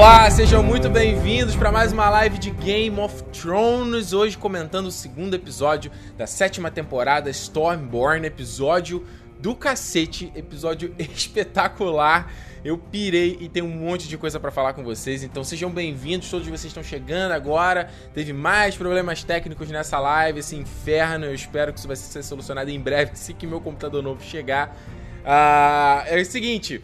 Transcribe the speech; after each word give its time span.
Olá, 0.00 0.30
sejam 0.30 0.62
muito 0.62 0.88
bem-vindos 0.88 1.54
para 1.54 1.70
mais 1.70 1.92
uma 1.92 2.08
live 2.08 2.38
de 2.38 2.50
Game 2.52 2.98
of 2.98 3.22
Thrones. 3.24 4.14
Hoje 4.14 4.34
comentando 4.34 4.86
o 4.86 4.90
segundo 4.90 5.34
episódio 5.34 5.92
da 6.16 6.26
sétima 6.26 6.70
temporada, 6.70 7.28
Stormborn, 7.28 8.26
episódio 8.26 9.06
do 9.38 9.54
cacete, 9.54 10.32
episódio 10.34 10.94
espetacular. 10.98 12.32
Eu 12.64 12.78
pirei 12.78 13.36
e 13.42 13.48
tenho 13.50 13.66
um 13.66 13.76
monte 13.76 14.08
de 14.08 14.16
coisa 14.16 14.40
para 14.40 14.50
falar 14.50 14.72
com 14.72 14.82
vocês, 14.82 15.22
então 15.22 15.44
sejam 15.44 15.70
bem-vindos. 15.70 16.30
Todos 16.30 16.46
vocês 16.46 16.64
estão 16.64 16.82
chegando 16.82 17.32
agora. 17.32 17.90
Teve 18.14 18.32
mais 18.32 18.74
problemas 18.74 19.22
técnicos 19.22 19.68
nessa 19.68 20.00
live, 20.00 20.38
esse 20.38 20.56
inferno. 20.56 21.26
Eu 21.26 21.34
espero 21.34 21.74
que 21.74 21.78
isso 21.78 21.86
vai 21.86 21.96
ser 21.96 22.22
solucionado 22.22 22.70
em 22.70 22.80
breve, 22.80 23.12
assim 23.12 23.34
que 23.34 23.46
meu 23.46 23.60
computador 23.60 24.02
novo 24.02 24.22
chegar. 24.24 24.74
Ah, 25.26 26.04
é 26.06 26.18
o 26.18 26.24
seguinte. 26.24 26.82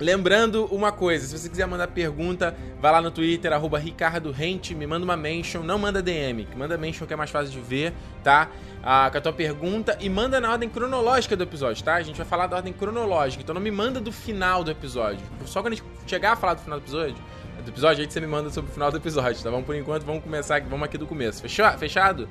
Lembrando 0.00 0.64
uma 0.66 0.90
coisa, 0.90 1.26
se 1.26 1.38
você 1.38 1.48
quiser 1.48 1.66
mandar 1.66 1.88
pergunta, 1.88 2.56
vai 2.80 2.90
lá 2.90 3.02
no 3.02 3.10
Twitter, 3.10 3.52
arroba 3.52 3.78
me 3.78 4.86
manda 4.86 5.04
uma 5.04 5.16
mention, 5.16 5.62
não 5.62 5.78
manda 5.78 6.02
DM, 6.02 6.48
manda 6.56 6.78
mention 6.78 7.06
que 7.06 7.12
é 7.12 7.16
mais 7.16 7.30
fácil 7.30 7.52
de 7.52 7.60
ver, 7.60 7.92
tá? 8.24 8.48
Ah, 8.82 9.10
com 9.12 9.18
a 9.18 9.20
tua 9.20 9.32
pergunta 9.32 9.98
e 10.00 10.08
manda 10.08 10.40
na 10.40 10.50
ordem 10.50 10.70
cronológica 10.70 11.36
do 11.36 11.42
episódio, 11.42 11.84
tá? 11.84 11.96
A 11.96 12.02
gente 12.02 12.16
vai 12.16 12.26
falar 12.26 12.46
da 12.46 12.56
ordem 12.56 12.72
cronológica, 12.72 13.42
então 13.42 13.54
não 13.54 13.60
me 13.60 13.70
manda 13.70 14.00
do 14.00 14.10
final 14.10 14.64
do 14.64 14.70
episódio. 14.70 15.20
Só 15.44 15.60
quando 15.60 15.74
a 15.74 15.76
gente 15.76 15.86
chegar 16.06 16.32
a 16.32 16.36
falar 16.36 16.54
do 16.54 16.62
final 16.62 16.80
do 16.80 16.82
episódio, 16.82 17.16
do 17.62 17.70
episódio, 17.70 18.02
aí 18.02 18.10
você 18.10 18.20
me 18.20 18.26
manda 18.26 18.48
sobre 18.48 18.70
o 18.70 18.72
final 18.72 18.90
do 18.90 18.96
episódio, 18.96 19.42
tá? 19.42 19.50
Vamos 19.50 19.66
por 19.66 19.76
enquanto, 19.76 20.04
vamos 20.04 20.22
começar 20.22 20.60
vamos 20.62 20.82
aqui 20.82 20.96
do 20.96 21.06
começo. 21.06 21.42
Fechou? 21.42 21.70
Fechado? 21.72 22.26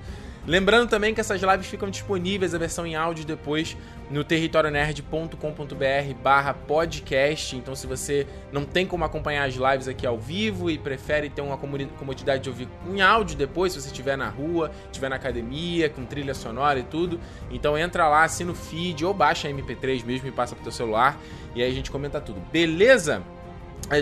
Lembrando 0.50 0.90
também 0.90 1.14
que 1.14 1.22
essas 1.22 1.44
lives 1.44 1.68
ficam 1.68 1.92
disponíveis, 1.92 2.56
a 2.56 2.58
versão 2.58 2.84
em 2.84 2.96
áudio 2.96 3.24
depois, 3.24 3.78
no 4.10 4.24
territorionerd.com.br 4.24 6.14
barra 6.24 6.56
podcast. 6.56 7.56
Então 7.56 7.76
se 7.76 7.86
você 7.86 8.26
não 8.52 8.66
tem 8.66 8.88
como 8.88 9.06
acompanhar 9.06 9.48
as 9.48 9.54
lives 9.54 9.88
aqui 9.88 10.08
ao 10.08 10.18
vivo 10.18 10.72
e 10.72 10.80
prefere 10.80 11.30
ter 11.30 11.42
uma 11.42 11.56
comodidade 11.56 12.42
de 12.42 12.50
ouvir 12.50 12.68
em 12.92 13.00
áudio 13.00 13.38
depois, 13.38 13.74
se 13.74 13.82
você 13.82 13.90
estiver 13.90 14.18
na 14.18 14.28
rua, 14.28 14.72
estiver 14.86 15.10
na 15.10 15.18
academia, 15.18 15.88
com 15.88 16.04
trilha 16.04 16.34
sonora 16.34 16.80
e 16.80 16.84
tudo, 16.84 17.20
então 17.52 17.78
entra 17.78 18.10
lá, 18.10 18.24
assina 18.24 18.52
o 18.52 18.56
feed 18.56 19.06
ou 19.06 19.14
baixa 19.14 19.48
a 19.48 19.52
MP3 19.52 20.04
mesmo 20.04 20.30
e 20.30 20.32
passa 20.32 20.56
pro 20.56 20.64
teu 20.64 20.72
celular 20.72 21.16
e 21.54 21.62
aí 21.62 21.70
a 21.70 21.74
gente 21.74 21.92
comenta 21.92 22.20
tudo. 22.20 22.42
Beleza? 22.52 23.22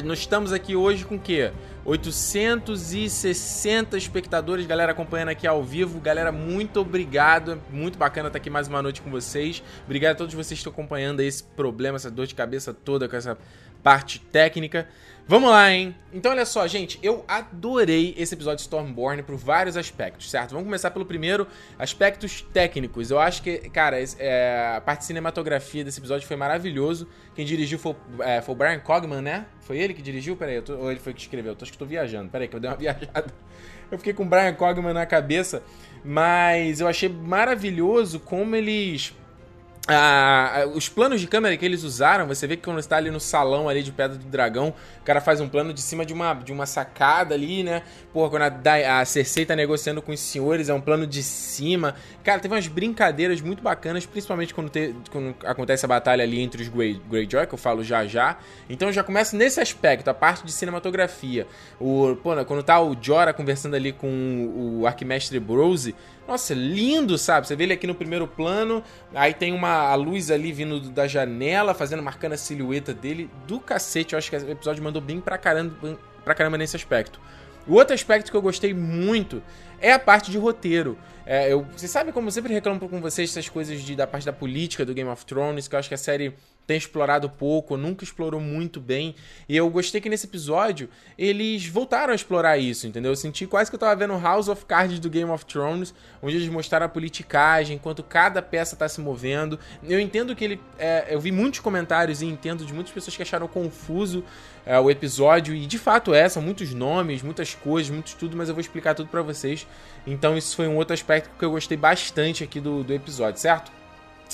Nós 0.04 0.20
estamos 0.20 0.52
aqui 0.52 0.76
hoje 0.76 1.06
com 1.06 1.16
o 1.16 1.20
quê? 1.20 1.54
860 1.86 3.98
espectadores, 3.98 4.66
galera 4.66 4.92
acompanhando 4.92 5.30
aqui 5.30 5.48
ao 5.48 5.64
vivo. 5.64 6.02
Galera, 6.02 6.30
muito 6.30 6.82
obrigado. 6.82 7.62
Muito 7.72 7.98
bacana 7.98 8.28
estar 8.28 8.38
aqui 8.38 8.50
mais 8.50 8.68
uma 8.68 8.82
noite 8.82 9.02
com 9.02 9.10
vocês. 9.10 9.64
Obrigado 9.86 10.12
a 10.12 10.16
todos 10.16 10.34
vocês 10.34 10.50
que 10.50 10.56
estão 10.56 10.74
acompanhando 10.74 11.22
esse 11.22 11.42
problema, 11.42 11.96
essa 11.96 12.12
dor 12.12 12.28
de 12.28 12.36
cabeça 12.36 12.74
toda 12.74 13.08
com 13.08 13.16
essa 13.16 13.38
parte 13.82 14.20
técnica. 14.20 14.90
Vamos 15.30 15.50
lá, 15.50 15.70
hein? 15.74 15.94
Então, 16.14 16.32
olha 16.32 16.46
só, 16.46 16.66
gente, 16.68 16.98
eu 17.04 17.26
adorei 17.28 18.16
esse 18.18 18.34
episódio 18.34 18.60
de 18.60 18.62
Stormborn 18.62 19.22
por 19.24 19.36
vários 19.36 19.76
aspectos, 19.76 20.32
certo? 20.32 20.52
Vamos 20.52 20.64
começar 20.64 20.90
pelo 20.90 21.06
primeiro, 21.06 21.46
aspectos 21.78 22.42
técnicos. 22.54 23.12
Eu 23.12 23.20
acho 23.20 23.44
que, 23.44 23.58
cara, 23.70 23.98
é, 24.20 24.76
a 24.78 24.80
parte 24.80 25.00
de 25.00 25.06
cinematografia 25.08 25.84
desse 25.84 26.00
episódio 26.00 26.26
foi 26.26 26.38
maravilhoso. 26.38 27.10
Quem 27.36 27.46
dirigiu 27.46 27.78
foi, 27.78 27.94
é, 28.22 28.42
foi 28.42 28.56
o 28.56 28.58
Brian 28.58 28.80
Cogman, 28.80 29.22
né? 29.22 29.48
Foi 29.60 29.78
ele 29.78 29.94
que 29.94 30.02
dirigiu? 30.02 30.38
Peraí, 30.38 30.62
tô, 30.62 30.78
ou 30.78 30.90
ele 30.90 31.00
foi 31.02 31.14
que 31.14 31.20
escreveu? 31.20 31.52
Eu 31.52 31.58
acho 31.62 31.74
que 31.74 31.78
tô 31.78 31.86
viajando. 31.86 32.30
Peraí, 32.30 32.48
que 32.48 32.56
eu 32.56 32.62
dei 32.62 32.70
uma 32.70 32.78
viajada. 32.80 33.34
Eu 33.92 33.98
fiquei 33.98 34.14
com 34.14 34.24
o 34.24 34.26
Brian 34.26 34.54
Cogman 34.54 34.94
na 34.94 35.06
cabeça, 35.06 35.62
mas 36.06 36.80
eu 36.80 36.88
achei 36.88 37.10
maravilhoso 37.10 38.22
como 38.22 38.56
eles 38.56 39.14
os 40.76 40.90
planos 40.90 41.22
de 41.22 41.28
câmera 41.28 41.56
que 41.56 41.66
eles 41.66 41.84
usaram, 41.84 42.28
você 42.28 42.46
vê 42.46 42.58
que 42.58 42.64
quando 42.64 42.80
está 42.80 42.98
ali 42.98 43.10
no 43.10 43.20
salão 43.20 43.70
ali 43.70 43.82
de 43.82 43.92
Pedra 43.92 44.18
do 44.18 44.26
Dragão, 44.26 44.74
o 45.02 45.04
cara 45.06 45.22
faz 45.22 45.40
um 45.40 45.48
plano 45.48 45.74
de 45.74 45.82
cima 45.82 46.06
de 46.06 46.14
uma, 46.14 46.34
de 46.34 46.52
uma 46.52 46.66
sacada 46.66 47.34
ali, 47.34 47.64
né? 47.64 47.84
Porra, 48.12 48.30
quando 48.30 48.42
a, 48.44 49.00
a 49.00 49.06
Cersei 49.06 49.46
tá 49.46 49.56
negociando 49.56 50.02
com 50.02 50.12
os 50.12 50.20
senhores, 50.20 50.68
é 50.68 50.74
um 50.74 50.82
plano 50.82 51.08
de 51.08 51.24
cima. 51.24 51.96
Cara, 52.24 52.40
teve 52.42 52.54
umas 52.54 52.68
brincadeiras 52.68 53.40
muito 53.40 53.64
bacanas, 53.64 54.06
principalmente 54.06 54.54
quando, 54.54 54.70
te, 54.70 54.94
quando 55.10 55.34
acontece 55.46 55.86
a 55.86 55.88
batalha 55.88 56.24
ali 56.24 56.42
entre 56.42 56.62
os 56.62 56.68
Grey, 56.68 57.02
Greyjoy, 57.10 57.48
que 57.48 57.54
eu 57.54 57.58
falo 57.58 57.82
já 57.82 58.06
já. 58.06 58.38
Então 58.70 58.92
já 58.92 59.04
começa 59.04 59.38
nesse 59.38 59.62
aspecto, 59.62 60.10
a 60.10 60.14
parte 60.14 60.46
de 60.46 60.52
cinematografia. 60.52 61.48
O, 61.80 62.16
pô, 62.22 62.32
quando 62.46 62.62
tá 62.62 62.82
o 62.82 62.96
Jorah 63.00 63.32
conversando 63.32 63.76
ali 63.76 63.94
com 63.94 64.80
o 64.82 64.86
Arquimestre 64.86 65.40
Brose, 65.40 65.96
nossa, 66.28 66.54
lindo, 66.54 67.18
sabe? 67.18 67.48
Você 67.48 67.56
vê 67.56 67.64
ele 67.64 67.74
aqui 67.74 67.88
no 67.88 67.96
primeiro 67.96 68.28
plano, 68.28 68.84
aí 69.16 69.34
tem 69.34 69.54
uma 69.54 69.90
a 69.90 69.96
luz 69.96 70.30
ali 70.30 70.52
vindo 70.52 70.80
da 70.90 71.08
janela, 71.08 71.74
fazendo, 71.74 72.04
marcando 72.04 72.34
a 72.34 72.38
silhueta 72.38 72.94
dele. 72.94 73.30
Do 73.48 73.60
cacete, 73.60 74.14
eu 74.14 74.18
acho 74.18 74.30
que 74.30 74.36
o 74.36 74.52
episódio 74.52 74.84
mandou 74.84 75.02
bem 75.02 75.22
pra 75.22 75.38
caramba, 75.38 75.98
pra 76.24 76.36
caramba 76.36 76.58
nesse 76.58 76.76
aspecto. 76.76 77.20
O 77.66 77.74
outro 77.74 77.94
aspecto 77.94 78.32
que 78.32 78.38
eu 78.38 78.42
gostei 78.42 78.74
muito 78.74 79.42
é 79.80 79.92
a 79.92 80.00
parte 80.00 80.32
de 80.32 80.38
roteiro. 80.38 80.98
É, 81.26 81.52
eu, 81.52 81.66
você 81.76 81.88
sabe 81.88 82.12
como 82.12 82.28
eu 82.28 82.32
sempre 82.32 82.54
reclamo 82.54 82.80
com 82.80 83.02
vocês 83.02 83.30
essas 83.30 83.50
coisas 83.50 83.82
de, 83.82 83.96
da 83.96 84.08
parte 84.08 84.26
da 84.26 84.32
política 84.32 84.86
do 84.86 84.94
Game 84.94 85.10
of 85.10 85.26
Thrones, 85.26 85.68
que 85.68 85.76
eu 85.76 85.80
acho 85.80 85.90
que 85.90 85.96
a 85.96 85.98
série 85.98 86.34
tem 86.68 86.78
explorado 86.78 87.30
pouco, 87.30 87.78
nunca 87.78 88.04
explorou 88.04 88.42
muito 88.42 88.82
bem. 88.82 89.16
E 89.48 89.56
eu 89.56 89.70
gostei 89.70 90.02
que 90.02 90.10
nesse 90.10 90.28
episódio 90.28 90.90
eles 91.18 91.66
voltaram 91.66 92.12
a 92.12 92.16
explorar 92.16 92.58
isso, 92.58 92.86
entendeu? 92.86 93.14
Eu 93.14 93.16
senti 93.16 93.48
quase 93.48 93.72
que 93.72 93.76
eu 93.76 93.80
tava 93.80 93.96
vendo 93.96 94.20
House 94.20 94.50
of 94.50 94.66
Cards 94.66 95.00
do 95.00 95.10
Game 95.10 95.32
of 95.32 95.46
Thrones, 95.46 95.96
onde 96.22 96.36
eles 96.36 96.50
mostraram 96.50 96.86
a 96.86 96.90
politicagem, 96.90 97.78
enquanto 97.78 98.04
cada 98.04 98.42
peça 98.42 98.76
tá 98.76 98.88
se 98.90 99.00
movendo. 99.00 99.58
Eu 99.82 99.98
entendo 99.98 100.36
que 100.36 100.44
ele. 100.44 100.62
É, 100.78 101.08
eu 101.10 101.22
vi 101.22 101.32
muitos 101.32 101.62
comentários 101.62 102.22
e 102.22 102.26
entendo 102.26 102.66
de 102.66 102.74
muitas 102.74 102.92
pessoas 102.92 103.16
que 103.16 103.24
acharam 103.24 103.48
confuso 103.48 104.24
é, 104.66 104.78
o 104.78 104.92
episódio, 104.92 105.56
e 105.56 105.66
de 105.66 105.80
fato 105.80 106.14
é, 106.14 106.28
são 106.28 106.42
muitos 106.42 106.74
nomes, 106.74 107.22
muitas 107.22 107.56
coisas, 107.56 107.90
muito 107.90 108.14
tudo, 108.18 108.36
mas 108.36 108.50
eu 108.50 108.56
vou 108.56 108.60
explicar 108.60 108.94
tudo 108.94 109.08
para 109.08 109.22
vocês. 109.22 109.66
Então, 110.06 110.38
isso 110.38 110.54
foi 110.54 110.68
um 110.68 110.76
outro 110.76 110.94
aspecto 110.94 111.30
que 111.40 111.46
eu 111.46 111.52
gostei 111.52 111.78
bastante 111.78 112.44
aqui 112.44 112.60
do, 112.60 112.84
do 112.84 112.94
episódio, 112.94 113.40
certo? 113.40 113.77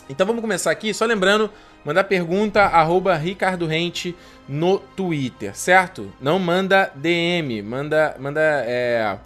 Então 0.10 0.26
vamos 0.26 0.42
começar 0.42 0.72
aqui, 0.72 0.94
só 0.94 1.06
lembrando, 1.06 1.50
mandar 1.86 2.04
pergunta 2.04 2.62
arroba 2.62 3.16
Ricardo 3.16 3.66
Rente 3.66 4.16
no 4.48 4.80
Twitter, 4.80 5.56
certo? 5.56 6.12
Não 6.20 6.40
manda 6.40 6.92
DM, 6.96 7.62
manda 7.62 8.16
manda 8.20 8.42
é, 8.42 9.18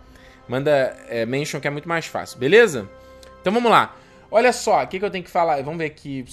manda 0.48 0.98
é, 1.10 1.26
mention 1.26 1.60
que 1.60 1.68
é 1.68 1.72
muito 1.72 1.88
mais 1.88 2.06
fácil, 2.06 2.38
beleza? 2.38 2.88
Então 3.42 3.52
vamos 3.52 3.72
lá. 3.72 3.96
Olha 4.30 4.52
só, 4.52 4.84
o 4.84 4.88
que, 4.88 5.00
que 5.00 5.06
eu 5.06 5.10
tenho 5.10 5.24
que 5.24 5.30
falar? 5.30 5.62
Vamos 5.64 5.78
ver 5.78 5.86
aqui. 5.86 6.26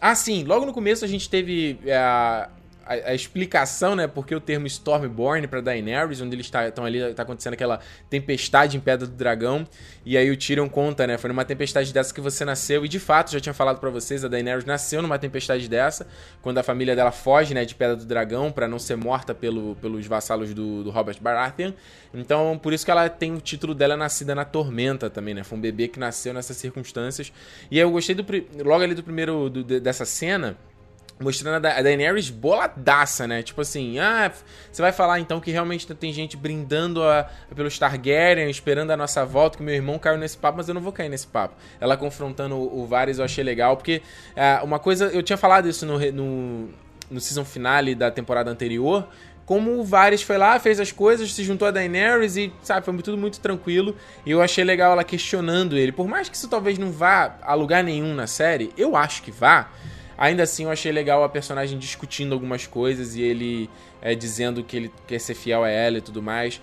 Ah, 0.00 0.14
sim, 0.14 0.44
logo 0.44 0.66
no 0.66 0.72
começo 0.72 1.04
a 1.04 1.08
gente 1.08 1.28
teve 1.28 1.78
é, 1.86 2.48
a, 2.90 3.10
a, 3.10 3.14
explicação, 3.14 3.94
né, 3.94 4.08
porque 4.08 4.34
o 4.34 4.40
termo 4.40 4.66
Stormborn 4.66 5.46
para 5.46 5.60
Daenerys, 5.60 6.20
onde 6.20 6.34
eles 6.34 6.46
estão 6.46 6.84
ali, 6.84 7.14
tá 7.14 7.22
acontecendo 7.22 7.52
aquela 7.52 7.78
tempestade 8.08 8.76
em 8.76 8.80
Pedra 8.80 9.06
do 9.06 9.14
Dragão, 9.14 9.64
e 10.04 10.16
aí 10.16 10.28
o 10.28 10.36
Tyrion 10.36 10.68
conta, 10.68 11.06
né, 11.06 11.16
foi 11.16 11.28
numa 11.28 11.44
tempestade 11.44 11.92
dessa 11.94 12.12
que 12.12 12.20
você 12.20 12.44
nasceu, 12.44 12.84
e 12.84 12.88
de 12.88 12.98
fato, 12.98 13.30
já 13.30 13.38
tinha 13.38 13.54
falado 13.54 13.78
para 13.78 13.90
vocês, 13.90 14.24
a 14.24 14.28
Daenerys 14.28 14.64
nasceu 14.64 15.00
numa 15.00 15.20
tempestade 15.20 15.68
dessa, 15.68 16.08
quando 16.42 16.58
a 16.58 16.64
família 16.64 16.96
dela 16.96 17.12
foge, 17.12 17.54
né, 17.54 17.64
de 17.64 17.76
Pedra 17.76 17.94
do 17.94 18.04
Dragão 18.04 18.50
para 18.50 18.66
não 18.66 18.78
ser 18.78 18.96
morta 18.96 19.32
pelo, 19.32 19.76
pelos 19.76 20.04
vassalos 20.06 20.52
do, 20.52 20.82
do 20.82 20.90
Robert 20.90 21.18
Baratheon, 21.20 21.72
então 22.12 22.58
por 22.60 22.72
isso 22.72 22.84
que 22.84 22.90
ela 22.90 23.08
tem 23.08 23.32
o 23.32 23.40
título 23.40 23.72
dela 23.72 23.96
Nascida 23.96 24.34
na 24.34 24.44
Tormenta 24.44 25.08
também, 25.08 25.32
né, 25.32 25.44
foi 25.44 25.56
um 25.56 25.60
bebê 25.60 25.86
que 25.86 26.00
nasceu 26.00 26.34
nessas 26.34 26.56
circunstâncias, 26.56 27.32
e 27.70 27.76
aí 27.76 27.82
eu 27.82 27.90
gostei 27.92 28.16
do, 28.16 28.24
logo 28.64 28.82
ali 28.82 28.94
do 28.96 29.02
primeiro, 29.04 29.48
do, 29.48 29.80
dessa 29.80 30.04
cena, 30.04 30.58
mostrando 31.20 31.64
a 31.66 31.82
Daenerys 31.82 32.30
boladaça, 32.30 33.28
né? 33.28 33.42
Tipo 33.42 33.60
assim, 33.60 33.98
ah, 33.98 34.32
você 34.72 34.80
vai 34.80 34.90
falar 34.90 35.20
então 35.20 35.38
que 35.38 35.50
realmente 35.50 35.86
tem 35.94 36.12
gente 36.12 36.36
brindando 36.36 37.04
a, 37.04 37.28
pelos 37.54 37.78
Targaryen, 37.78 38.48
esperando 38.48 38.90
a 38.90 38.96
nossa 38.96 39.24
volta, 39.24 39.58
que 39.58 39.62
meu 39.62 39.74
irmão 39.74 39.98
caiu 39.98 40.16
nesse 40.16 40.38
papo, 40.38 40.56
mas 40.56 40.68
eu 40.68 40.74
não 40.74 40.80
vou 40.80 40.92
cair 40.92 41.10
nesse 41.10 41.26
papo. 41.26 41.54
Ela 41.78 41.96
confrontando 41.96 42.56
o, 42.56 42.82
o 42.82 42.86
Varys 42.86 43.18
eu 43.18 43.24
achei 43.24 43.44
legal, 43.44 43.76
porque 43.76 44.00
é, 44.34 44.60
uma 44.62 44.78
coisa, 44.78 45.06
eu 45.06 45.22
tinha 45.22 45.36
falado 45.36 45.68
isso 45.68 45.84
no, 45.84 45.98
no, 46.10 46.68
no 47.10 47.20
season 47.20 47.44
finale 47.44 47.94
da 47.94 48.10
temporada 48.10 48.50
anterior, 48.50 49.06
como 49.50 49.80
o 49.80 49.84
Varys 49.84 50.22
foi 50.22 50.38
lá, 50.38 50.60
fez 50.60 50.78
as 50.78 50.92
coisas, 50.92 51.34
se 51.34 51.42
juntou 51.42 51.66
a 51.66 51.72
Daenerys 51.72 52.36
e, 52.36 52.52
sabe, 52.62 52.86
foi 52.86 52.96
tudo 52.98 53.18
muito 53.18 53.40
tranquilo. 53.40 53.96
E 54.24 54.30
eu 54.30 54.40
achei 54.40 54.62
legal 54.62 54.92
ela 54.92 55.02
questionando 55.02 55.76
ele. 55.76 55.90
Por 55.90 56.06
mais 56.06 56.28
que 56.28 56.36
isso 56.36 56.46
talvez 56.46 56.78
não 56.78 56.92
vá 56.92 57.36
a 57.42 57.52
lugar 57.54 57.82
nenhum 57.82 58.14
na 58.14 58.28
série, 58.28 58.70
eu 58.78 58.94
acho 58.94 59.24
que 59.24 59.32
vá. 59.32 59.68
Ainda 60.20 60.42
assim, 60.42 60.64
eu 60.64 60.70
achei 60.70 60.92
legal 60.92 61.24
a 61.24 61.30
personagem 61.30 61.78
discutindo 61.78 62.34
algumas 62.34 62.66
coisas 62.66 63.16
e 63.16 63.22
ele 63.22 63.70
é, 64.02 64.14
dizendo 64.14 64.62
que 64.62 64.76
ele 64.76 64.92
quer 65.06 65.18
ser 65.18 65.34
fiel 65.34 65.64
a 65.64 65.70
ela 65.70 65.96
e 65.96 66.00
tudo 66.02 66.20
mais. 66.20 66.60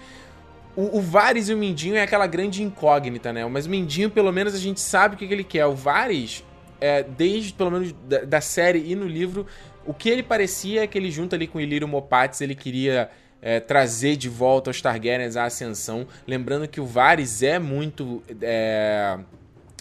O, 0.75 1.00
o 1.00 1.01
Varys 1.01 1.50
e 1.50 1.56
o 1.56 1.57
Mindinho 1.57 1.95
é 1.95 2.04
aquela 2.04 2.27
grande 2.27 2.62
incógnita, 2.62 3.33
né? 3.33 3.44
Mas 3.48 3.65
o 3.65 3.69
Mindinho, 3.71 4.12
pelo 4.12 4.31
menos, 4.31 4.54
a 4.54 4.59
gente 4.59 4.80
sabe 4.80 5.15
o 5.15 5.18
que, 5.18 5.27
que 5.27 5.33
ele 5.33 5.44
quer. 5.44 5.65
O 5.65 5.74
Varys, 5.74 6.44
é, 6.80 7.01
desde, 7.01 7.51
pelo 7.51 7.71
menos, 7.71 7.95
da, 8.07 8.19
da, 8.19 8.42
série 8.42 8.92
e 8.92 8.95
no 8.95 9.07
livro, 9.07 9.48
o 9.88 9.92
que 9.92 10.07
ele 10.07 10.21
parecia 10.21 10.83
é 10.83 10.88
que 10.88 10.95
ele, 10.95 11.10
junto 11.10 11.33
ali 11.33 11.48
com 11.48 11.57
o 11.57 11.62
Ilírio 11.62 11.88
Mopatis, 11.88 12.42
ele 12.42 12.56
queria... 12.56 13.10
É, 13.39 13.60
trazer 13.60 14.15
de 14.15 14.27
volta 14.27 14.71
os 14.71 14.81
Targaryens 14.81 15.38
à 15.38 15.45
ascensão. 15.45 16.07
Lembrando 16.25 16.68
que 16.68 16.81
o 16.81 16.86
Varys 16.86 17.44
é 17.44 17.60
muito. 17.60 18.24
É, 18.42 19.15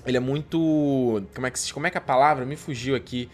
ele 0.05 0.19
é 0.19 0.20
muito. 0.20 1.25
Como 1.34 1.46
é, 1.46 1.50
que, 1.50 1.72
como 1.72 1.87
é 1.87 1.90
que 1.90 1.96
é 1.96 1.99
a 1.99 2.02
palavra? 2.02 2.44
Me 2.44 2.55
fugiu 2.55 2.94
aqui. 2.94 3.31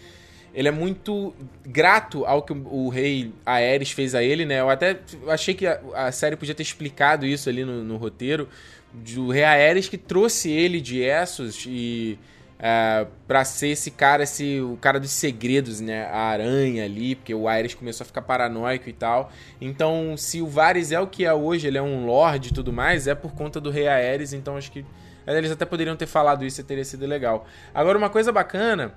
Ele 0.54 0.68
é 0.68 0.70
muito 0.70 1.34
grato 1.64 2.24
ao 2.24 2.42
que 2.42 2.52
o, 2.52 2.88
rei 2.88 3.32
Aerys 3.44 3.90
fez 3.90 4.14
a 4.14 4.22
ele, 4.22 4.44
né? 4.44 4.60
Eu 4.60 4.70
até 4.70 4.98
achei 5.28 5.54
que 5.54 5.66
a, 5.66 5.80
a 5.94 6.12
série 6.12 6.36
podia 6.36 6.54
ter 6.54 6.62
explicado 6.62 7.26
isso 7.26 7.48
ali 7.48 7.64
no, 7.64 7.82
no 7.82 7.96
roteiro, 7.96 8.48
do 8.92 9.30
rei 9.30 9.44
Aerys 9.44 9.88
que 9.88 9.96
trouxe 9.96 10.50
ele 10.50 10.80
de 10.80 11.00
Essos 11.00 11.64
e 11.66 12.18
uh, 12.62 13.08
pra 13.26 13.44
ser 13.44 13.68
esse 13.68 13.90
cara, 13.90 14.22
esse, 14.22 14.60
o 14.60 14.76
cara 14.76 15.00
dos 15.00 15.10
segredos, 15.10 15.80
né? 15.80 16.04
A 16.06 16.18
aranha 16.18 16.84
ali, 16.84 17.14
porque 17.14 17.34
o 17.34 17.48
Ares 17.48 17.74
começou 17.74 18.04
a 18.04 18.06
ficar 18.06 18.22
paranoico 18.22 18.88
e 18.88 18.92
tal. 18.92 19.32
Então, 19.60 20.16
se 20.16 20.40
o 20.40 20.46
Varys 20.46 20.92
é 20.92 21.00
o 21.00 21.06
que 21.06 21.24
é 21.24 21.34
hoje, 21.34 21.66
ele 21.66 21.78
é 21.78 21.82
um 21.82 22.06
lord 22.06 22.48
e 22.48 22.52
tudo 22.52 22.72
mais, 22.72 23.06
é 23.06 23.14
por 23.14 23.32
conta 23.32 23.60
do 23.60 23.70
rei 23.70 23.88
Aerys, 23.88 24.32
então 24.32 24.56
acho 24.56 24.70
que 24.70 24.84
eles 25.26 25.50
até 25.50 25.64
poderiam 25.64 25.96
ter 25.96 26.06
falado 26.06 26.44
isso 26.44 26.60
e 26.60 26.64
teria 26.64 26.84
sido 26.84 27.06
legal. 27.06 27.46
Agora, 27.74 27.98
uma 27.98 28.10
coisa 28.10 28.32
bacana 28.32 28.92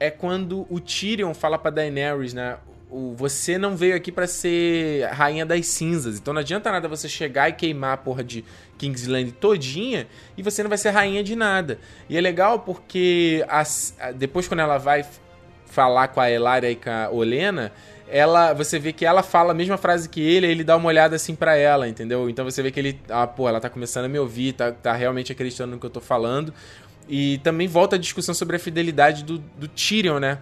é 0.00 0.10
quando 0.10 0.66
o 0.70 0.80
Tyrion 0.80 1.34
fala 1.34 1.58
pra 1.58 1.70
Daenerys, 1.70 2.32
né? 2.34 2.58
o, 2.90 3.14
você 3.14 3.58
não 3.58 3.76
veio 3.76 3.94
aqui 3.94 4.10
para 4.10 4.26
ser 4.26 5.06
rainha 5.10 5.44
das 5.44 5.66
cinzas. 5.66 6.18
Então 6.18 6.32
não 6.32 6.40
adianta 6.40 6.70
nada 6.70 6.88
você 6.88 7.08
chegar 7.08 7.48
e 7.48 7.52
queimar 7.52 7.94
a 7.94 7.96
porra 7.96 8.24
de 8.24 8.44
Kingsland 8.76 9.32
todinha 9.32 10.06
e 10.36 10.42
você 10.42 10.62
não 10.62 10.68
vai 10.68 10.78
ser 10.78 10.90
rainha 10.90 11.22
de 11.22 11.36
nada. 11.36 11.78
E 12.08 12.16
é 12.16 12.20
legal 12.20 12.60
porque 12.60 13.44
as, 13.48 13.94
depois 14.16 14.48
quando 14.48 14.60
ela 14.60 14.78
vai 14.78 15.04
falar 15.66 16.08
com 16.08 16.20
a 16.20 16.30
Elaria 16.30 16.70
e 16.70 16.76
com 16.76 16.90
a 16.90 17.10
Olena, 17.10 17.72
ela, 18.10 18.54
você 18.54 18.78
vê 18.78 18.90
que 18.90 19.04
ela 19.04 19.22
fala 19.22 19.52
a 19.52 19.54
mesma 19.54 19.76
frase 19.76 20.08
que 20.08 20.20
ele, 20.20 20.46
ele 20.46 20.64
dá 20.64 20.76
uma 20.76 20.88
olhada 20.88 21.14
assim 21.16 21.34
para 21.34 21.56
ela, 21.56 21.86
entendeu? 21.86 22.30
Então 22.30 22.42
você 22.42 22.62
vê 22.62 22.70
que 22.70 22.80
ele, 22.80 22.98
ah, 23.10 23.26
pô, 23.26 23.46
ela 23.46 23.60
tá 23.60 23.68
começando 23.68 24.06
a 24.06 24.08
me 24.08 24.18
ouvir, 24.18 24.54
tá, 24.54 24.72
tá 24.72 24.94
realmente 24.94 25.30
acreditando 25.30 25.72
no 25.72 25.78
que 25.78 25.84
eu 25.84 25.90
tô 25.90 26.00
falando. 26.00 26.54
E 27.08 27.38
também 27.38 27.66
volta 27.66 27.96
a 27.96 27.98
discussão 27.98 28.34
sobre 28.34 28.56
a 28.56 28.58
fidelidade 28.58 29.24
do, 29.24 29.38
do 29.38 29.66
Tyrion, 29.66 30.18
né? 30.18 30.38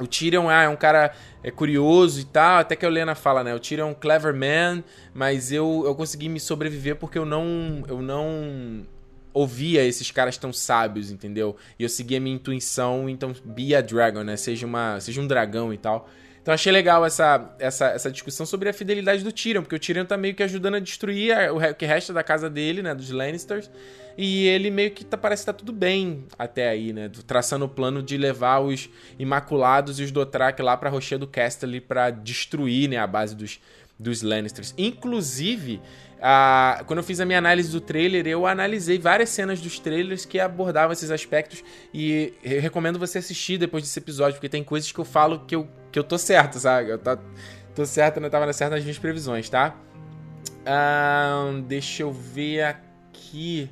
O 0.00 0.06
Tyrion 0.06 0.48
ah, 0.48 0.62
é 0.62 0.68
um 0.68 0.76
cara 0.76 1.12
é 1.44 1.50
curioso 1.50 2.20
e 2.20 2.24
tal, 2.24 2.60
até 2.60 2.74
que 2.74 2.86
a 2.86 2.88
Helena 2.88 3.14
fala, 3.14 3.44
né? 3.44 3.54
O 3.54 3.60
Tyrion 3.60 3.88
é 3.88 3.90
um 3.90 3.94
clever 3.94 4.34
man, 4.34 4.82
mas 5.12 5.52
eu, 5.52 5.82
eu 5.84 5.94
consegui 5.94 6.28
me 6.28 6.40
sobreviver 6.40 6.96
porque 6.96 7.18
eu 7.18 7.26
não 7.26 7.84
eu 7.86 8.00
não 8.00 8.86
ouvia 9.34 9.84
esses 9.84 10.10
caras 10.10 10.36
tão 10.36 10.52
sábios, 10.52 11.10
entendeu? 11.10 11.56
E 11.78 11.82
eu 11.82 11.88
seguia 11.88 12.20
minha 12.20 12.36
intuição, 12.36 13.08
então 13.08 13.34
be 13.44 13.74
a 13.74 13.80
dragon, 13.80 14.22
né? 14.22 14.36
Seja 14.36 14.66
uma 14.66 14.98
seja 15.00 15.20
um 15.20 15.26
dragão 15.26 15.72
e 15.74 15.78
tal. 15.78 16.08
Então 16.40 16.52
achei 16.52 16.72
legal 16.72 17.06
essa, 17.06 17.54
essa, 17.60 17.86
essa 17.86 18.10
discussão 18.10 18.44
sobre 18.44 18.68
a 18.68 18.72
fidelidade 18.72 19.22
do 19.22 19.30
Tyrion, 19.30 19.62
porque 19.62 19.76
o 19.76 19.78
Tyrion 19.78 20.04
tá 20.04 20.16
meio 20.16 20.34
que 20.34 20.42
ajudando 20.42 20.74
a 20.74 20.80
destruir 20.80 21.32
a, 21.32 21.52
o 21.52 21.74
que 21.74 21.86
resta 21.86 22.12
da 22.12 22.24
casa 22.24 22.50
dele, 22.50 22.82
né, 22.82 22.92
dos 22.94 23.10
Lannisters, 23.10 23.70
e 24.16 24.46
ele 24.46 24.70
meio 24.70 24.90
que 24.90 25.04
tá, 25.04 25.16
parece 25.16 25.42
que 25.42 25.46
tá 25.46 25.52
tudo 25.52 25.72
bem 25.72 26.24
até 26.38 26.68
aí, 26.68 26.92
né, 26.92 27.10
traçando 27.26 27.64
o 27.64 27.68
plano 27.68 28.02
de 28.02 28.16
levar 28.16 28.60
os 28.60 28.88
Imaculados 29.18 29.98
e 30.00 30.02
os 30.02 30.10
Dothraki 30.10 30.62
lá 30.62 30.76
pra 30.76 30.90
Rochedo 30.90 31.26
do 31.26 31.30
Casterly 31.30 31.80
pra 31.80 32.10
destruir, 32.10 32.88
né, 32.88 32.96
a 32.96 33.06
base 33.06 33.36
dos, 33.36 33.60
dos 33.98 34.22
Lannisters. 34.22 34.74
Inclusive, 34.76 35.80
ah, 36.20 36.82
quando 36.86 36.98
eu 36.98 37.02
fiz 37.04 37.20
a 37.20 37.24
minha 37.24 37.38
análise 37.38 37.70
do 37.70 37.80
trailer, 37.80 38.26
eu 38.26 38.46
analisei 38.46 38.98
várias 38.98 39.30
cenas 39.30 39.60
dos 39.60 39.78
trailers 39.78 40.24
que 40.24 40.38
abordavam 40.38 40.92
esses 40.92 41.10
aspectos 41.10 41.64
e 41.92 42.32
recomendo 42.42 42.98
você 42.98 43.18
assistir 43.18 43.58
depois 43.58 43.82
desse 43.82 43.98
episódio, 43.98 44.34
porque 44.34 44.48
tem 44.48 44.62
coisas 44.62 44.90
que 44.90 44.98
eu 44.98 45.04
falo 45.04 45.40
que 45.46 45.54
eu, 45.54 45.68
que 45.90 45.98
eu 45.98 46.04
tô 46.04 46.16
certo, 46.16 46.58
sabe? 46.58 46.90
Eu 46.90 46.98
tô, 46.98 47.18
tô 47.74 47.86
certo, 47.86 48.20
eu 48.20 48.30
tava 48.30 48.52
certo 48.52 48.72
nas 48.72 48.82
minhas 48.82 48.98
previsões, 48.98 49.48
tá? 49.48 49.76
Ah, 50.64 51.60
deixa 51.66 52.02
eu 52.02 52.12
ver 52.12 52.62
aqui. 52.62 53.68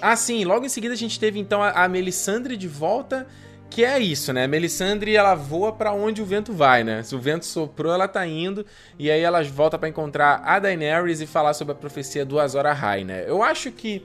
Ah, 0.00 0.16
sim, 0.16 0.44
logo 0.44 0.64
em 0.64 0.68
seguida 0.68 0.94
a 0.94 0.96
gente 0.96 1.18
teve 1.18 1.38
então 1.38 1.62
a, 1.62 1.84
a 1.84 1.88
Melisandre 1.88 2.56
de 2.56 2.68
volta 2.68 3.26
que 3.70 3.84
é 3.84 3.98
isso, 3.98 4.32
né? 4.32 4.46
Melisandre, 4.46 5.14
ela 5.14 5.34
voa 5.34 5.72
para 5.72 5.92
onde 5.92 6.22
o 6.22 6.24
vento 6.24 6.52
vai, 6.52 6.82
né? 6.82 7.02
Se 7.02 7.14
o 7.14 7.18
vento 7.18 7.44
soprou, 7.44 7.92
ela 7.92 8.08
tá 8.08 8.26
indo. 8.26 8.64
E 8.98 9.10
aí 9.10 9.20
ela 9.20 9.42
volta 9.44 9.78
para 9.78 9.88
encontrar 9.88 10.42
a 10.44 10.58
Daenerys 10.58 11.20
e 11.20 11.26
falar 11.26 11.54
sobre 11.54 11.72
a 11.72 11.74
profecia 11.74 12.24
do 12.24 12.40
Azor 12.40 12.66
Ahai, 12.66 13.04
né? 13.04 13.24
Eu 13.28 13.42
acho 13.42 13.70
que 13.70 14.04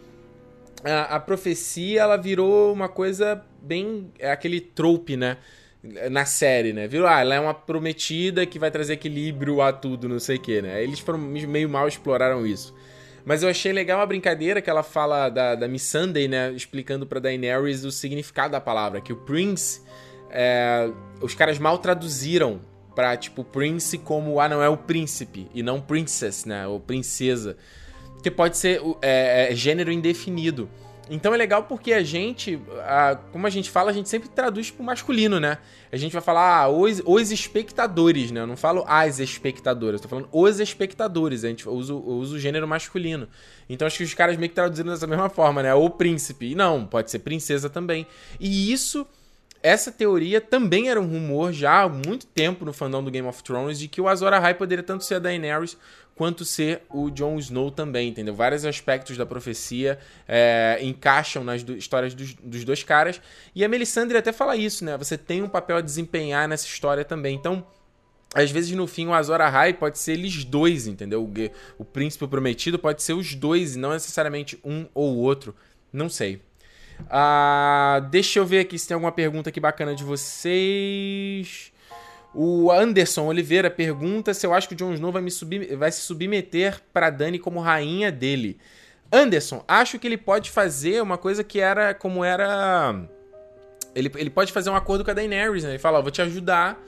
a, 0.83 1.15
a, 1.15 1.19
profecia, 1.19 2.01
ela 2.01 2.17
virou 2.17 2.73
uma 2.73 2.89
coisa 2.89 3.41
bem... 3.61 4.11
É 4.19 4.31
aquele 4.31 4.59
trope, 4.59 5.15
né? 5.15 5.37
Na 6.11 6.25
série, 6.25 6.73
né? 6.73 6.87
Virou, 6.87 7.07
ah, 7.07 7.21
ela 7.21 7.35
é 7.35 7.39
uma 7.39 7.53
prometida 7.53 8.45
que 8.45 8.59
vai 8.59 8.69
trazer 8.69 8.93
equilíbrio 8.93 9.61
a 9.61 9.71
tudo, 9.71 10.07
não 10.07 10.19
sei 10.19 10.37
o 10.37 10.39
que, 10.41 10.61
né? 10.61 10.83
Eles 10.83 10.99
foram 10.99 11.19
meio 11.19 11.69
mal 11.69 11.87
exploraram 11.87 12.45
isso. 12.45 12.73
Mas 13.25 13.41
eu 13.41 13.49
achei 13.49 13.71
legal 13.71 14.01
a 14.01 14.05
brincadeira 14.05 14.61
que 14.61 14.69
ela 14.69 14.83
fala 14.83 15.29
da, 15.29 15.55
da 15.55 15.67
Miss 15.67 15.83
Sunday, 15.83 16.27
né? 16.27 16.51
Explicando 16.51 17.05
pra 17.05 17.19
Daenerys 17.19 17.85
o 17.85 17.91
significado 17.91 18.51
da 18.51 18.59
palavra. 18.59 18.99
Que 18.99 19.13
o 19.13 19.17
Prince. 19.17 19.81
É, 20.29 20.89
os 21.21 21.33
caras 21.33 21.59
mal 21.59 21.77
traduziram 21.77 22.59
pra, 22.95 23.15
tipo, 23.15 23.43
Prince 23.43 23.97
como, 23.97 24.39
ah, 24.39 24.49
não, 24.49 24.61
é 24.61 24.69
o 24.69 24.77
príncipe. 24.77 25.47
E 25.53 25.63
não 25.63 25.79
Princess, 25.79 26.45
né? 26.45 26.67
Ou 26.67 26.79
princesa. 26.79 27.55
Que 28.21 28.29
pode 28.29 28.57
ser 28.57 28.81
é, 29.01 29.51
é, 29.51 29.55
gênero 29.55 29.91
indefinido. 29.91 30.69
Então 31.09 31.33
é 31.33 31.37
legal 31.37 31.63
porque 31.63 31.91
a 31.91 32.01
gente, 32.01 32.59
a, 32.85 33.15
como 33.31 33.45
a 33.45 33.49
gente 33.49 33.69
fala, 33.69 33.91
a 33.91 33.93
gente 33.93 34.07
sempre 34.07 34.29
traduz 34.29 34.71
pro 34.71 34.83
masculino, 34.83 35.39
né? 35.39 35.57
A 35.91 35.97
gente 35.97 36.13
vai 36.13 36.21
falar 36.21 36.61
ah, 36.61 36.69
os, 36.69 37.01
os 37.05 37.31
espectadores, 37.31 38.31
né? 38.31 38.41
Eu 38.41 38.47
não 38.47 38.55
falo 38.55 38.85
as 38.87 39.19
espectadoras, 39.19 39.99
eu 39.99 40.03
tô 40.03 40.07
falando 40.07 40.29
os 40.31 40.59
espectadores. 40.59 41.43
A 41.43 41.49
gente 41.49 41.67
usa, 41.67 41.93
o 41.93 42.39
gênero 42.39 42.67
masculino. 42.67 43.27
Então 43.69 43.85
acho 43.85 43.97
que 43.97 44.03
os 44.03 44.13
caras 44.13 44.37
meio 44.37 44.49
que 44.49 44.55
traduziram 44.55 44.91
dessa 44.91 45.07
mesma 45.07 45.29
forma, 45.29 45.61
né? 45.61 45.73
O 45.73 45.89
príncipe. 45.89 46.51
E 46.51 46.55
não, 46.55 46.85
pode 46.85 47.11
ser 47.11 47.19
princesa 47.19 47.69
também. 47.69 48.07
E 48.39 48.71
isso 48.71 49.05
essa 49.63 49.93
teoria 49.93 50.41
também 50.41 50.89
era 50.89 50.99
um 50.99 51.07
rumor 51.07 51.53
já 51.53 51.83
há 51.83 51.89
muito 51.89 52.25
tempo 52.27 52.65
no 52.65 52.73
fandom 52.73 53.01
do 53.01 53.09
Game 53.09 53.27
of 53.27 53.41
Thrones 53.41 53.79
de 53.79 53.87
que 53.87 54.01
o 54.01 54.09
Azor 54.09 54.33
Ahai 54.33 54.53
poderia 54.53 54.83
tanto 54.83 55.05
ser 55.05 55.15
a 55.15 55.19
Daenerys 55.19 55.77
quanto 56.15 56.43
ser 56.43 56.81
o 56.89 57.09
Jon 57.09 57.39
Snow 57.39 57.71
também, 57.71 58.09
entendeu? 58.09 58.35
Vários 58.35 58.65
aspectos 58.65 59.17
da 59.17 59.25
profecia 59.25 59.97
é, 60.27 60.77
encaixam 60.81 61.43
nas 61.43 61.63
do, 61.63 61.75
histórias 61.75 62.13
dos, 62.13 62.33
dos, 62.33 62.65
dois 62.65 62.83
caras. 62.83 63.21
E 63.55 63.63
a 63.63 63.69
Melisandre 63.69 64.17
até 64.17 64.31
fala 64.31 64.55
isso, 64.55 64.83
né? 64.83 64.97
Você 64.97 65.17
tem 65.17 65.41
um 65.41 65.49
papel 65.49 65.77
a 65.77 65.81
desempenhar 65.81 66.47
nessa 66.47 66.67
história 66.67 67.05
também. 67.05 67.33
Então, 67.33 67.65
às 68.35 68.51
vezes 68.51 68.71
no 68.73 68.85
fim 68.85 69.07
o 69.07 69.13
Azor 69.13 69.39
Ahai 69.39 69.73
pode 69.73 69.97
ser 69.97 70.13
eles 70.13 70.43
dois, 70.43 70.87
entendeu? 70.87 71.23
O, 71.23 71.81
o 71.81 71.85
príncipe 71.85 72.27
prometido 72.27 72.77
pode 72.77 73.01
ser 73.01 73.13
os 73.13 73.33
dois 73.33 73.75
e 73.75 73.79
não 73.79 73.91
necessariamente 73.91 74.59
um 74.63 74.87
ou 74.93 75.15
outro. 75.17 75.55
Não 75.91 76.09
sei. 76.09 76.41
Uh, 77.05 78.01
deixa 78.09 78.39
eu 78.39 78.45
ver 78.45 78.59
aqui 78.59 78.77
se 78.77 78.87
tem 78.87 78.95
alguma 78.95 79.11
pergunta 79.11 79.49
aqui 79.49 79.59
bacana 79.59 79.95
de 79.95 80.03
vocês. 80.03 81.71
O 82.33 82.71
Anderson 82.71 83.25
Oliveira 83.25 83.69
pergunta 83.69 84.33
se 84.33 84.45
eu 84.45 84.53
acho 84.53 84.67
que 84.67 84.73
o 84.73 84.77
Jon 84.77 84.93
Snow 84.93 85.11
vai, 85.11 85.21
me 85.21 85.31
vai 85.75 85.91
se 85.91 86.01
submeter 86.01 86.81
para 86.91 87.09
Dani 87.11 87.37
como 87.37 87.59
rainha 87.59 88.11
dele. 88.11 88.59
Anderson, 89.11 89.63
acho 89.67 89.99
que 89.99 90.07
ele 90.07 90.17
pode 90.17 90.49
fazer 90.49 91.01
uma 91.01 91.17
coisa 91.17 91.43
que 91.43 91.59
era 91.59 91.93
como 91.93 92.23
era. 92.23 92.95
Ele, 93.93 94.11
ele 94.15 94.29
pode 94.31 94.51
fazer 94.51 94.71
um 94.71 94.75
acordo 94.75 95.05
com 95.05 95.11
a 95.11 95.13
Daenerys, 95.13 95.63
né? 95.63 95.71
Ele 95.71 95.79
fala: 95.79 95.99
Ó, 95.99 96.01
vou 96.01 96.09
te 96.09 96.23
ajudar, 96.23 96.83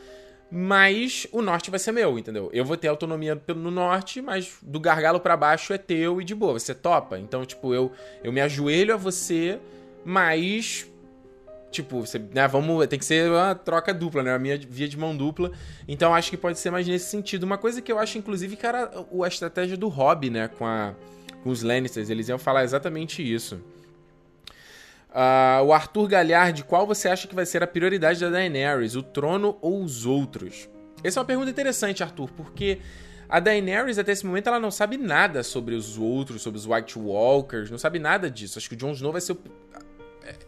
mas 0.49 1.27
o 1.31 1.43
norte 1.43 1.69
vai 1.69 1.79
ser 1.79 1.91
meu, 1.91 2.17
entendeu? 2.17 2.49
Eu 2.51 2.65
vou 2.65 2.75
ter 2.75 2.87
autonomia 2.87 3.39
no 3.49 3.69
norte, 3.69 4.23
mas 4.23 4.57
do 4.63 4.79
gargalo 4.79 5.19
para 5.19 5.37
baixo 5.37 5.71
é 5.71 5.77
teu 5.77 6.19
e 6.19 6.25
de 6.25 6.33
boa, 6.33 6.53
você 6.53 6.73
topa. 6.73 7.19
Então, 7.19 7.45
tipo, 7.45 7.71
eu, 7.75 7.91
eu 8.23 8.31
me 8.31 8.41
ajoelho 8.41 8.95
a 8.95 8.97
você, 8.97 9.59
mas 10.05 10.87
tipo, 11.75 11.99
você, 11.99 12.17
né, 12.17 12.47
vamos, 12.47 12.87
tem 12.87 12.97
que 12.97 13.03
ser 13.03 13.29
uma 13.29 13.53
troca 13.53 13.93
dupla, 13.93 14.23
né? 14.23 14.33
A 14.33 14.39
minha 14.39 14.57
via 14.57 14.87
de 14.87 14.97
mão 14.97 15.15
dupla. 15.15 15.51
Então 15.87 16.13
acho 16.13 16.29
que 16.29 16.37
pode 16.37 16.57
ser 16.57 16.71
mais 16.71 16.87
nesse 16.87 17.09
sentido. 17.09 17.43
Uma 17.43 17.57
coisa 17.57 17.81
que 17.81 17.91
eu 17.91 17.99
acho, 17.99 18.17
inclusive, 18.17 18.57
era 18.61 18.89
a 19.23 19.27
estratégia 19.27 19.75
do 19.75 19.87
Hobby, 19.89 20.29
né? 20.29 20.47
Com, 20.47 20.65
a, 20.65 20.93
com 21.43 21.49
os 21.49 21.61
Lannisters. 21.61 22.09
Eles 22.09 22.29
iam 22.29 22.39
falar 22.39 22.63
exatamente 22.63 23.21
isso. 23.21 23.61
Uh, 25.09 25.63
o 25.65 25.73
Arthur 25.73 26.07
Galhard, 26.07 26.63
qual 26.65 26.85
você 26.85 27.07
acha 27.07 27.27
que 27.27 27.35
vai 27.35 27.45
ser 27.45 27.63
a 27.63 27.67
prioridade 27.67 28.19
da 28.19 28.29
Daenerys? 28.29 28.95
O 28.95 29.03
trono 29.03 29.57
ou 29.61 29.81
os 29.81 30.05
outros? 30.05 30.69
Essa 31.03 31.19
é 31.19 31.21
uma 31.21 31.25
pergunta 31.25 31.49
interessante, 31.49 32.03
Arthur, 32.03 32.29
porque 32.31 32.79
a 33.29 33.39
Daenerys, 33.39 33.97
até 33.97 34.11
esse 34.11 34.25
momento, 34.25 34.47
ela 34.47 34.59
não 34.59 34.71
sabe 34.71 34.97
nada 34.97 35.41
sobre 35.41 35.73
os 35.73 35.97
outros, 35.97 36.41
sobre 36.41 36.59
os 36.59 36.65
White 36.65 36.99
Walkers, 36.99 37.71
não 37.71 37.77
sabe 37.77 37.97
nada 37.97 38.29
disso. 38.29 38.57
Acho 38.57 38.67
que 38.67 38.75
o 38.75 38.77
Jon 38.77 38.91
Snow 38.91 39.11
vai 39.11 39.21
ser 39.21 39.33
o 39.33 39.37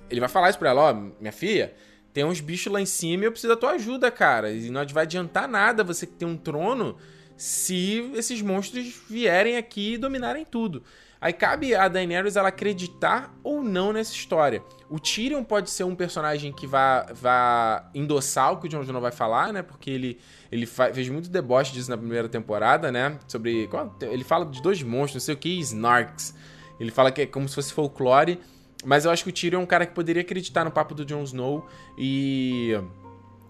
ele 0.10 0.20
vai 0.20 0.30
falar 0.30 0.50
isso 0.50 0.60
pra 0.60 0.70
ela, 0.70 0.92
ó, 0.92 0.94
minha 0.94 1.32
filha, 1.32 1.74
tem 2.14 2.24
uns 2.24 2.42
bichos 2.42 2.72
lá 2.72 2.82
em 2.82 2.86
cima 2.86 3.24
e 3.24 3.28
eu 3.28 3.32
preciso 3.32 3.54
da 3.54 3.60
tua 3.60 3.72
ajuda, 3.72 4.10
cara. 4.10 4.52
E 4.52 4.70
não 4.70 4.86
vai 4.88 5.04
adiantar 5.04 5.48
nada 5.48 5.84
você 5.84 6.08
que 6.08 6.14
tem 6.14 6.28
um 6.28 6.38
trono 6.38 6.98
se 7.36 8.12
esses 8.16 8.42
monstros 8.42 9.02
vierem 9.08 9.58
aqui 9.58 9.94
e 9.94 9.98
dominarem 9.98 10.44
tudo. 10.44 10.84
Aí 11.20 11.34
cabe 11.34 11.74
a 11.74 11.88
Daenerys 11.88 12.36
ela 12.36 12.50
acreditar 12.50 13.36
ou 13.44 13.64
não 13.64 13.92
nessa 13.92 14.14
história. 14.14 14.64
O 14.90 15.00
Tyrion 15.00 15.44
pode 15.44 15.70
ser 15.70 15.84
um 15.84 15.96
personagem 15.96 16.54
que 16.54 16.68
vá, 16.68 17.08
vá 17.12 17.90
endossar 17.94 18.54
o 18.54 18.58
que 18.58 18.68
o 18.68 18.70
Jon 18.70 18.84
Snow 18.84 19.02
vai 19.02 19.12
falar, 19.12 19.52
né? 19.52 19.64
Porque 19.64 19.90
ele, 19.90 20.20
ele 20.52 20.66
fez 20.66 21.10
muito 21.10 21.30
deboche 21.30 21.74
disso 21.74 21.90
na 21.90 21.98
primeira 21.98 22.30
temporada, 22.30 22.92
né? 22.92 23.18
Sobre. 23.28 23.68
Ele 24.02 24.24
fala 24.24 24.46
de 24.46 24.62
dois 24.62 24.82
monstros, 24.84 25.24
não 25.24 25.26
sei 25.26 25.34
o 25.34 25.38
que, 25.38 25.60
Snarks. 25.60 26.36
Ele 26.80 26.92
fala 26.92 27.12
que 27.12 27.22
é 27.22 27.26
como 27.26 27.50
se 27.50 27.56
fosse 27.56 27.74
folclore. 27.74 28.40
Mas 28.86 29.06
eu 29.06 29.12
acho 29.12 29.24
que 29.24 29.30
o 29.30 29.34
Tyrion 29.34 29.60
é 29.60 29.64
um 29.64 29.66
cara 29.66 29.86
que 29.86 29.94
poderia 29.94 30.22
acreditar 30.22 30.64
no 30.64 30.72
papo 30.72 30.94
do 30.94 31.04
Jon 31.04 31.24
Snow 31.24 31.68
e 31.98 32.74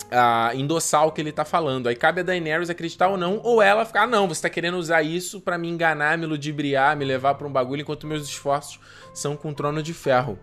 uh, 0.06 0.56
endossar 0.56 1.06
o 1.06 1.12
que 1.12 1.22
ele 1.22 1.32
tá 1.32 1.46
falando. 1.46 1.88
Aí 1.88 1.96
cabe 1.96 2.22
a 2.22 2.24
Daenerys 2.24 2.70
acreditar 2.70 3.08
ou 3.10 3.18
não, 3.18 3.40
ou 3.44 3.62
ela 3.62 3.86
ficar, 3.86 4.04
ah, 4.04 4.08
não, 4.08 4.28
você 4.28 4.42
tá 4.42 4.50
querendo 4.50 4.78
usar 4.78 5.02
isso 5.02 5.42
para 5.42 5.58
me 5.58 5.70
enganar, 5.70 6.18
me 6.18 6.26
ludibriar, 6.26 6.96
me 6.96 7.06
levar 7.06 7.36
para 7.36 7.48
um 7.48 7.52
bagulho, 7.52 7.82
enquanto 7.82 8.08
meus 8.08 8.28
esforços 8.28 8.80
são 9.14 9.36
com 9.36 9.50
o 9.50 9.54
trono 9.54 9.84
de 9.84 9.94
ferro. 9.94 10.40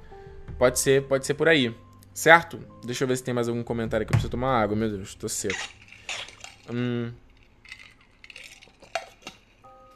Pode 0.59 0.79
ser, 0.79 1.03
pode 1.05 1.27
ser 1.27 1.35
por 1.35 1.49
aí. 1.49 1.75
Certo? 2.13 2.61
Deixa 2.85 3.03
eu 3.03 3.09
ver 3.09 3.17
se 3.17 3.25
tem 3.25 3.35
mais 3.35 3.49
algum 3.49 3.63
comentário 3.65 4.05
aqui. 4.05 4.11
Eu 4.11 4.15
preciso 4.15 4.31
tomar 4.31 4.63
água, 4.63 4.77
meu 4.77 4.89
Deus, 4.89 5.15
tô 5.15 5.29
seco. 5.29 5.59
Hum. 6.73 7.11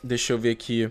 Deixa 0.02 0.32
eu 0.32 0.38
ver 0.38 0.50
aqui. 0.50 0.90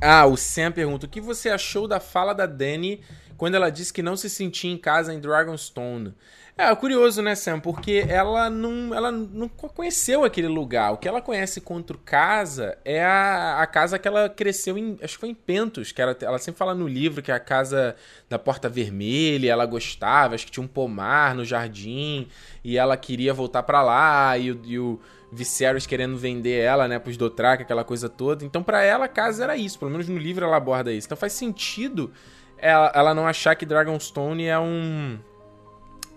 Ah, 0.00 0.26
o 0.26 0.36
Sam 0.36 0.72
pergunta: 0.72 1.06
o 1.06 1.08
que 1.08 1.20
você 1.20 1.48
achou 1.48 1.88
da 1.88 1.98
fala 2.00 2.32
da 2.32 2.46
Dani 2.46 3.00
quando 3.36 3.54
ela 3.54 3.70
disse 3.70 3.92
que 3.92 4.02
não 4.02 4.16
se 4.16 4.30
sentia 4.30 4.70
em 4.70 4.78
casa 4.78 5.12
em 5.12 5.20
Dragonstone? 5.20 6.14
É, 6.60 6.74
curioso, 6.74 7.22
né, 7.22 7.36
Sam? 7.36 7.60
Porque 7.60 8.04
ela 8.08 8.50
não, 8.50 8.92
ela 8.92 9.12
não 9.12 9.48
conheceu 9.48 10.24
aquele 10.24 10.48
lugar. 10.48 10.92
O 10.92 10.96
que 10.96 11.06
ela 11.06 11.22
conhece 11.22 11.60
contra 11.60 11.96
casa 12.04 12.76
é 12.84 13.00
a, 13.00 13.62
a 13.62 13.66
casa 13.66 13.96
que 13.96 14.08
ela 14.08 14.28
cresceu 14.28 14.76
em. 14.76 14.98
Acho 15.00 15.14
que 15.14 15.20
foi 15.20 15.28
em 15.28 15.34
Pentos, 15.34 15.92
que 15.92 16.02
era, 16.02 16.18
ela 16.20 16.36
sempre 16.36 16.58
fala 16.58 16.74
no 16.74 16.88
livro 16.88 17.22
que 17.22 17.30
é 17.30 17.34
a 17.34 17.38
casa 17.38 17.94
da 18.28 18.40
Porta 18.40 18.68
Vermelha, 18.68 19.52
ela 19.52 19.64
gostava, 19.66 20.34
acho 20.34 20.46
que 20.46 20.50
tinha 20.50 20.64
um 20.64 20.66
pomar 20.66 21.32
no 21.32 21.44
jardim, 21.44 22.26
e 22.64 22.76
ela 22.76 22.96
queria 22.96 23.32
voltar 23.32 23.62
para 23.62 23.80
lá, 23.80 24.36
e, 24.36 24.46
e 24.64 24.80
o 24.80 24.98
Viserys 25.30 25.86
querendo 25.86 26.18
vender 26.18 26.58
ela, 26.60 26.88
né, 26.88 26.98
pros 26.98 27.16
Dothraki, 27.16 27.62
aquela 27.62 27.84
coisa 27.84 28.08
toda. 28.08 28.44
Então, 28.44 28.64
para 28.64 28.82
ela, 28.82 29.04
a 29.04 29.08
casa 29.08 29.44
era 29.44 29.56
isso. 29.56 29.78
Pelo 29.78 29.92
menos 29.92 30.08
no 30.08 30.18
livro 30.18 30.44
ela 30.44 30.56
aborda 30.56 30.92
isso. 30.92 31.06
Então 31.06 31.16
faz 31.16 31.34
sentido 31.34 32.12
ela, 32.58 32.90
ela 32.94 33.14
não 33.14 33.26
achar 33.28 33.54
que 33.54 33.64
Dragonstone 33.64 34.46
é 34.46 34.58
um 34.58 35.18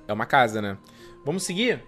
é 0.07 0.13
uma 0.13 0.25
casa, 0.25 0.61
né? 0.61 0.77
Vamos 1.23 1.43
seguir? 1.43 1.83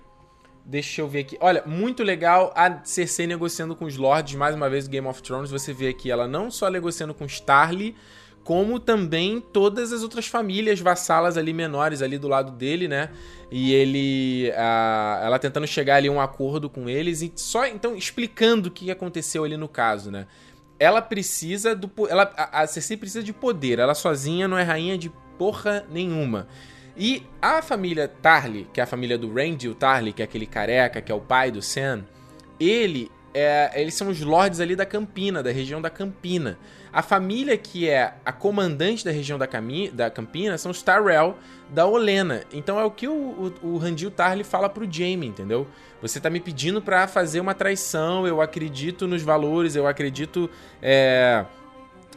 Deixa 0.65 1.01
eu 1.01 1.07
ver 1.07 1.19
aqui. 1.19 1.37
Olha, 1.41 1.63
muito 1.65 2.03
legal 2.03 2.53
a 2.55 2.83
Cersei 2.85 3.27
negociando 3.27 3.75
com 3.75 3.85
os 3.85 3.97
lords, 3.97 4.35
mais 4.35 4.55
uma 4.55 4.69
vez, 4.69 4.87
Game 4.87 5.07
of 5.07 5.21
Thrones. 5.21 5.51
Você 5.51 5.73
vê 5.73 5.89
aqui 5.89 6.09
ela 6.09 6.27
não 6.27 6.49
só 6.49 6.69
negociando 6.69 7.13
com 7.13 7.25
Starly, 7.25 7.95
como 8.43 8.79
também 8.79 9.41
todas 9.41 9.91
as 9.91 10.03
outras 10.03 10.27
famílias 10.27 10.79
vassalas 10.79 11.37
ali 11.37 11.53
menores 11.53 12.01
ali 12.01 12.17
do 12.17 12.27
lado 12.27 12.51
dele, 12.51 12.87
né? 12.87 13.09
E 13.51 13.73
ele, 13.73 14.51
a, 14.55 15.21
ela 15.23 15.39
tentando 15.39 15.67
chegar 15.67 15.97
ali 15.97 16.07
a 16.07 16.11
um 16.11 16.21
acordo 16.21 16.69
com 16.69 16.89
eles 16.89 17.21
e 17.21 17.31
só 17.35 17.65
então 17.65 17.95
explicando 17.95 18.69
o 18.69 18.71
que 18.71 18.89
aconteceu 18.89 19.43
ali 19.43 19.57
no 19.57 19.67
caso, 19.67 20.11
né? 20.11 20.27
Ela 20.79 21.01
precisa 21.01 21.75
do, 21.75 21.89
ela, 22.09 22.33
a 22.35 22.65
Cersei 22.67 22.97
precisa 22.97 23.23
de 23.23 23.31
poder. 23.31 23.79
Ela 23.79 23.93
sozinha 23.93 24.47
não 24.47 24.57
é 24.57 24.63
rainha 24.63 24.97
de 24.97 25.09
porra 25.37 25.85
nenhuma. 25.89 26.47
E 26.95 27.25
a 27.41 27.61
família 27.61 28.07
Tarly, 28.07 28.67
que 28.71 28.79
é 28.79 28.83
a 28.83 28.87
família 28.87 29.17
do 29.17 29.33
Randall 29.33 29.73
Tarly, 29.73 30.13
que 30.13 30.21
é 30.21 30.25
aquele 30.25 30.45
careca, 30.45 31.01
que 31.01 31.11
é 31.11 31.15
o 31.15 31.21
pai 31.21 31.49
do 31.49 31.61
Sam, 31.61 32.03
ele 32.59 33.09
é, 33.33 33.71
eles 33.81 33.95
são 33.95 34.09
os 34.09 34.21
lords 34.21 34.59
ali 34.59 34.75
da 34.75 34.85
Campina, 34.85 35.41
da 35.41 35.51
região 35.51 35.81
da 35.81 35.89
Campina. 35.89 36.57
A 36.91 37.01
família 37.01 37.57
que 37.57 37.89
é 37.89 38.13
a 38.23 38.31
comandante 38.31 39.03
da 39.03 39.09
região 39.09 39.39
da, 39.39 39.47
Cami, 39.47 39.89
da 39.89 40.11
Campina 40.11 40.57
são 40.59 40.71
os 40.71 40.83
Tyrell 40.83 41.35
da 41.69 41.87
Olena. 41.87 42.43
Então 42.53 42.79
é 42.79 42.83
o 42.83 42.91
que 42.91 43.07
o, 43.07 43.11
o, 43.63 43.67
o 43.69 43.77
Randil 43.77 44.11
Tarly 44.11 44.43
fala 44.43 44.69
pro 44.69 44.87
Jaime, 44.89 45.25
entendeu? 45.25 45.65
Você 46.01 46.19
tá 46.19 46.29
me 46.29 46.39
pedindo 46.39 46.81
para 46.81 47.07
fazer 47.07 47.39
uma 47.39 47.55
traição, 47.55 48.27
eu 48.27 48.39
acredito 48.39 49.07
nos 49.07 49.23
valores, 49.23 49.75
eu 49.75 49.87
acredito 49.87 50.47
é, 50.79 51.43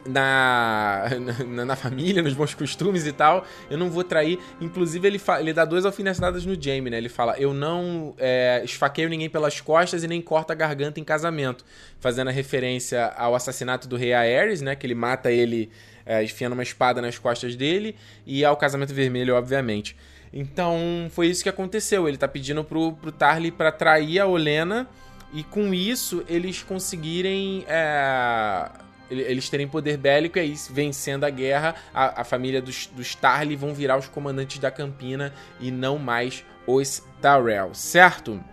na, 0.07 1.05
na, 1.45 1.65
na, 1.65 1.75
família, 1.75 2.21
nos 2.21 2.33
bons 2.33 2.53
costumes 2.53 3.05
e 3.05 3.11
tal, 3.11 3.45
eu 3.69 3.77
não 3.77 3.89
vou 3.89 4.03
trair. 4.03 4.39
Inclusive, 4.59 5.07
ele, 5.07 5.21
ele 5.39 5.53
dá 5.53 5.65
duas 5.65 5.85
alfinetadas 5.85 6.45
no 6.45 6.59
Jamie, 6.59 6.89
né? 6.89 6.97
Ele 6.97 7.09
fala: 7.09 7.35
Eu 7.37 7.53
não 7.53 8.15
é, 8.17 8.61
esfaqueio 8.63 9.09
ninguém 9.09 9.29
pelas 9.29 9.59
costas 9.61 10.03
e 10.03 10.07
nem 10.07 10.21
corto 10.21 10.51
a 10.51 10.55
garganta 10.55 10.99
em 10.99 11.03
casamento. 11.03 11.65
Fazendo 11.99 12.29
a 12.29 12.31
referência 12.31 13.05
ao 13.17 13.35
assassinato 13.35 13.87
do 13.87 13.95
rei 13.95 14.13
Aerys, 14.13 14.61
né? 14.61 14.75
Que 14.75 14.85
ele 14.87 14.95
mata 14.95 15.31
ele 15.31 15.69
é, 16.05 16.23
enfiando 16.23 16.53
uma 16.53 16.63
espada 16.63 17.01
nas 17.01 17.17
costas 17.17 17.55
dele, 17.55 17.95
e 18.25 18.45
ao 18.45 18.55
casamento 18.55 18.93
vermelho, 18.93 19.35
obviamente. 19.35 19.95
Então, 20.31 21.07
foi 21.11 21.27
isso 21.27 21.43
que 21.43 21.49
aconteceu. 21.49 22.07
Ele 22.07 22.17
tá 22.17 22.27
pedindo 22.27 22.63
pro, 22.63 22.93
pro 22.93 23.11
Tarly 23.11 23.51
para 23.51 23.71
trair 23.71 24.19
a 24.19 24.25
Olena. 24.25 24.87
E 25.33 25.43
com 25.43 25.73
isso, 25.73 26.23
eles 26.27 26.63
conseguirem. 26.63 27.65
É 27.67 28.86
eles 29.09 29.49
terem 29.49 29.67
poder 29.67 29.97
bélico 29.97 30.37
e 30.37 30.41
aí, 30.41 30.55
vencendo 30.69 31.23
a 31.23 31.29
guerra, 31.29 31.75
a, 31.93 32.21
a 32.21 32.23
família 32.23 32.61
dos, 32.61 32.87
dos 32.87 33.15
Tarly 33.15 33.55
vão 33.55 33.73
virar 33.73 33.97
os 33.97 34.07
comandantes 34.07 34.59
da 34.59 34.69
Campina 34.69 35.33
e 35.59 35.71
não 35.71 35.97
mais 35.97 36.43
os 36.65 37.03
Tyrell, 37.21 37.73
certo? 37.73 38.43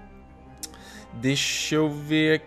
Deixa 1.14 1.76
eu 1.76 1.90
ver. 1.90 2.42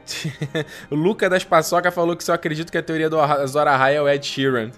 o 0.90 0.96
Luca 0.96 1.30
das 1.30 1.44
Paçoca 1.44 1.92
falou 1.92 2.16
que 2.16 2.24
só 2.24 2.34
acredito 2.34 2.72
que 2.72 2.78
a 2.78 2.84
teoria 2.84 3.10
do 3.10 3.18
Zora 3.48 3.76
High 3.76 3.96
é 3.96 4.16
Ed 4.16 4.26
Sheeran. 4.26 4.72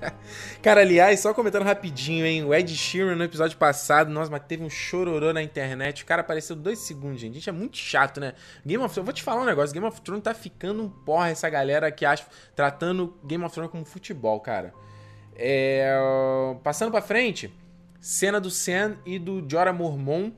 Cara, 0.62 0.80
aliás, 0.80 1.20
só 1.20 1.32
comentando 1.32 1.62
rapidinho, 1.64 2.24
hein? 2.24 2.44
O 2.44 2.54
Ed 2.54 2.74
Sheeran 2.74 3.16
no 3.16 3.24
episódio 3.24 3.56
passado, 3.56 4.10
nossa, 4.10 4.30
mas 4.30 4.42
teve 4.46 4.62
um 4.62 4.70
chororô 4.70 5.32
na 5.32 5.42
internet. 5.42 6.02
O 6.02 6.06
cara 6.06 6.20
apareceu 6.20 6.56
dois 6.56 6.78
segundos, 6.80 7.20
gente. 7.20 7.34
Gente, 7.34 7.48
é 7.48 7.52
muito 7.52 7.76
chato, 7.76 8.20
né? 8.20 8.34
Game 8.64 8.82
of 8.82 8.92
Thrones, 8.92 8.96
eu 8.96 9.04
vou 9.04 9.12
te 9.12 9.22
falar 9.22 9.42
um 9.42 9.46
negócio. 9.46 9.74
Game 9.74 9.86
of 9.86 10.00
Thrones 10.00 10.22
tá 10.22 10.34
ficando 10.34 10.82
um 10.82 10.88
porra 10.88 11.30
essa 11.30 11.48
galera 11.48 11.90
que 11.90 12.04
acha. 12.04 12.24
tratando 12.54 13.16
Game 13.24 13.44
of 13.44 13.54
Thrones 13.54 13.70
como 13.70 13.84
futebol, 13.84 14.40
cara. 14.40 14.72
É... 15.34 15.94
Passando 16.62 16.90
pra 16.90 17.02
frente, 17.02 17.52
cena 18.00 18.40
do 18.40 18.50
Sam 18.50 18.96
e 19.04 19.18
do 19.18 19.44
Jorah 19.48 19.72
Mormon. 19.72 20.32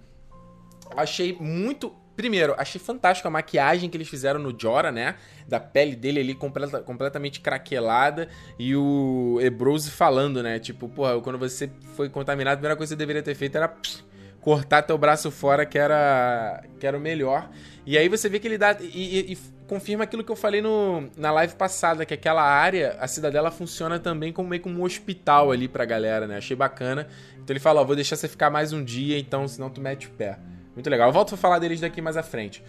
Achei 0.96 1.36
muito 1.38 1.94
Primeiro, 2.18 2.52
achei 2.58 2.80
fantástico 2.80 3.28
a 3.28 3.30
maquiagem 3.30 3.88
que 3.88 3.96
eles 3.96 4.08
fizeram 4.08 4.40
no 4.40 4.52
Jora, 4.60 4.90
né? 4.90 5.14
Da 5.46 5.60
pele 5.60 5.94
dele 5.94 6.18
ali 6.18 6.34
completa, 6.34 6.80
completamente 6.80 7.38
craquelada. 7.38 8.26
E 8.58 8.74
o 8.74 9.38
Ebrose 9.40 9.88
falando, 9.88 10.42
né? 10.42 10.58
Tipo, 10.58 10.88
porra, 10.88 11.20
quando 11.20 11.38
você 11.38 11.70
foi 11.94 12.08
contaminado, 12.08 12.54
a 12.54 12.56
primeira 12.56 12.76
coisa 12.76 12.92
que 12.92 12.96
você 12.96 12.98
deveria 12.98 13.22
ter 13.22 13.36
feito 13.36 13.54
era 13.54 13.68
pss, 13.68 14.02
cortar 14.40 14.82
teu 14.82 14.98
braço 14.98 15.30
fora, 15.30 15.64
que 15.64 15.78
era, 15.78 16.64
que 16.80 16.84
era 16.84 16.98
o 16.98 17.00
melhor. 17.00 17.48
E 17.86 17.96
aí 17.96 18.08
você 18.08 18.28
vê 18.28 18.40
que 18.40 18.48
ele 18.48 18.58
dá. 18.58 18.76
E, 18.80 18.86
e, 18.86 19.32
e, 19.34 19.38
confirma 19.68 20.02
aquilo 20.02 20.24
que 20.24 20.32
eu 20.32 20.36
falei 20.36 20.60
no, 20.60 21.08
na 21.16 21.30
live 21.30 21.54
passada, 21.54 22.04
que 22.04 22.14
aquela 22.14 22.42
área, 22.42 22.96
a 22.98 23.06
cidadela 23.06 23.52
funciona 23.52 24.00
também 24.00 24.32
como 24.32 24.48
meio 24.48 24.60
como 24.60 24.80
um 24.80 24.82
hospital 24.82 25.52
ali 25.52 25.68
pra 25.68 25.84
galera, 25.84 26.26
né? 26.26 26.38
Achei 26.38 26.56
bacana. 26.56 27.06
Então 27.34 27.54
ele 27.54 27.60
fala, 27.60 27.80
ó, 27.80 27.84
vou 27.84 27.94
deixar 27.94 28.16
você 28.16 28.26
ficar 28.26 28.50
mais 28.50 28.72
um 28.72 28.82
dia, 28.82 29.16
então 29.16 29.46
senão 29.46 29.70
tu 29.70 29.80
mete 29.80 30.08
o 30.08 30.10
pé. 30.10 30.36
Muito 30.78 30.90
legal. 30.90 31.08
Eu 31.08 31.12
volto 31.12 31.34
a 31.34 31.36
falar 31.36 31.58
deles 31.58 31.80
daqui 31.80 32.00
mais 32.00 32.16
à 32.16 32.22
frente. 32.22 32.62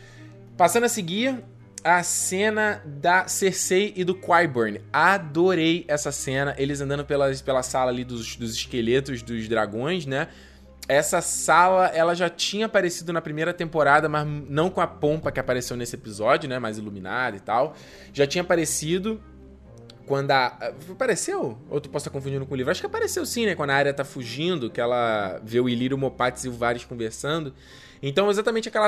Passando 0.57 0.85
a 0.85 0.89
seguir, 0.89 1.43
a 1.83 2.01
cena 2.01 2.81
da 2.83 3.27
Cersei 3.27 3.93
e 3.95 4.03
do 4.03 4.15
Qyburn. 4.15 4.81
Adorei 4.91 5.85
essa 5.87 6.11
cena. 6.11 6.55
Eles 6.57 6.81
andando 6.81 7.05
pela, 7.05 7.31
pela 7.35 7.61
sala 7.61 7.91
ali 7.91 8.03
dos, 8.03 8.35
dos 8.35 8.55
esqueletos 8.55 9.21
dos 9.21 9.47
dragões, 9.47 10.07
né? 10.07 10.27
Essa 10.87 11.21
sala, 11.21 11.85
ela 11.89 12.15
já 12.15 12.31
tinha 12.31 12.65
aparecido 12.65 13.13
na 13.13 13.21
primeira 13.21 13.53
temporada, 13.53 14.09
mas 14.09 14.25
não 14.25 14.71
com 14.71 14.81
a 14.81 14.87
pompa 14.87 15.31
que 15.31 15.39
apareceu 15.39 15.77
nesse 15.77 15.95
episódio, 15.95 16.49
né? 16.49 16.57
Mais 16.57 16.79
iluminada 16.79 17.37
e 17.37 17.39
tal. 17.39 17.75
Já 18.11 18.25
tinha 18.25 18.41
aparecido 18.41 19.21
quando 20.07 20.31
a. 20.31 20.47
Apareceu? 20.89 21.59
Ou 21.69 21.79
tu 21.79 21.89
posso 21.89 22.07
estar 22.07 22.09
confundindo 22.09 22.43
com 22.43 22.55
o 22.55 22.57
livro? 22.57 22.71
Acho 22.71 22.81
que 22.81 22.87
apareceu 22.87 23.23
sim, 23.23 23.45
né? 23.45 23.53
Quando 23.53 23.69
a 23.69 23.75
área 23.75 23.93
tá 23.93 24.03
fugindo, 24.03 24.67
que 24.67 24.81
ela 24.81 25.39
vê 25.43 25.59
o 25.59 25.69
Ilírio 25.69 25.95
Mopatis 25.95 26.45
e 26.45 26.49
o 26.49 26.51
Varys 26.51 26.83
conversando. 26.85 27.53
Então, 28.01 28.29
exatamente 28.29 28.69
aquela, 28.69 28.87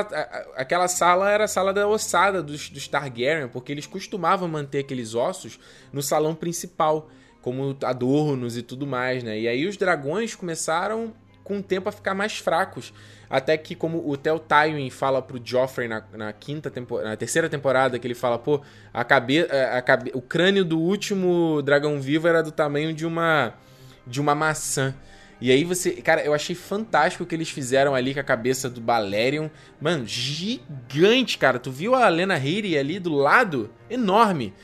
aquela 0.56 0.88
sala 0.88 1.30
era 1.30 1.44
a 1.44 1.48
sala 1.48 1.72
da 1.72 1.86
ossada 1.86 2.42
dos, 2.42 2.70
dos 2.70 2.88
Targaryen, 2.88 3.48
porque 3.48 3.70
eles 3.70 3.86
costumavam 3.86 4.48
manter 4.48 4.80
aqueles 4.80 5.14
ossos 5.14 5.58
no 5.92 6.02
salão 6.02 6.34
principal, 6.34 7.10
como 7.42 7.76
adornos 7.84 8.56
e 8.56 8.62
tudo 8.62 8.86
mais, 8.86 9.22
né? 9.22 9.38
E 9.38 9.48
aí 9.48 9.66
os 9.66 9.76
dragões 9.76 10.34
começaram 10.34 11.12
com 11.44 11.58
o 11.58 11.62
tempo 11.62 11.88
a 11.88 11.92
ficar 11.92 12.14
mais 12.14 12.38
fracos. 12.38 12.92
Até 13.28 13.56
que, 13.56 13.74
como 13.74 14.08
o 14.08 14.16
Tel 14.16 14.38
Tywin 14.38 14.90
fala 14.90 15.20
pro 15.20 15.40
Joffrey 15.42 15.88
na, 15.88 16.02
na 16.12 16.32
quinta 16.32 16.70
temporada, 16.70 17.08
na 17.10 17.16
terceira 17.16 17.48
temporada, 17.48 17.98
que 17.98 18.06
ele 18.06 18.14
fala, 18.14 18.38
pô, 18.38 18.60
a 18.92 19.04
cabe, 19.04 19.40
a, 19.40 19.80
cabe, 19.82 20.10
o 20.14 20.20
crânio 20.20 20.64
do 20.64 20.78
último 20.78 21.62
dragão 21.62 22.00
vivo 22.00 22.28
era 22.28 22.42
do 22.42 22.52
tamanho 22.52 22.92
de 22.92 23.06
uma 23.06 23.54
de 24.06 24.20
uma 24.20 24.34
maçã. 24.34 24.94
E 25.42 25.50
aí 25.50 25.64
você. 25.64 25.90
Cara, 25.90 26.22
eu 26.22 26.32
achei 26.32 26.54
fantástico 26.54 27.24
o 27.24 27.26
que 27.26 27.34
eles 27.34 27.50
fizeram 27.50 27.96
ali 27.96 28.14
com 28.14 28.20
a 28.20 28.22
cabeça 28.22 28.70
do 28.70 28.80
Balerion. 28.80 29.48
Mano, 29.80 30.06
gigante, 30.06 31.36
cara. 31.36 31.58
Tu 31.58 31.68
viu 31.68 31.96
a 31.96 32.08
Lena 32.08 32.36
Headey 32.36 32.78
ali 32.78 33.00
do 33.00 33.12
lado? 33.12 33.68
Enorme. 33.90 34.54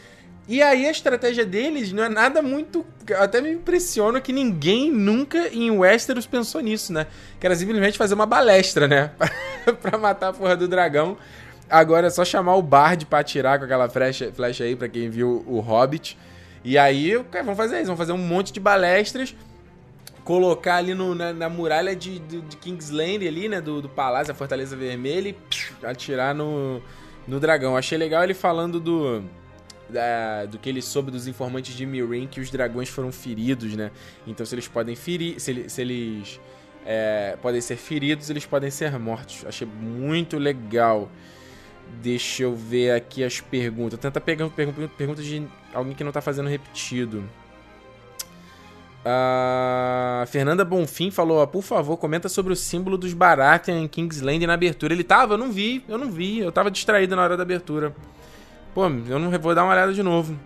E 0.46 0.62
aí 0.62 0.86
a 0.86 0.90
estratégia 0.92 1.44
deles 1.44 1.92
não 1.92 2.04
é 2.04 2.08
nada 2.08 2.40
muito. 2.40 2.86
Até 3.18 3.40
me 3.40 3.54
impressiona 3.54 4.20
que 4.20 4.32
ninguém 4.32 4.88
nunca 4.92 5.48
em 5.48 5.68
Westeros 5.68 6.28
pensou 6.28 6.60
nisso, 6.60 6.92
né? 6.92 7.08
Que 7.40 7.46
era 7.48 7.56
simplesmente 7.56 7.98
fazer 7.98 8.14
uma 8.14 8.24
balestra, 8.24 8.86
né? 8.86 9.10
pra 9.82 9.98
matar 9.98 10.28
a 10.28 10.32
porra 10.32 10.56
do 10.56 10.68
dragão. 10.68 11.18
Agora 11.68 12.06
é 12.06 12.10
só 12.10 12.24
chamar 12.24 12.54
o 12.54 12.62
Bard 12.62 13.04
pra 13.06 13.18
atirar 13.18 13.58
com 13.58 13.64
aquela 13.64 13.88
flecha, 13.88 14.30
flecha 14.32 14.62
aí, 14.62 14.76
pra 14.76 14.88
quem 14.88 15.10
viu 15.10 15.42
o 15.44 15.58
Hobbit. 15.58 16.16
E 16.64 16.78
aí, 16.78 17.20
cara, 17.32 17.44
vão 17.44 17.56
fazer 17.56 17.78
isso, 17.78 17.88
vão 17.88 17.96
fazer 17.96 18.12
um 18.12 18.18
monte 18.18 18.52
de 18.52 18.60
balestras, 18.60 19.34
colocar 20.28 20.76
ali 20.76 20.92
no, 20.92 21.14
na, 21.14 21.32
na, 21.32 21.48
muralha 21.48 21.96
de, 21.96 22.18
de, 22.18 22.42
de 22.42 22.56
Kingsland 22.58 23.26
ali, 23.26 23.48
né, 23.48 23.62
do, 23.62 23.80
do 23.80 23.88
palácio, 23.88 24.30
a 24.30 24.34
Fortaleza 24.34 24.76
Vermelha, 24.76 25.30
e 25.30 25.32
psh, 25.32 25.72
atirar 25.82 26.34
no, 26.34 26.82
no 27.26 27.40
dragão. 27.40 27.74
Achei 27.74 27.96
legal 27.96 28.22
ele 28.22 28.34
falando 28.34 28.78
do... 28.78 29.24
Da, 29.88 30.44
do 30.44 30.58
que 30.58 30.68
ele 30.68 30.82
soube 30.82 31.10
dos 31.10 31.26
informantes 31.26 31.74
de 31.74 31.86
Mirin 31.86 32.26
que 32.26 32.40
os 32.40 32.50
dragões 32.50 32.90
foram 32.90 33.10
feridos, 33.10 33.74
né? 33.74 33.90
Então 34.26 34.44
se 34.44 34.54
eles 34.54 34.68
podem 34.68 34.94
ferir, 34.94 35.40
se, 35.40 35.66
se 35.66 35.80
eles 35.80 36.38
é, 36.84 37.38
podem 37.40 37.62
ser 37.62 37.76
feridos, 37.76 38.28
eles 38.28 38.44
podem 38.44 38.70
ser 38.70 38.98
mortos. 38.98 39.46
Achei 39.46 39.66
muito 39.66 40.36
legal. 40.36 41.10
Deixa 42.02 42.42
eu 42.42 42.54
ver 42.54 42.90
aqui 42.90 43.24
as 43.24 43.40
perguntas. 43.40 43.98
Tenta 43.98 44.20
pegar 44.20 44.46
perguntas 44.50 45.24
de 45.24 45.48
alguém 45.72 45.94
que 45.94 46.04
não 46.04 46.12
tá 46.12 46.20
fazendo 46.20 46.50
repetido. 46.50 47.24
A 49.04 50.24
Fernanda 50.28 50.64
Bonfim 50.64 51.10
falou: 51.10 51.46
por 51.46 51.62
favor, 51.62 51.96
comenta 51.96 52.28
sobre 52.28 52.52
o 52.52 52.56
símbolo 52.56 52.98
dos 52.98 53.12
Baratheon 53.12 53.76
em 53.78 53.88
Kingsland 53.88 54.46
na 54.46 54.54
abertura. 54.54 54.92
Ele 54.92 55.04
tava? 55.04 55.34
Eu 55.34 55.38
não 55.38 55.50
vi, 55.50 55.84
eu 55.88 55.96
não 55.96 56.10
vi. 56.10 56.38
Eu 56.38 56.52
tava 56.52 56.70
distraído 56.70 57.14
na 57.14 57.22
hora 57.22 57.36
da 57.36 57.42
abertura. 57.42 57.94
Pô, 58.74 58.84
eu 58.84 59.18
não 59.18 59.30
vou 59.30 59.54
dar 59.54 59.64
uma 59.64 59.72
olhada 59.72 59.92
de 59.92 60.02
novo. 60.02 60.36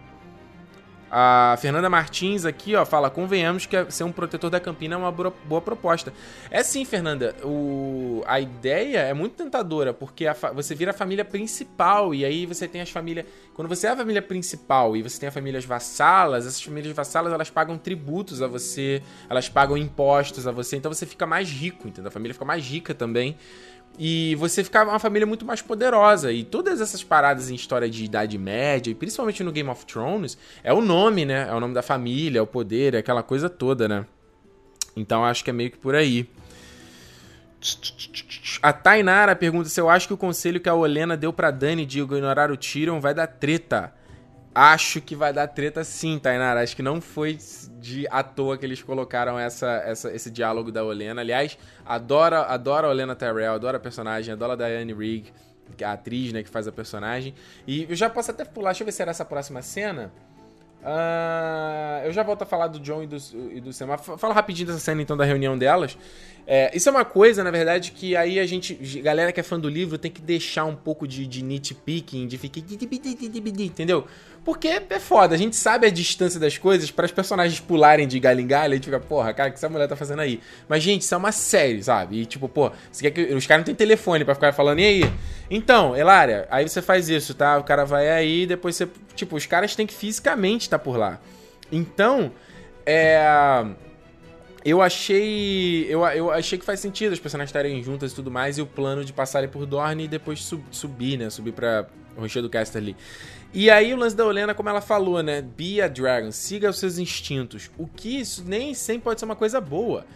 A 1.15 1.59
Fernanda 1.61 1.91
Martins 1.91 2.47
aqui, 2.47 2.75
ó, 2.75 2.87
fala: 2.87 3.11
convenhamos 3.11 3.67
que 3.67 3.77
ser 3.91 4.03
um 4.03 4.11
protetor 4.11 4.49
da 4.49 4.59
Campina 4.59 4.95
é 4.95 4.99
uma 4.99 5.13
boa 5.13 5.61
proposta. 5.61 6.11
É 6.51 6.63
sim, 6.63 6.87
Fernanda. 6.87 7.37
O... 7.45 8.23
A 8.27 8.41
ideia 8.41 9.01
é 9.01 9.13
muito 9.13 9.35
tentadora, 9.35 9.93
porque 9.93 10.33
fa... 10.33 10.53
você 10.53 10.75
vira 10.75 10.93
a 10.93 10.95
família 10.95 11.23
principal, 11.23 12.15
e 12.15 12.25
aí 12.25 12.47
você 12.47 12.67
tem 12.67 12.81
as 12.81 12.89
famílias. 12.89 13.27
Quando 13.53 13.69
você 13.69 13.89
é 13.89 13.91
a 13.91 13.97
família 13.97 14.23
principal 14.23 14.97
e 14.97 15.03
você 15.03 15.21
tem 15.21 15.27
as 15.27 15.35
famílias 15.35 15.67
vassalas, 15.67 16.47
essas 16.47 16.63
famílias 16.63 16.97
vassalas 16.97 17.31
elas 17.31 17.51
pagam 17.51 17.77
tributos 17.77 18.41
a 18.41 18.47
você, 18.47 19.03
elas 19.29 19.51
pagam 19.51 19.77
impostos 19.77 20.47
a 20.47 20.51
você, 20.51 20.79
então 20.79 20.91
você 20.91 21.05
fica 21.05 21.27
mais 21.27 21.51
rico, 21.51 21.89
entendeu? 21.89 22.09
A 22.09 22.11
família 22.11 22.33
fica 22.33 22.47
mais 22.47 22.65
rica 22.65 22.95
também. 22.95 23.37
E 23.99 24.35
você 24.37 24.65
ficava 24.65 24.91
uma 24.91 24.99
família 24.99 25.27
muito 25.27 25.45
mais 25.45 25.61
poderosa. 25.61 26.33
E 26.33 26.45
todas 26.45 26.81
essas 26.81 27.05
paradas 27.05 27.51
em 27.51 27.55
história 27.55 27.89
de 27.89 28.05
Idade 28.05 28.39
Média, 28.39 28.91
e 28.91 28.95
principalmente 28.95 29.45
no 29.45 29.53
Game 29.53 29.69
of 29.69 29.85
Thrones, 29.85 30.39
é 30.65 30.73
o 30.73 30.81
nome, 30.81 31.25
né? 31.25 31.47
É 31.49 31.55
o 31.55 31.61
nome 31.61 31.75
da 31.75 31.83
família, 31.83 32.39
é 32.39 32.43
o 32.43 32.47
poder, 32.47 32.95
é 32.95 32.99
aquela 32.99 33.23
coisa 33.23 33.49
toda, 33.49 33.87
né? 33.89 34.07
Então 34.97 35.25
acho 35.25 35.45
que 35.45 35.51
é 35.51 35.53
meio 35.53 35.71
que 35.71 35.79
por 35.79 35.95
aí. 35.95 36.29
A 38.61 38.73
Tainara 38.73 39.37
pergunta 39.37 39.69
se 39.69 39.81
eu 39.81 39.89
acho 39.89 40.09
que 40.09 40.15
o 40.15 40.17
conselho 40.17 40.61
que 40.61 40.69
a 40.69 40.75
Olena 40.75 41.17
deu 41.17 41.33
pra 41.33 41.51
Dani 41.51 41.87
de 41.87 42.01
ignorar 42.01 42.51
o 42.51 42.57
Tyrion 42.57 43.01
vai 43.01 43.15
dar 43.15 43.27
treta. 43.27 43.95
Acho 44.55 45.01
que 45.01 45.17
vai 45.17 45.33
dar 45.33 45.47
treta 45.49 45.83
sim, 45.83 46.19
Tainara. 46.19 46.63
Acho 46.63 46.77
que 46.77 46.83
não 46.83 47.01
foi 47.01 47.39
de 47.81 48.07
à 48.11 48.23
toa 48.23 48.59
que 48.59 48.67
eles 48.67 48.83
colocaram 48.83 49.39
essa, 49.39 49.83
essa, 49.87 50.13
esse 50.13 50.31
diálogo 50.31 50.71
da 50.71 50.85
Olena. 50.85 51.23
Aliás, 51.23 51.57
adoro, 51.87 52.37
adoro 52.37 52.87
a 52.87 52.91
Olena 52.91 53.17
Tyrell, 53.17 53.55
adoro 53.55 53.79
a 53.79 53.81
personagem, 53.81 54.33
adoro 54.33 54.53
a 54.53 54.57
Diane 54.57 54.93
Rigg, 54.93 55.33
a 55.83 55.93
atriz 55.93 56.35
né, 56.35 56.43
que 56.43 56.51
faz 56.51 56.69
a 56.69 56.73
personagem. 56.73 57.35
E 57.67 57.87
eu 57.89 57.97
já 57.97 58.11
posso 58.11 58.31
até 58.31 58.45
pular, 58.45 58.71
deixa 58.71 58.83
eu 58.83 58.87
ver 58.87 58.93
se 58.93 59.01
era 59.01 59.11
essa 59.11 59.25
próxima 59.25 59.63
cena. 59.63 60.13
Uh, 60.83 62.05
eu 62.07 62.13
já 62.13 62.25
volto 62.25 62.43
a 62.43 62.45
falar 62.45 62.67
do 62.67 62.81
John 62.81 63.05
e 63.05 63.07
do, 63.07 63.17
e 63.53 63.61
do 63.61 63.73
Sam. 63.73 63.97
Fala 63.97 64.35
rapidinho 64.35 64.67
dessa 64.67 64.81
cena 64.81 65.01
então 65.01 65.17
da 65.17 65.25
reunião 65.25 65.57
delas. 65.57 65.97
É, 66.45 66.77
isso 66.77 66.89
é 66.89 66.93
uma 66.93 67.05
coisa, 67.05 67.45
na 67.45 67.53
verdade, 67.53 67.93
que 67.93 68.17
aí 68.17 68.41
a 68.41 68.47
gente. 68.47 68.75
Galera 69.01 69.31
que 69.31 69.39
é 69.39 69.45
fã 69.45 69.61
do 69.61 69.69
livro 69.69 69.97
tem 69.97 70.11
que 70.11 70.21
deixar 70.21 70.65
um 70.65 70.75
pouco 70.75 71.07
de, 71.07 71.25
de 71.25 71.41
nitpicking, 71.41 72.27
de 72.27 72.37
ficar. 72.37 72.61
Entendeu? 73.65 74.09
Porque 74.45 74.67
é 74.69 74.99
foda, 74.99 75.37
a 75.37 75.39
gente 75.39 75.55
sabe 75.55 75.87
a 75.87 75.91
distância 75.91 76.41
das 76.41 76.59
coisas 76.59 76.91
para 76.91 77.07
os 77.07 77.13
personagens 77.13 77.61
pularem 77.61 78.09
de 78.09 78.19
galho 78.19 78.41
em 78.41 78.47
galho, 78.47 78.73
a 78.73 78.75
gente 78.75 78.87
fica, 78.87 78.99
porra, 78.99 79.33
cara, 79.33 79.49
o 79.49 79.53
que 79.53 79.59
essa 79.59 79.69
mulher 79.69 79.87
tá 79.87 79.95
fazendo 79.95 80.21
aí? 80.21 80.41
Mas, 80.69 80.83
gente, 80.83 81.03
isso 81.03 81.15
é 81.15 81.17
uma 81.17 81.31
série, 81.31 81.81
sabe? 81.83 82.23
E 82.23 82.27
tipo, 82.27 82.49
pô, 82.49 82.73
você 82.91 83.09
quer 83.09 83.11
que. 83.13 83.35
Os 83.35 83.47
caras 83.47 83.61
não 83.61 83.67
têm 83.67 83.75
telefone 83.75 84.25
para 84.25 84.35
ficar 84.35 84.53
falando, 84.53 84.81
e 84.81 84.85
aí? 84.85 85.13
Então, 85.49 85.97
Elária, 85.97 86.49
aí 86.51 86.69
você 86.69 86.83
faz 86.83 87.09
isso, 87.09 87.35
tá? 87.35 87.57
O 87.57 87.63
cara 87.63 87.85
vai 87.85 88.11
aí, 88.11 88.47
depois 88.47 88.75
você. 88.75 88.89
Tipo, 89.15 89.37
os 89.37 89.47
caras 89.47 89.77
têm 89.77 89.87
que 89.87 89.95
fisicamente 89.95 90.63
estar 90.63 90.79
tá 90.79 90.85
por 90.85 90.97
lá. 90.97 91.21
Então, 91.71 92.33
é 92.85 93.65
eu 94.65 94.81
achei. 94.81 95.87
Eu, 95.89 96.05
eu 96.07 96.31
achei 96.31 96.59
que 96.59 96.65
faz 96.65 96.81
sentido 96.81 97.13
as 97.13 97.19
personagens 97.19 97.49
estarem 97.49 97.83
juntas 97.83 98.13
e 98.13 98.15
tudo 98.15 98.31
mais, 98.31 98.59
e 98.59 98.63
o 98.63 98.67
plano 98.67 99.05
de 99.05 99.13
passarem 99.13 99.49
por 99.49 99.67
Dorne 99.67 100.05
e 100.05 100.09
depois 100.09 100.41
sub, 100.41 100.63
subir, 100.71 101.19
né? 101.19 101.31
Subir 101.31 101.53
pra 101.53 101.87
Rochedo 102.17 102.49
do 102.49 102.51
Casterly. 102.51 102.97
E 103.55 103.71
aí 103.71 103.93
o 103.93 103.97
lance 103.99 104.17
da 104.17 104.25
Olena, 104.25 104.55
como 104.55 104.71
ela 104.71 104.81
falou, 104.81 105.23
né? 105.23 105.43
Be 105.43 105.83
a 105.83 105.89
dragon, 105.89 106.33
siga 106.33 106.71
os 106.71 106.79
seus 106.79 106.97
instintos. 106.97 107.71
O 107.77 107.87
que 107.87 108.21
isso 108.21 108.43
nem 108.47 108.73
sempre 108.73 109.03
pode 109.03 109.21
ser 109.21 109.27
uma 109.27 109.37
coisa 109.37 109.61
boa. 109.61 110.07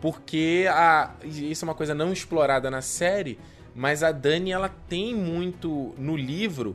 Porque 0.00 0.66
a, 0.70 1.10
isso 1.22 1.64
é 1.64 1.68
uma 1.68 1.74
coisa 1.74 1.94
não 1.94 2.12
explorada 2.12 2.70
na 2.70 2.80
série, 2.80 3.38
mas 3.74 4.02
a 4.02 4.12
Dani 4.12 4.50
ela 4.50 4.70
tem 4.88 5.14
muito 5.14 5.94
no 5.98 6.16
livro 6.16 6.74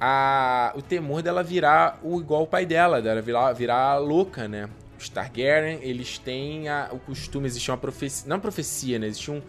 a, 0.00 0.72
o 0.74 0.82
temor 0.82 1.22
dela 1.22 1.42
virar 1.42 2.00
o 2.02 2.18
igual 2.20 2.42
o 2.42 2.46
pai 2.46 2.66
dela, 2.66 3.00
dela 3.00 3.20
virar, 3.20 3.52
virar 3.52 3.98
louca, 3.98 4.48
né? 4.48 4.68
Os 4.98 5.08
Targaryen, 5.08 5.78
eles 5.82 6.18
têm 6.18 6.68
a, 6.68 6.88
o 6.90 6.98
costume, 6.98 7.46
existe 7.46 7.70
uma 7.70 7.76
profecia, 7.76 8.28
não 8.28 8.40
profecia, 8.40 8.98
né? 8.98 9.06
Existe 9.06 9.30
um, 9.30 9.40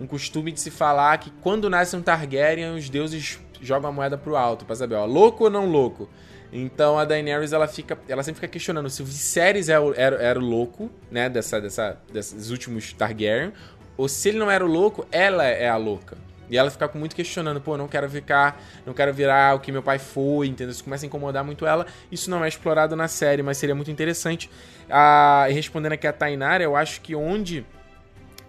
um 0.00 0.06
costume 0.06 0.52
de 0.52 0.60
se 0.60 0.70
falar 0.70 1.18
que 1.18 1.30
quando 1.42 1.68
nasce 1.68 1.96
um 1.96 2.02
Targaryen, 2.02 2.76
os 2.76 2.88
deuses 2.88 3.40
jogam 3.64 3.90
a 3.90 3.92
moeda 3.92 4.16
pro 4.16 4.36
alto 4.36 4.64
pra 4.64 4.74
saber, 4.74 4.94
ó, 4.94 5.04
louco 5.04 5.44
ou 5.44 5.50
não 5.50 5.66
louco. 5.66 6.08
Então 6.52 6.98
a 6.98 7.04
Daenerys 7.04 7.52
ela 7.52 7.66
fica, 7.66 7.98
ela 8.08 8.22
sempre 8.22 8.40
fica 8.40 8.52
questionando 8.52 8.88
se 8.88 9.02
o 9.02 9.04
Viserys 9.04 9.68
era, 9.68 9.84
é 9.84 9.92
era, 9.96 10.16
era 10.16 10.38
o 10.38 10.42
louco, 10.42 10.90
né, 11.10 11.28
dessa, 11.28 11.60
dessa, 11.60 11.98
desses 12.12 12.50
últimos 12.50 12.92
Targaryen, 12.92 13.52
ou 13.96 14.08
se 14.08 14.28
ele 14.28 14.38
não 14.38 14.50
era 14.50 14.64
o 14.64 14.68
louco, 14.68 15.06
ela 15.10 15.44
é 15.44 15.68
a 15.68 15.76
louca. 15.76 16.16
E 16.48 16.56
ela 16.56 16.70
fica 16.70 16.90
muito 16.94 17.16
questionando, 17.16 17.60
pô, 17.60 17.76
não 17.76 17.88
quero 17.88 18.08
ficar, 18.08 18.62
não 18.84 18.92
quero 18.92 19.12
virar 19.12 19.56
o 19.56 19.60
que 19.60 19.72
meu 19.72 19.82
pai 19.82 19.98
foi, 19.98 20.46
entendeu? 20.46 20.72
Isso 20.72 20.84
começa 20.84 21.04
a 21.04 21.08
incomodar 21.08 21.42
muito 21.42 21.66
ela. 21.66 21.86
Isso 22.12 22.30
não 22.30 22.44
é 22.44 22.48
explorado 22.48 22.94
na 22.94 23.08
série, 23.08 23.42
mas 23.42 23.56
seria 23.56 23.74
muito 23.74 23.90
interessante. 23.90 24.50
Ah, 24.88 25.46
respondendo 25.48 25.92
aqui 25.92 26.06
a 26.06 26.12
Tainara, 26.12 26.62
eu 26.62 26.76
acho 26.76 27.00
que 27.00 27.14
onde 27.14 27.64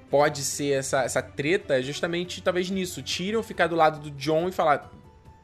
pode 0.10 0.43
ser 0.43 0.73
essa, 0.73 1.04
essa 1.04 1.21
treta 1.21 1.80
é 1.80 1.82
justamente 1.82 2.41
talvez 2.43 2.69
nisso. 2.69 3.01
Tyrion 3.01 3.41
ficar 3.41 3.67
do 3.67 3.75
lado 3.75 3.99
do 3.99 4.12
John 4.12 4.49
e 4.49 4.51
falar, 4.51 4.91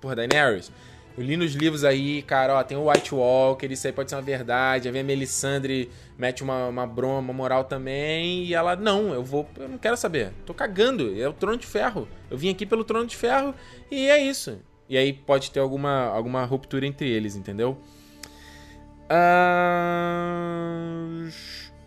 porra, 0.02 0.16
Daenerys, 0.16 0.72
eu 1.18 1.24
li 1.24 1.36
nos 1.36 1.54
livros 1.54 1.84
aí, 1.84 2.22
cara, 2.22 2.56
ó, 2.56 2.64
tem 2.64 2.78
o 2.78 2.90
White 2.90 3.14
Walker, 3.14 3.68
isso 3.68 3.86
aí 3.86 3.94
pode 3.94 4.10
ser 4.10 4.16
uma 4.16 4.22
verdade. 4.22 4.88
Aí 4.88 4.92
vem 4.92 5.02
a 5.02 5.04
Melisandre, 5.04 5.90
mete 6.18 6.42
uma, 6.42 6.68
uma 6.68 6.88
broma, 6.88 7.20
uma 7.20 7.34
moral 7.34 7.66
também, 7.66 8.46
e 8.46 8.54
ela, 8.54 8.76
não, 8.76 9.14
eu 9.14 9.24
vou, 9.24 9.48
eu 9.58 9.68
não 9.68 9.78
quero 9.78 9.98
saber. 9.98 10.32
Tô 10.46 10.54
cagando, 10.54 11.20
é 11.20 11.28
o 11.28 11.34
Trono 11.34 11.58
de 11.58 11.68
Ferro. 11.68 12.08
Eu 12.30 12.38
vim 12.38 12.50
aqui 12.50 12.66
pelo 12.66 12.84
Trono 12.84 13.06
de 13.06 13.16
Ferro 13.16 13.54
e 13.90 14.10
é 14.10 14.20
isso. 14.20 14.60
E 14.88 14.98
aí 14.98 15.14
pode 15.14 15.52
ter 15.52 15.60
alguma, 15.60 16.06
alguma 16.06 16.44
ruptura 16.46 16.86
entre 16.86 17.10
eles, 17.10 17.36
entendeu? 17.36 17.78
Uh, 19.12 21.30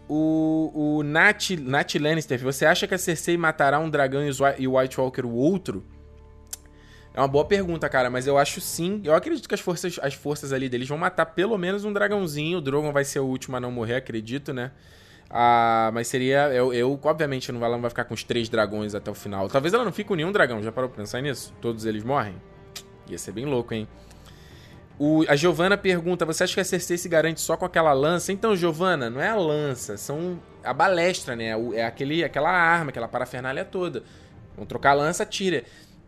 o 0.08 0.70
o 0.74 1.02
Nat, 1.02 1.50
Nat 1.50 1.94
Lannister, 1.94 2.38
você 2.40 2.66
acha 2.66 2.86
que 2.86 2.94
a 2.94 2.98
Cersei 2.98 3.36
matará 3.36 3.78
um 3.78 3.88
dragão 3.88 4.20
e 4.58 4.68
o 4.68 4.78
White 4.78 5.00
Walker 5.00 5.24
o 5.24 5.32
outro? 5.32 5.84
É 7.14 7.20
uma 7.20 7.28
boa 7.28 7.44
pergunta, 7.44 7.88
cara, 7.88 8.10
mas 8.10 8.26
eu 8.26 8.36
acho 8.36 8.60
sim. 8.60 9.00
Eu 9.04 9.14
acredito 9.14 9.48
que 9.48 9.54
as 9.54 9.60
forças, 9.60 10.00
as 10.02 10.14
forças 10.14 10.52
ali 10.52 10.68
deles 10.68 10.88
vão 10.88 10.98
matar 10.98 11.26
pelo 11.26 11.56
menos 11.56 11.84
um 11.84 11.92
dragãozinho. 11.92 12.58
O 12.58 12.60
Drogon 12.60 12.92
vai 12.92 13.04
ser 13.04 13.20
o 13.20 13.24
último 13.24 13.56
a 13.56 13.60
não 13.60 13.70
morrer, 13.70 13.94
acredito, 13.94 14.52
né? 14.52 14.72
Ah, 15.30 15.90
mas 15.94 16.08
seria. 16.08 16.48
Eu, 16.52 16.72
eu 16.72 16.98
obviamente, 17.02 17.52
não 17.52 17.60
vai, 17.60 17.70
não 17.70 17.80
vai 17.80 17.88
ficar 17.88 18.04
com 18.04 18.14
os 18.14 18.24
três 18.24 18.48
dragões 18.48 18.96
até 18.96 19.12
o 19.12 19.14
final. 19.14 19.48
Talvez 19.48 19.72
ela 19.72 19.84
não 19.84 19.92
fique 19.92 20.08
com 20.08 20.16
nenhum 20.16 20.32
dragão. 20.32 20.60
Já 20.60 20.72
parou 20.72 20.90
pra 20.90 20.98
pensar 20.98 21.20
nisso? 21.20 21.54
Todos 21.60 21.84
eles 21.86 22.02
morrem? 22.02 22.34
Ia 23.08 23.18
ser 23.18 23.30
bem 23.30 23.44
louco, 23.44 23.72
hein? 23.72 23.86
O, 24.98 25.24
a 25.28 25.36
Giovana 25.36 25.76
pergunta: 25.76 26.24
Você 26.24 26.42
acha 26.42 26.54
que 26.54 26.60
a 26.60 26.64
Cersei 26.64 26.98
se 26.98 27.08
garante 27.08 27.40
só 27.40 27.56
com 27.56 27.64
aquela 27.64 27.92
lança? 27.92 28.32
Então, 28.32 28.56
Giovana, 28.56 29.08
não 29.08 29.20
é 29.20 29.28
a 29.28 29.36
lança, 29.36 29.96
são 29.96 30.40
a 30.64 30.72
balestra, 30.72 31.36
né? 31.36 31.52
É 31.74 31.84
aquele, 31.84 32.24
aquela 32.24 32.50
arma, 32.50 32.90
aquela 32.90 33.06
parafernália 33.06 33.64
toda. 33.64 34.02
Vão 34.56 34.66
trocar 34.66 34.90
a 34.90 34.94
lança, 34.94 35.24
tira. 35.26 35.64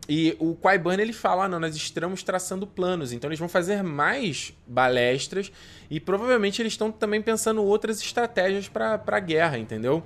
E 0.09 0.37
o 0.39 0.55
Qui-Ban 0.55 0.95
ele 0.95 1.13
fala: 1.13 1.45
ah, 1.45 1.49
não, 1.49 1.59
nós 1.59 1.75
estamos 1.75 2.23
traçando 2.23 2.67
planos, 2.67 3.13
então 3.13 3.29
eles 3.29 3.39
vão 3.39 3.49
fazer 3.49 3.83
mais 3.83 4.53
balestras 4.67 5.51
e 5.91 5.99
provavelmente 5.99 6.63
eles 6.63 6.75
estão 6.75 6.93
também 6.93 7.21
pensando 7.21 7.63
outras 7.65 8.01
estratégias 8.01 8.69
para 8.69 9.03
a 9.05 9.21
guerra, 9.21 9.59
entendeu? 9.59 10.03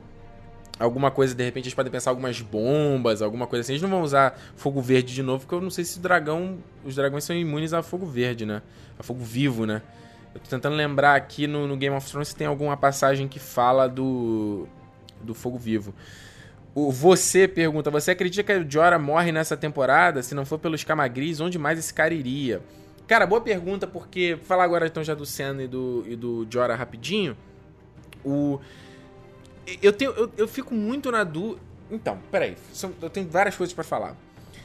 Alguma 0.79 1.11
coisa, 1.11 1.35
de 1.35 1.45
repente, 1.45 1.67
eles 1.67 1.75
podem 1.75 1.93
pensar 1.93 2.09
algumas 2.09 2.41
bombas, 2.41 3.21
alguma 3.21 3.47
coisa 3.47 3.61
assim. 3.61 3.73
Eles 3.73 3.83
não 3.83 3.91
vão 3.91 4.01
usar 4.01 4.39
fogo 4.57 4.81
verde 4.81 5.13
de 5.13 5.23
novo, 5.23 5.41
porque 5.41 5.55
eu 5.55 5.61
não 5.61 5.69
sei 5.69 5.85
se 5.85 5.99
o 5.99 6.01
dragão. 6.01 6.59
Os 6.83 6.95
dragões 6.95 7.23
são 7.25 7.37
imunes 7.37 7.75
a 7.75 7.83
fogo 7.83 8.07
verde, 8.07 8.47
né? 8.47 8.63
A 8.99 9.03
fogo 9.03 9.23
vivo, 9.23 9.67
né? 9.67 9.83
Eu 10.35 10.41
tô 10.41 10.49
tentando 10.49 10.77
lembrar 10.77 11.17
aqui 11.17 11.47
no, 11.47 11.67
no 11.67 11.77
Game 11.77 11.95
of 11.95 12.09
Thrones 12.09 12.29
se 12.29 12.37
tem 12.37 12.47
alguma 12.47 12.79
passagem 12.79 13.29
que 13.29 13.39
fala 13.39 13.87
do. 13.87 14.67
do 15.21 15.35
fogo 15.35 15.59
vivo. 15.59 15.95
O 16.75 16.91
você 16.91 17.49
pergunta: 17.49 17.91
Você 17.91 18.13
acredita 18.13 18.43
que 18.45 18.53
o 18.53 18.71
Jorah 18.71 18.99
morre 18.99 19.33
nessa 19.33 19.57
temporada? 19.57 20.23
Se 20.23 20.35
não 20.35 20.45
for 20.45 20.59
pelos 20.59 20.85
Camagris, 20.85 21.41
onde 21.41 21.59
mais 21.59 21.79
esse 21.79 21.93
cara 21.93 22.15
iria? 22.15 22.63
Cara, 23.07 23.27
boa 23.27 23.41
pergunta, 23.41 23.87
porque. 23.87 24.39
Falar 24.45 24.65
agora 24.65 24.87
então 24.87 25.03
já 25.03 25.15
do 25.15 25.27
Senna 25.27 25.65
e 25.65 25.69
do, 25.69 26.05
e 26.07 26.15
do 26.15 26.47
Jora 26.49 26.77
rapidinho. 26.77 27.37
O. 28.25 28.61
Eu, 29.83 29.93
tenho, 29.93 30.13
eu, 30.13 30.31
eu 30.37 30.49
fico 30.49 30.75
muito 30.75 31.11
na 31.11 31.25
dúvida. 31.25 31.61
Então, 31.91 32.21
peraí. 32.31 32.57
Eu 33.03 33.11
tenho 33.11 33.29
várias 33.29 33.57
coisas 33.57 33.75
para 33.75 33.83
falar. 33.83 34.17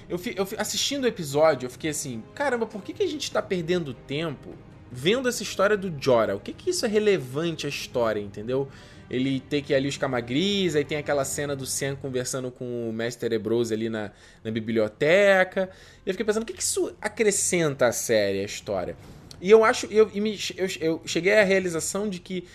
Eu, 0.07 0.19
eu 0.35 0.47
assistindo 0.59 1.05
o 1.05 1.07
episódio, 1.07 1.65
eu 1.65 1.69
fiquei 1.71 1.89
assim, 1.89 2.23
caramba, 2.35 2.67
por 2.67 2.83
que, 2.83 2.93
que 2.93 3.01
a 3.01 3.07
gente 3.07 3.31
tá 3.31 3.41
perdendo 3.41 3.91
tempo 3.91 4.51
vendo 4.91 5.27
essa 5.27 5.41
história 5.41 5.75
do 5.75 5.91
Jora? 5.99 6.35
O 6.35 6.39
que 6.39 6.53
que 6.53 6.69
isso 6.69 6.85
é 6.85 6.89
relevante 6.89 7.65
à 7.65 7.69
história, 7.69 8.19
entendeu? 8.19 8.69
Ele 9.09 9.39
tem 9.39 9.61
que 9.61 9.73
ir 9.73 9.75
ali 9.75 9.87
os 9.87 9.97
camagris, 9.97 10.75
aí 10.75 10.83
tem 10.83 10.97
aquela 10.97 11.23
cena 11.23 11.55
do 11.55 11.65
Sen 11.65 11.95
conversando 11.95 12.49
com 12.49 12.89
o 12.89 12.93
Mestre 12.93 13.35
Ebrose 13.35 13.73
ali 13.73 13.89
na, 13.89 14.11
na 14.43 14.51
biblioteca. 14.51 15.69
E 16.05 16.09
eu 16.09 16.13
fiquei 16.13 16.25
pensando, 16.25 16.43
o 16.43 16.45
que, 16.45 16.53
que 16.53 16.63
isso 16.63 16.95
acrescenta 16.99 17.87
à 17.87 17.91
série, 17.91 18.39
à 18.39 18.43
história? 18.43 18.95
E 19.39 19.51
eu 19.51 19.63
acho, 19.63 19.85
eu, 19.87 20.09
eu, 20.13 20.67
eu 20.79 21.01
cheguei 21.05 21.37
à 21.37 21.43
realização 21.43 22.09
de 22.09 22.19
que 22.19 22.45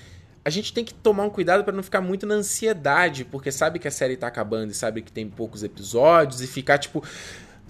a 0.44 0.50
gente 0.50 0.72
tem 0.72 0.84
que 0.84 0.94
tomar 0.94 1.24
um 1.24 1.30
cuidado 1.30 1.62
para 1.64 1.72
não 1.72 1.82
ficar 1.82 2.00
muito 2.00 2.26
na 2.26 2.34
ansiedade, 2.34 3.24
porque 3.24 3.52
sabe 3.52 3.78
que 3.78 3.86
a 3.86 3.90
série 3.90 4.16
tá 4.16 4.26
acabando 4.26 4.70
e 4.70 4.74
sabe 4.74 5.02
que 5.02 5.12
tem 5.12 5.28
poucos 5.28 5.62
episódios 5.62 6.40
e 6.40 6.46
ficar 6.46 6.78
tipo. 6.78 7.04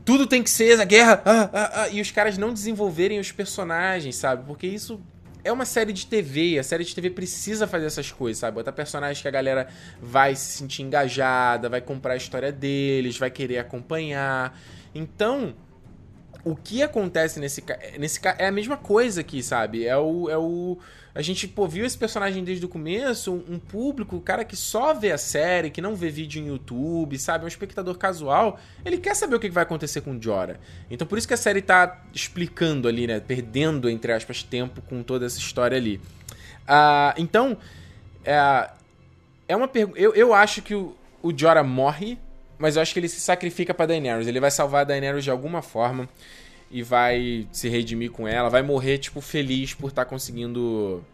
Tudo 0.04 0.26
tem 0.26 0.42
que 0.42 0.48
ser 0.48 0.80
a 0.80 0.84
guerra, 0.84 1.22
ah, 1.26 1.50
ah, 1.52 1.82
ah, 1.82 1.88
e 1.90 2.00
os 2.00 2.10
caras 2.10 2.38
não 2.38 2.54
desenvolverem 2.54 3.20
os 3.20 3.30
personagens, 3.30 4.16
sabe? 4.16 4.44
Porque 4.46 4.66
isso 4.66 5.00
é 5.42 5.52
uma 5.52 5.64
série 5.64 5.92
de 5.92 6.06
TV, 6.06 6.58
a 6.58 6.62
série 6.62 6.84
de 6.84 6.94
TV 6.94 7.10
precisa 7.10 7.66
fazer 7.66 7.86
essas 7.86 8.10
coisas, 8.10 8.38
sabe? 8.38 8.54
Botar 8.54 8.72
personagens 8.72 9.20
que 9.20 9.28
a 9.28 9.30
galera 9.30 9.68
vai 10.00 10.34
se 10.34 10.58
sentir 10.58 10.82
engajada, 10.82 11.68
vai 11.68 11.80
comprar 11.80 12.14
a 12.14 12.16
história 12.16 12.52
deles, 12.52 13.18
vai 13.18 13.30
querer 13.30 13.58
acompanhar. 13.58 14.58
Então, 14.94 15.54
o 16.44 16.56
que 16.56 16.82
acontece 16.82 17.38
nesse 17.38 17.62
nesse 17.98 18.20
é 18.38 18.46
a 18.46 18.52
mesma 18.52 18.76
coisa 18.76 19.20
aqui, 19.20 19.42
sabe? 19.42 19.86
É 19.86 19.96
o 19.96 20.28
é 20.30 20.38
o 20.38 20.78
a 21.14 21.22
gente 21.22 21.48
pô, 21.48 21.66
viu 21.66 21.84
esse 21.84 21.98
personagem 21.98 22.44
desde 22.44 22.64
o 22.64 22.68
começo, 22.68 23.32
um, 23.32 23.58
público, 23.58 24.16
o 24.16 24.20
cara 24.20 24.44
que 24.44 24.56
só 24.56 24.94
vê 24.94 25.12
a 25.12 25.18
série, 25.18 25.70
que 25.70 25.80
não 25.80 25.96
vê 25.96 26.08
vídeo 26.10 26.42
em 26.42 26.46
YouTube, 26.46 27.18
sabe, 27.18 27.44
um 27.44 27.48
espectador 27.48 27.96
casual, 27.98 28.58
ele 28.84 28.98
quer 28.98 29.14
saber 29.14 29.36
o 29.36 29.40
que 29.40 29.50
vai 29.50 29.64
acontecer 29.64 30.00
com 30.00 30.16
o 30.16 30.22
Jora. 30.22 30.60
Então 30.90 31.06
por 31.06 31.18
isso 31.18 31.26
que 31.26 31.34
a 31.34 31.36
série 31.36 31.62
tá 31.62 32.02
explicando 32.14 32.86
ali, 32.86 33.06
né, 33.06 33.20
perdendo 33.20 33.90
entre 33.90 34.12
aspas 34.12 34.42
tempo 34.42 34.80
com 34.82 35.02
toda 35.02 35.26
essa 35.26 35.38
história 35.38 35.76
ali. 35.76 35.96
Uh, 36.66 37.14
então 37.16 37.56
é, 38.24 38.70
é 39.48 39.56
uma 39.56 39.66
pergunta. 39.66 39.98
Eu, 39.98 40.14
eu 40.14 40.32
acho 40.32 40.62
que 40.62 40.74
o, 40.74 40.94
o 41.22 41.36
Jora 41.36 41.62
morre 41.62 42.18
mas 42.60 42.76
eu 42.76 42.82
acho 42.82 42.92
que 42.92 43.00
ele 43.00 43.08
se 43.08 43.18
sacrifica 43.20 43.72
para 43.72 43.86
Daenerys. 43.86 44.28
Ele 44.28 44.38
vai 44.38 44.50
salvar 44.50 44.82
a 44.82 44.84
Daenerys 44.84 45.24
de 45.24 45.30
alguma 45.30 45.62
forma 45.62 46.06
e 46.70 46.82
vai 46.82 47.48
se 47.50 47.68
redimir 47.68 48.10
com 48.10 48.28
ela, 48.28 48.48
vai 48.48 48.62
morrer 48.62 48.98
tipo 48.98 49.20
feliz 49.20 49.74
por 49.74 49.88
estar 49.88 50.04
tá 50.04 50.08
conseguindo 50.08 51.04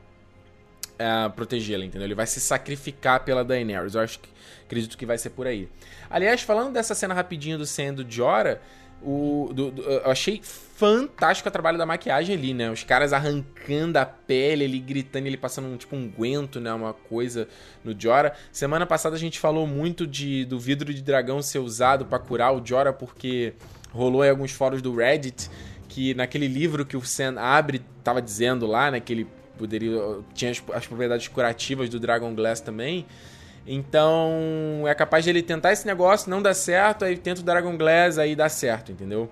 uh, 0.97 1.31
protegê-la, 1.31 1.85
entendeu? 1.85 2.07
Ele 2.07 2.15
vai 2.15 2.27
se 2.27 2.41
sacrificar 2.41 3.25
pela 3.25 3.45
Daenerys. 3.45 3.95
Eu 3.95 4.03
acho 4.03 4.21
que 4.21 4.29
acredito 4.65 4.99
que 4.99 5.07
vai 5.07 5.17
ser 5.17 5.31
por 5.31 5.47
aí. 5.47 5.69
Aliás, 6.11 6.43
falando 6.43 6.73
dessa 6.73 6.95
cena 6.95 7.15
rapidinho 7.15 7.57
do 7.57 7.65
sendo 7.65 8.05
Jora, 8.09 8.61
o, 9.03 9.51
do, 9.53 9.71
do, 9.71 9.83
eu 9.83 10.11
achei 10.11 10.41
fantástico 10.43 11.49
o 11.49 11.53
trabalho 11.53 11.79
da 11.79 11.87
maquiagem 11.87 12.35
ali, 12.35 12.55
né? 12.55 12.71
Os 12.71 12.83
caras 12.83 13.13
arrancando 13.13 13.99
a 13.99 14.07
pele, 14.07 14.65
ele 14.65 14.79
gritando, 14.79 15.27
ele 15.27 15.37
passando 15.37 15.69
um, 15.69 15.77
tipo 15.77 15.95
um 15.95 16.09
guento, 16.09 16.61
né? 16.61 16.73
Uma 16.73 16.93
coisa 16.93 17.49
no 17.85 17.99
Jora. 17.99 18.35
Semana 18.51 18.87
passada 18.87 19.15
a 19.15 19.19
gente 19.19 19.39
falou 19.39 19.67
muito 19.67 20.07
de, 20.07 20.45
do 20.45 20.59
vidro 20.59 20.93
de 20.93 21.03
dragão 21.03 21.41
ser 21.43 21.59
usado 21.59 22.07
para 22.07 22.19
curar 22.19 22.55
o 22.55 22.65
Jora, 22.65 22.93
porque 22.93 23.55
rolou 23.97 24.25
em 24.25 24.31
alguns 24.31 24.53
fóruns 24.53 24.83
do 24.83 24.95
Reddit 24.95 25.51
que 25.89 26.15
naquele 26.15 26.47
livro 26.47 26.85
que 26.85 26.97
o 26.97 27.01
Sam 27.01 27.37
abre, 27.39 27.81
tava 28.05 28.21
dizendo 28.21 28.67
lá, 28.67 28.91
né? 28.91 29.01
Que 29.01 29.13
ele 29.13 29.27
poderia. 29.57 30.19
tinha 30.35 30.51
as, 30.51 30.63
as 30.75 30.87
propriedades 30.87 31.29
curativas 31.29 31.89
do 31.89 31.99
Dragon 31.99 32.35
Glass 32.35 32.61
também. 32.61 33.07
Então 33.67 34.85
é 34.87 34.95
capaz 34.95 35.25
de 35.25 35.31
ele 35.31 35.43
tentar 35.43 35.73
esse 35.73 35.87
negócio, 35.87 36.31
não 36.31 36.41
dá 36.41 36.55
certo, 36.55 37.05
aí 37.05 37.17
tenta 37.17 37.41
o 37.41 37.45
Dragon 37.45 37.77
Glass, 37.77 38.17
aí 38.19 38.37
dá 38.37 38.49
certo, 38.49 38.93
entendeu? 38.93 39.29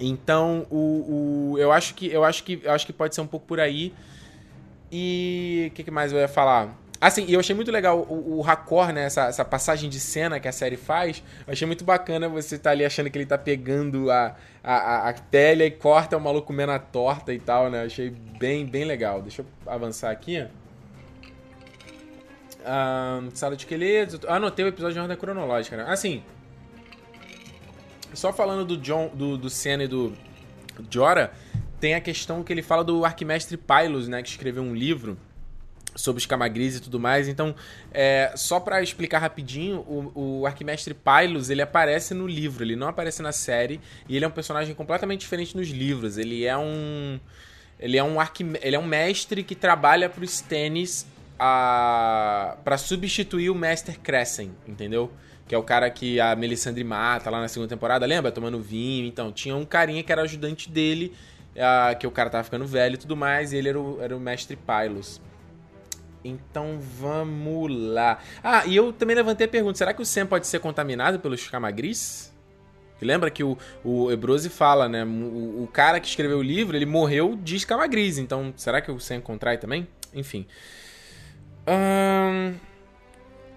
Então 0.00 0.66
o, 0.70 1.52
o 1.52 1.58
eu 1.58 1.70
acho 1.70 1.94
que 1.94 2.10
eu 2.10 2.24
acho 2.24 2.42
que 2.42 2.60
eu 2.64 2.72
acho 2.72 2.84
que 2.84 2.92
pode 2.92 3.14
ser 3.14 3.20
um 3.20 3.26
pouco 3.26 3.46
por 3.46 3.60
aí. 3.60 3.92
E 4.90 5.68
o 5.70 5.74
que, 5.74 5.84
que, 5.84 5.90
mais 5.90 6.12
eu 6.12 6.18
ia 6.18 6.28
falar? 6.28 6.76
Assim, 7.02 7.26
eu 7.28 7.40
achei 7.40 7.52
muito 7.52 7.72
legal 7.72 8.06
o, 8.08 8.38
o 8.38 8.40
raccord, 8.42 8.92
né? 8.92 9.06
Essa, 9.06 9.22
essa, 9.22 9.44
passagem 9.44 9.90
de 9.90 9.98
cena 9.98 10.38
que 10.38 10.46
a 10.46 10.52
série 10.52 10.76
faz. 10.76 11.20
Eu 11.44 11.52
achei 11.52 11.66
muito 11.66 11.84
bacana 11.84 12.28
você 12.28 12.56
tá 12.56 12.70
ali 12.70 12.84
achando 12.84 13.10
que 13.10 13.18
ele 13.18 13.26
tá 13.26 13.36
pegando 13.36 14.08
a, 14.08 14.36
a, 14.62 15.08
a 15.08 15.12
pele 15.12 15.64
e 15.64 15.70
corta 15.72 16.16
o 16.16 16.20
maluco 16.20 16.46
comendo 16.46 16.70
a 16.70 16.78
torta 16.78 17.34
e 17.34 17.40
tal, 17.40 17.68
né? 17.68 17.82
Eu 17.82 17.86
achei 17.86 18.08
bem, 18.08 18.64
bem 18.64 18.84
legal. 18.84 19.20
Deixa 19.20 19.42
eu 19.42 19.46
avançar 19.66 20.12
aqui. 20.12 20.46
Um, 22.60 23.34
sala 23.34 23.56
de 23.56 23.62
esqueletos. 23.62 24.20
Anotei 24.28 24.64
o 24.64 24.68
episódio 24.68 24.94
de 24.94 25.00
ordem 25.00 25.16
cronológica, 25.16 25.76
né? 25.76 25.86
Assim. 25.88 26.22
Só 28.14 28.32
falando 28.32 28.64
do 28.64 28.76
John, 28.76 29.10
do, 29.12 29.36
do 29.36 29.50
Senna 29.50 29.82
e 29.82 29.88
do 29.88 30.12
Jora, 30.88 31.32
tem 31.80 31.96
a 31.96 32.00
questão 32.00 32.44
que 32.44 32.52
ele 32.52 32.62
fala 32.62 32.84
do 32.84 33.04
Arquimestre 33.04 33.56
Pylos, 33.56 34.06
né? 34.06 34.22
Que 34.22 34.28
escreveu 34.28 34.62
um 34.62 34.72
livro 34.72 35.18
sobre 35.94 36.20
os 36.20 36.26
Camagris 36.26 36.76
e 36.76 36.80
tudo 36.80 36.98
mais. 36.98 37.28
Então, 37.28 37.54
é, 37.92 38.32
só 38.36 38.58
para 38.60 38.82
explicar 38.82 39.18
rapidinho, 39.18 39.80
o, 39.80 40.40
o 40.40 40.46
Arquimestre 40.46 40.94
Pylos, 40.94 41.50
ele 41.50 41.62
aparece 41.62 42.14
no 42.14 42.26
livro, 42.26 42.64
ele 42.64 42.76
não 42.76 42.88
aparece 42.88 43.22
na 43.22 43.32
série, 43.32 43.80
e 44.08 44.16
ele 44.16 44.24
é 44.24 44.28
um 44.28 44.32
personagem 44.32 44.74
completamente 44.74 45.20
diferente 45.20 45.56
nos 45.56 45.68
livros. 45.68 46.18
Ele 46.18 46.44
é 46.44 46.56
um 46.56 47.20
ele 47.78 47.96
é 47.96 48.04
um 48.04 48.16
ele 48.60 48.76
é 48.76 48.78
um 48.78 48.86
mestre 48.86 49.42
que 49.42 49.54
trabalha 49.54 50.08
para 50.08 50.22
os 50.22 50.34
Stannis 50.34 51.06
a 51.38 52.56
para 52.64 52.78
substituir 52.78 53.50
o 53.50 53.54
Master 53.54 53.98
Crescent, 53.98 54.50
entendeu? 54.66 55.10
Que 55.48 55.54
é 55.54 55.58
o 55.58 55.62
cara 55.62 55.90
que 55.90 56.20
a 56.20 56.36
Melisandre 56.36 56.84
mata 56.84 57.28
lá 57.28 57.40
na 57.40 57.48
segunda 57.48 57.68
temporada, 57.68 58.06
lembra? 58.06 58.30
Tomando 58.30 58.60
vinho. 58.60 59.04
Então, 59.06 59.32
tinha 59.32 59.54
um 59.54 59.64
carinha 59.64 60.02
que 60.02 60.10
era 60.10 60.22
ajudante 60.22 60.70
dele, 60.70 61.12
que 61.98 62.06
o 62.06 62.10
cara 62.10 62.30
tava 62.30 62.44
ficando 62.44 62.64
velho 62.66 62.94
e 62.94 62.96
tudo 62.96 63.16
mais, 63.16 63.52
e 63.52 63.56
ele 63.56 63.68
era 63.68 63.80
o, 63.80 64.00
era 64.00 64.16
o 64.16 64.20
Mestre 64.20 64.56
Pylos. 64.56 65.20
Então 66.24 66.78
vamos 66.80 67.70
lá. 67.70 68.18
Ah, 68.42 68.64
e 68.66 68.76
eu 68.76 68.92
também 68.92 69.16
levantei 69.16 69.46
a 69.46 69.50
pergunta: 69.50 69.78
será 69.78 69.92
que 69.92 70.02
o 70.02 70.06
Sam 70.06 70.26
pode 70.26 70.46
ser 70.46 70.60
contaminado 70.60 71.18
pelos 71.18 71.48
camagris? 71.48 72.32
Lembra 73.00 73.30
que 73.30 73.42
o, 73.42 73.58
o 73.84 74.12
Ebrose 74.12 74.48
fala, 74.48 74.88
né? 74.88 75.04
O, 75.04 75.64
o, 75.64 75.68
cara 75.72 75.98
que 75.98 76.06
escreveu 76.06 76.38
o 76.38 76.42
livro, 76.42 76.76
ele 76.76 76.86
morreu 76.86 77.36
de 77.36 77.56
escamagris. 77.56 78.16
Então, 78.16 78.54
será 78.56 78.80
que 78.80 78.92
o 78.92 79.00
Sam 79.00 79.20
contrai 79.20 79.58
também? 79.58 79.88
Enfim. 80.14 80.46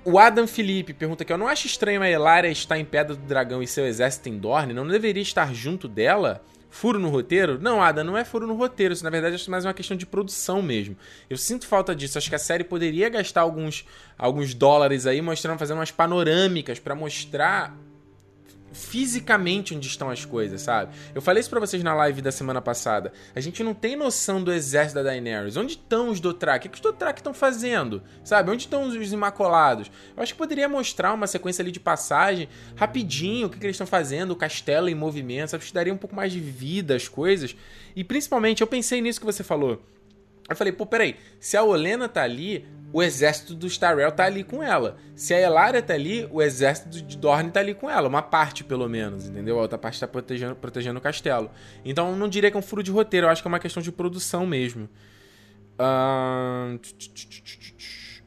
O 0.03 0.19
Adam 0.19 0.47
Felipe 0.47 0.93
pergunta 0.93 1.23
aqui: 1.23 1.31
Eu 1.31 1.37
não 1.37 1.47
acho 1.47 1.67
estranho 1.67 2.01
a 2.01 2.09
Elaria 2.09 2.51
estar 2.51 2.77
em 2.77 2.85
Pedra 2.85 3.15
do 3.15 3.21
Dragão 3.21 3.61
e 3.61 3.67
seu 3.67 3.85
exército 3.85 4.29
em 4.29 4.37
Dorne? 4.37 4.73
Não 4.73 4.87
deveria 4.87 5.21
estar 5.21 5.53
junto 5.53 5.87
dela? 5.87 6.43
Furo 6.75 6.99
no 6.99 7.07
roteiro? 7.07 7.57
Não, 7.57 7.81
Adam, 7.81 8.03
não 8.03 8.17
é 8.17 8.25
furo 8.25 8.45
no 8.45 8.53
roteiro. 8.53 8.93
Isso, 8.93 9.01
na 9.01 9.09
verdade, 9.09 9.41
é 9.41 9.49
mais 9.49 9.63
uma 9.63 9.73
questão 9.73 9.95
de 9.95 10.05
produção 10.05 10.61
mesmo. 10.61 10.97
Eu 11.29 11.37
sinto 11.37 11.65
falta 11.65 11.95
disso. 11.95 12.17
Acho 12.17 12.27
que 12.27 12.35
a 12.35 12.37
série 12.37 12.65
poderia 12.65 13.07
gastar 13.07 13.41
alguns, 13.41 13.85
alguns 14.17 14.53
dólares 14.53 15.07
aí 15.07 15.21
mostrando, 15.21 15.57
fazendo 15.57 15.77
umas 15.77 15.91
panorâmicas 15.91 16.77
para 16.77 16.93
mostrar 16.93 17.73
fisicamente 18.75 19.73
onde 19.73 19.87
estão 19.87 20.09
as 20.09 20.25
coisas, 20.25 20.61
sabe? 20.61 20.93
Eu 21.15 21.21
falei 21.21 21.39
isso 21.39 21.49
pra 21.49 21.59
vocês 21.59 21.81
na 21.81 21.93
live 21.93 22.21
da 22.21 22.31
semana 22.31 22.61
passada. 22.61 23.13
A 23.33 23.39
gente 23.39 23.63
não 23.63 23.73
tem 23.73 23.95
noção 23.95 24.43
do 24.43 24.51
exército 24.51 24.95
da 24.95 25.03
Daenerys. 25.03 25.55
Onde 25.55 25.73
estão 25.73 26.09
os 26.09 26.19
Dothraki? 26.19 26.67
O 26.67 26.69
que 26.69 26.75
os 26.75 26.81
Dothraki 26.81 27.21
estão 27.21 27.33
fazendo? 27.33 28.03
Sabe? 28.23 28.51
Onde 28.51 28.63
estão 28.63 28.83
os 28.83 29.13
Imacolados? 29.13 29.89
Eu 30.15 30.21
acho 30.21 30.33
que 30.33 30.37
poderia 30.37 30.67
mostrar 30.67 31.13
uma 31.13 31.25
sequência 31.25 31.61
ali 31.61 31.71
de 31.71 31.79
passagem, 31.79 32.49
rapidinho, 32.75 33.47
o 33.47 33.49
que, 33.49 33.57
que 33.57 33.65
eles 33.65 33.75
estão 33.75 33.87
fazendo, 33.87 34.31
o 34.31 34.35
castelo 34.35 34.89
em 34.89 34.95
movimento, 34.95 35.51
sabe? 35.51 35.63
Que 35.63 35.73
daria 35.73 35.93
um 35.93 35.97
pouco 35.97 36.15
mais 36.15 36.33
de 36.33 36.39
vida 36.39 36.95
às 36.95 37.07
coisas. 37.07 37.55
E 37.95 38.03
principalmente, 38.03 38.61
eu 38.61 38.67
pensei 38.67 39.01
nisso 39.01 39.19
que 39.19 39.25
você 39.25 39.43
falou. 39.43 39.81
Eu 40.47 40.55
falei, 40.55 40.71
pô, 40.71 40.85
peraí, 40.85 41.15
se 41.39 41.57
a 41.57 41.63
Olena 41.63 42.07
tá 42.07 42.21
ali, 42.21 42.67
o 42.95 43.03
exército 43.03 43.53
do 43.53 43.67
Starrell 43.67 44.09
tá 44.09 44.23
ali 44.23 44.41
com 44.41 44.63
ela. 44.63 44.95
Se 45.17 45.33
a 45.33 45.41
Elaria 45.41 45.81
tá 45.81 45.93
ali, 45.93 46.25
o 46.31 46.41
exército 46.41 47.01
de 47.01 47.17
Dorne 47.17 47.51
tá 47.51 47.59
ali 47.59 47.73
com 47.73 47.89
ela. 47.89 48.07
Uma 48.07 48.21
parte, 48.21 48.63
pelo 48.63 48.87
menos, 48.87 49.27
entendeu? 49.27 49.59
A 49.59 49.63
outra 49.63 49.77
parte 49.77 49.99
tá 49.99 50.07
protegendo, 50.07 50.55
protegendo 50.55 50.97
o 50.97 51.01
castelo. 51.01 51.51
Então, 51.83 52.11
eu 52.11 52.15
não 52.15 52.29
diria 52.29 52.49
que 52.49 52.55
é 52.55 52.59
um 52.59 52.63
furo 52.63 52.81
de 52.81 52.91
roteiro. 52.91 53.27
Eu 53.27 53.31
acho 53.31 53.41
que 53.41 53.47
é 53.49 53.51
uma 53.51 53.59
questão 53.59 53.83
de 53.83 53.91
produção 53.91 54.45
mesmo. 54.47 54.87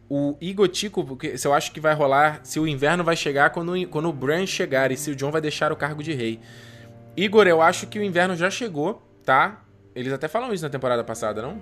O 0.06 0.36
Igor 0.38 0.68
Tico, 0.68 1.16
se 1.34 1.48
eu 1.48 1.54
acho 1.54 1.72
que 1.72 1.80
vai 1.80 1.94
rolar, 1.94 2.40
se 2.42 2.60
o 2.60 2.68
inverno 2.68 3.02
vai 3.02 3.16
chegar 3.16 3.48
quando, 3.48 3.72
quando 3.88 4.10
o 4.10 4.12
Bran 4.12 4.44
chegar 4.44 4.92
e 4.92 4.98
se 4.98 5.10
o 5.10 5.16
John 5.16 5.30
vai 5.30 5.40
deixar 5.40 5.72
o 5.72 5.76
cargo 5.76 6.02
de 6.02 6.12
rei. 6.12 6.40
Igor, 7.16 7.46
eu 7.46 7.62
acho 7.62 7.86
que 7.86 7.98
o 7.98 8.02
inverno 8.02 8.36
já 8.36 8.50
chegou, 8.50 9.02
tá? 9.24 9.62
Eles 9.94 10.12
até 10.12 10.28
falam 10.28 10.52
isso 10.52 10.62
na 10.62 10.68
temporada 10.68 11.02
passada, 11.02 11.40
não? 11.40 11.58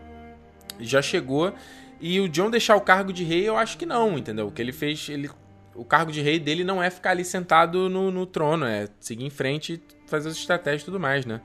Já 0.81 1.01
chegou 1.01 1.55
e 2.01 2.21
o 2.21 2.29
John 2.29 2.51
deixar 2.51 2.77
o 2.77 2.81
cargo 2.81 3.13
de 3.13 3.25
rei, 3.25 3.49
eu 3.49 3.57
acho 3.57 3.79
que 3.79 3.87
não, 3.87 4.19
entendeu? 4.19 4.49
O 4.49 4.53
que 4.53 4.61
ele 4.61 4.73
fez, 4.73 5.09
ele, 5.09 5.31
o 5.75 5.85
cargo 5.85 6.13
de 6.13 6.21
rei 6.21 6.39
dele 6.39 6.65
não 6.65 6.83
é 6.83 6.91
ficar 6.91 7.11
ali 7.11 7.25
sentado 7.25 7.89
no, 7.89 8.11
no 8.11 8.27
trono, 8.27 8.67
é 8.67 8.89
seguir 9.01 9.25
em 9.25 9.31
frente 9.31 9.75
e 9.75 10.09
fazer 10.09 10.29
as 10.29 10.37
estratégias 10.37 10.83
e 10.83 10.85
tudo 10.87 11.01
mais, 11.01 11.25
né? 11.25 11.41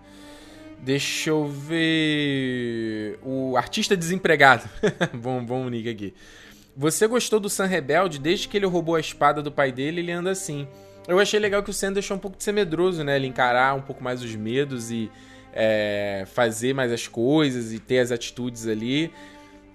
Deixa 0.80 1.30
eu 1.30 1.46
ver. 1.46 3.20
O 3.22 3.56
artista 3.56 3.96
desempregado. 3.96 4.68
bom, 5.14 5.44
bom 5.46 5.70
nick 5.70 5.88
aqui. 5.88 6.14
Você 6.76 7.06
gostou 7.06 7.40
do 7.40 7.50
Sam 7.50 7.68
Rebelde? 7.68 8.18
Desde 8.18 8.48
que 8.48 8.58
ele 8.58 8.66
roubou 8.66 8.96
a 8.96 9.00
espada 9.00 9.44
do 9.44 9.52
pai 9.52 9.72
dele, 9.72 10.02
ele 10.02 10.12
anda 10.12 10.32
assim. 10.32 10.68
Eu 11.08 11.20
achei 11.20 11.40
legal 11.40 11.62
que 11.62 11.70
o 11.70 11.74
Sam 11.74 11.94
deixou 11.94 12.18
um 12.18 12.20
pouco 12.20 12.38
de 12.38 12.44
ser 12.44 12.52
medroso, 12.52 13.04
né? 13.04 13.16
Ele 13.16 13.28
encarar 13.28 13.76
um 13.76 13.82
pouco 13.82 14.04
mais 14.04 14.24
os 14.24 14.36
medos 14.36 14.90
e 14.90 15.12
é, 15.54 16.24
fazer 16.34 16.74
mais 16.74 16.92
as 16.92 17.08
coisas 17.08 17.72
e 17.74 17.80
ter 17.80 18.00
as 18.00 18.12
atitudes 18.12 18.68
ali. 18.68 19.12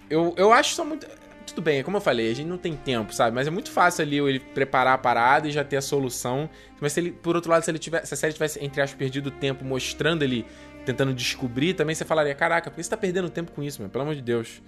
Eu, 0.09 0.33
eu 0.37 0.53
acho 0.53 0.73
só 0.73 0.85
muito. 0.85 1.07
Tudo 1.45 1.61
bem, 1.61 1.79
é 1.79 1.83
como 1.83 1.97
eu 1.97 2.01
falei, 2.01 2.29
a 2.29 2.35
gente 2.35 2.47
não 2.47 2.57
tem 2.57 2.75
tempo, 2.75 3.13
sabe? 3.13 3.33
Mas 3.33 3.47
é 3.47 3.49
muito 3.49 3.71
fácil 3.71 4.03
ali 4.03 4.17
ele 4.17 4.39
preparar 4.39 4.93
a 4.93 4.97
parada 4.97 5.47
e 5.47 5.51
já 5.51 5.63
ter 5.63 5.77
a 5.77 5.81
solução. 5.81 6.49
Mas 6.79 6.93
se 6.93 6.99
ele, 6.99 7.11
por 7.11 7.35
outro 7.35 7.49
lado, 7.49 7.63
se 7.63 7.71
ele 7.71 7.79
tivesse, 7.79 8.07
se 8.07 8.13
a 8.13 8.17
série 8.17 8.33
tivesse, 8.33 8.63
entre 8.63 8.81
aspas, 8.81 8.97
perdido 8.97 9.31
tempo 9.31 9.63
mostrando 9.63 10.23
ele 10.23 10.45
tentando 10.85 11.13
descobrir, 11.13 11.73
também 11.73 11.95
você 11.95 12.05
falaria: 12.05 12.35
caraca, 12.35 12.69
por 12.69 12.75
que 12.75 12.83
você 12.83 12.89
tá 12.89 12.97
perdendo 12.97 13.29
tempo 13.29 13.51
com 13.51 13.63
isso, 13.63 13.81
meu? 13.81 13.89
Pelo 13.89 14.03
amor 14.03 14.15
de 14.15 14.21
Deus. 14.21 14.61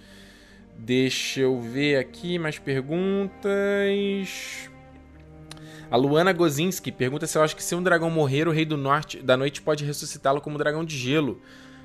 Deixa 0.77 1.41
eu 1.41 1.59
ver 1.59 1.97
aqui 1.97 2.39
mais 2.39 2.57
perguntas. 2.57 3.49
A 5.91 5.97
Luana 5.97 6.31
Gozinski 6.31 6.91
pergunta 6.91 7.27
se 7.27 7.37
eu 7.37 7.41
acho 7.41 7.55
que 7.55 7.63
se 7.63 7.75
um 7.75 7.83
dragão 7.83 8.09
morrer, 8.09 8.47
o 8.47 8.51
rei 8.51 8.63
do 8.63 8.77
norte 8.77 9.17
da 9.21 9.35
noite 9.35 9.61
pode 9.61 9.83
ressuscitá-lo 9.83 10.39
como 10.39 10.57
dragão 10.57 10.85
de 10.85 10.95
gelo. 10.95 11.41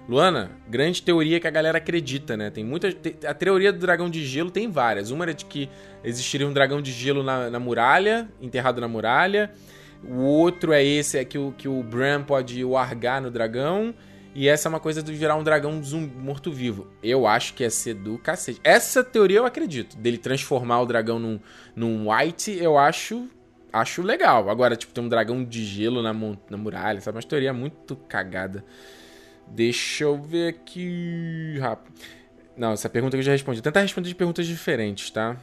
Luana, 0.06 0.50
grande 0.68 1.02
teoria 1.02 1.40
que 1.40 1.46
a 1.46 1.50
galera 1.50 1.78
acredita, 1.78 2.36
né? 2.36 2.50
Tem 2.50 2.62
muita. 2.62 2.88
A 3.26 3.32
teoria 3.32 3.72
do 3.72 3.78
dragão 3.78 4.10
de 4.10 4.24
gelo 4.24 4.50
tem 4.50 4.70
várias. 4.70 5.10
Uma 5.10 5.24
era 5.24 5.34
de 5.34 5.46
que 5.46 5.68
existiria 6.02 6.46
um 6.46 6.52
dragão 6.52 6.82
de 6.82 6.92
gelo 6.92 7.22
na, 7.22 7.48
na 7.48 7.58
muralha, 7.58 8.28
enterrado 8.40 8.80
na 8.80 8.88
muralha. 8.88 9.50
O 10.06 10.20
outro 10.20 10.72
é 10.72 10.84
esse, 10.84 11.16
é 11.16 11.24
que 11.24 11.38
o, 11.38 11.52
que 11.56 11.66
o 11.66 11.82
Bran 11.82 12.22
pode 12.22 12.62
largar 12.62 13.22
no 13.22 13.30
dragão. 13.30 13.94
E 14.34 14.48
essa 14.48 14.68
é 14.68 14.70
uma 14.70 14.80
coisa 14.80 15.02
de 15.02 15.12
virar 15.12 15.36
um 15.36 15.44
dragão 15.44 15.80
morto-vivo. 16.20 16.88
Eu 17.02 17.26
acho 17.26 17.54
que 17.54 17.62
ia 17.62 17.70
ser 17.70 17.94
do 17.94 18.18
cacete. 18.18 18.60
Essa 18.64 19.02
teoria 19.02 19.38
eu 19.38 19.46
acredito. 19.46 19.96
Dele 19.96 20.18
transformar 20.18 20.80
o 20.80 20.86
dragão 20.86 21.18
num, 21.18 21.40
num 21.74 22.10
white, 22.10 22.52
eu 22.52 22.76
acho 22.76 23.28
acho 23.72 24.02
legal. 24.02 24.50
Agora, 24.50 24.76
tipo, 24.76 24.92
ter 24.92 25.00
um 25.00 25.08
dragão 25.08 25.44
de 25.44 25.64
gelo 25.64 26.02
na, 26.02 26.12
na 26.12 26.56
muralha, 26.56 27.00
sabe? 27.00 27.16
Uma 27.16 27.22
teoria 27.22 27.52
muito 27.52 27.96
cagada. 27.96 28.64
Deixa 29.48 30.04
eu 30.04 30.20
ver 30.20 30.48
aqui. 30.48 31.56
Rápido. 31.60 31.92
Não, 32.56 32.72
essa 32.72 32.88
pergunta 32.88 33.16
que 33.16 33.20
eu 33.20 33.24
já 33.24 33.32
respondi. 33.32 33.58
Vou 33.58 33.64
tentar 33.64 33.80
responder 33.80 34.08
de 34.08 34.14
perguntas 34.14 34.46
diferentes, 34.46 35.10
tá? 35.10 35.36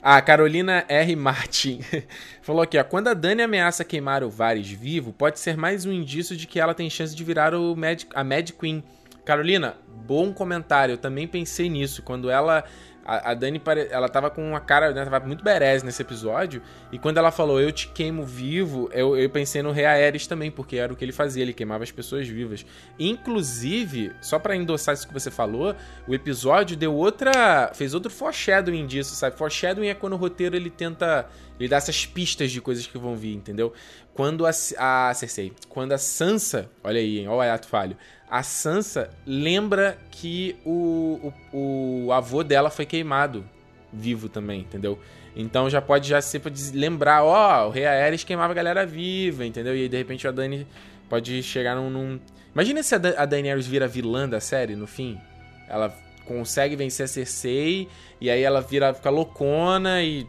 A 0.00 0.20
Carolina 0.20 0.84
R. 0.88 1.14
Martin 1.14 1.80
falou 2.42 2.62
aqui, 2.62 2.76
ó. 2.76 2.84
Quando 2.84 3.08
a 3.08 3.14
Dani 3.14 3.42
ameaça 3.42 3.84
queimar 3.84 4.24
o 4.24 4.30
Varys 4.30 4.68
vivo, 4.68 5.12
pode 5.12 5.38
ser 5.38 5.56
mais 5.56 5.84
um 5.86 5.92
indício 5.92 6.36
de 6.36 6.46
que 6.46 6.58
ela 6.58 6.74
tem 6.74 6.90
chance 6.90 7.14
de 7.14 7.22
virar 7.22 7.54
o 7.54 7.76
Mad, 7.76 8.02
a 8.14 8.24
Mad 8.24 8.50
Queen. 8.50 8.82
Carolina, 9.24 9.76
bom 10.04 10.32
comentário. 10.32 10.94
Eu 10.94 10.98
também 10.98 11.28
pensei 11.28 11.68
nisso. 11.68 12.02
Quando 12.02 12.28
ela 12.30 12.64
a, 13.04 13.30
a 13.30 13.34
Dani, 13.34 13.60
ela 13.90 14.08
tava 14.08 14.30
com 14.30 14.46
uma 14.46 14.60
cara, 14.60 14.92
né, 14.92 15.04
tava 15.04 15.26
muito 15.26 15.42
berés 15.42 15.82
nesse 15.82 16.02
episódio, 16.02 16.62
e 16.90 16.98
quando 16.98 17.18
ela 17.18 17.30
falou, 17.30 17.60
eu 17.60 17.72
te 17.72 17.88
queimo 17.88 18.24
vivo, 18.24 18.88
eu, 18.92 19.16
eu 19.16 19.28
pensei 19.30 19.62
no 19.62 19.72
Rei 19.72 19.84
Aerys 19.84 20.26
também, 20.26 20.50
porque 20.50 20.76
era 20.76 20.92
o 20.92 20.96
que 20.96 21.04
ele 21.04 21.12
fazia, 21.12 21.42
ele 21.42 21.52
queimava 21.52 21.84
as 21.84 21.90
pessoas 21.90 22.28
vivas. 22.28 22.64
Inclusive, 22.98 24.12
só 24.20 24.38
para 24.38 24.56
endossar 24.56 24.94
isso 24.94 25.06
que 25.06 25.14
você 25.14 25.30
falou, 25.30 25.74
o 26.06 26.14
episódio 26.14 26.76
deu 26.76 26.94
outra, 26.94 27.72
fez 27.74 27.94
outro 27.94 28.10
foreshadowing 28.10 28.86
disso, 28.86 29.14
sabe? 29.14 29.36
Foreshadowing 29.36 29.88
é 29.88 29.94
quando 29.94 30.14
o 30.14 30.16
roteiro 30.16 30.54
ele 30.54 30.70
tenta, 30.70 31.26
ele 31.58 31.68
dá 31.68 31.76
essas 31.76 32.06
pistas 32.06 32.50
de 32.50 32.60
coisas 32.60 32.86
que 32.86 32.98
vão 32.98 33.16
vir, 33.16 33.34
entendeu? 33.34 33.72
Quando 34.14 34.46
a, 34.46 34.50
a 34.78 35.14
Cersei, 35.14 35.52
quando 35.68 35.92
a 35.92 35.98
Sansa, 35.98 36.70
olha 36.84 37.00
aí, 37.00 37.20
hein, 37.20 37.28
olha 37.28 37.50
o 37.50 37.54
ato 37.54 37.66
falho, 37.66 37.96
a 38.32 38.42
Sansa 38.42 39.10
lembra 39.26 39.98
que 40.10 40.56
o, 40.64 41.30
o, 41.52 42.06
o, 42.06 42.12
avô 42.14 42.42
dela 42.42 42.70
foi 42.70 42.86
queimado 42.86 43.44
vivo 43.92 44.26
também, 44.26 44.60
entendeu? 44.60 44.98
Então 45.36 45.68
já 45.68 45.82
pode 45.82 46.08
já 46.08 46.18
ser 46.22 46.38
pra 46.38 46.50
lembrar, 46.72 47.22
ó, 47.24 47.66
oh, 47.66 47.68
o 47.68 47.70
Rei 47.70 47.84
Aerys 47.84 48.24
queimava 48.24 48.54
a 48.54 48.56
galera 48.56 48.86
viva, 48.86 49.44
entendeu? 49.44 49.76
E 49.76 49.82
aí 49.82 49.88
de 49.88 49.98
repente 49.98 50.26
a 50.26 50.30
Dani 50.30 50.66
pode 51.10 51.42
chegar 51.42 51.76
num. 51.76 51.90
num... 51.90 52.18
Imagina 52.54 52.82
se 52.82 52.94
a, 52.94 52.98
da 52.98 53.10
a 53.22 53.26
Daenerys 53.26 53.66
vira 53.66 53.86
vilã 53.86 54.26
da 54.26 54.40
série 54.40 54.74
no 54.76 54.86
fim. 54.86 55.20
Ela 55.68 55.94
consegue 56.24 56.74
vencer 56.74 57.04
a 57.04 57.08
Cersei 57.08 57.86
e 58.18 58.30
aí 58.30 58.40
ela 58.40 58.62
vira, 58.62 58.94
fica 58.94 59.10
loucona 59.10 60.02
e. 60.02 60.26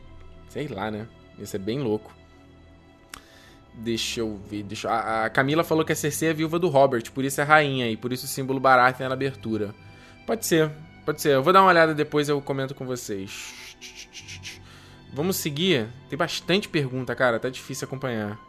Sei 0.49 0.67
lá, 0.67 0.91
né? 0.91 1.07
Ia 1.39 1.45
ser 1.45 1.59
bem 1.59 1.79
louco. 1.79 2.13
Deixa 3.75 4.19
eu 4.19 4.39
ver. 4.49 4.63
Deixa... 4.63 4.89
A, 4.89 5.29
Camila 5.29 5.63
falou 5.63 5.83
que 5.83 5.91
a 5.91 5.95
Cersei 5.95 6.29
é 6.29 6.33
viúva 6.33 6.59
do 6.59 6.69
Robert, 6.69 7.11
por 7.11 7.23
isso 7.23 7.41
é 7.41 7.43
rainha 7.43 7.89
e 7.89 7.97
por 7.97 8.13
isso 8.13 8.25
o 8.25 8.29
símbolo 8.29 8.59
Baratheon 8.59 9.05
é 9.05 9.09
na 9.09 9.15
abertura. 9.15 9.73
Pode 10.25 10.45
ser, 10.45 10.71
pode 11.05 11.21
ser. 11.21 11.33
Eu 11.35 11.43
vou 11.43 11.51
dar 11.51 11.61
uma 11.61 11.69
olhada 11.69 11.93
depois 11.93 12.29
eu 12.29 12.39
comento 12.41 12.75
com 12.75 12.85
vocês. 12.85 13.53
Vamos 15.13 15.37
seguir? 15.37 15.87
Tem 16.09 16.17
bastante 16.17 16.67
pergunta, 16.67 17.13
cara. 17.15 17.39
Tá 17.39 17.49
difícil 17.49 17.85
acompanhar. 17.85 18.39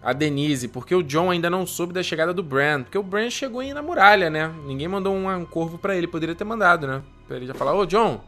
A 0.00 0.12
Denise, 0.12 0.68
porque 0.68 0.94
o 0.94 1.02
John 1.02 1.30
ainda 1.30 1.50
não 1.50 1.66
soube 1.66 1.92
da 1.92 2.04
chegada 2.04 2.32
do 2.32 2.42
Bran? 2.42 2.84
Porque 2.84 2.96
o 2.96 3.02
Bran 3.02 3.28
chegou 3.30 3.60
aí 3.60 3.74
na 3.74 3.82
muralha, 3.82 4.30
né? 4.30 4.54
Ninguém 4.64 4.86
mandou 4.86 5.12
um, 5.12 5.28
um 5.28 5.44
corvo 5.44 5.76
para 5.76 5.96
ele. 5.96 6.06
Poderia 6.06 6.36
ter 6.36 6.44
mandado, 6.44 6.86
né? 6.86 7.02
Pra 7.26 7.36
ele 7.36 7.46
já 7.46 7.54
falar: 7.54 7.74
Ô, 7.74 7.84
John, 7.84 8.20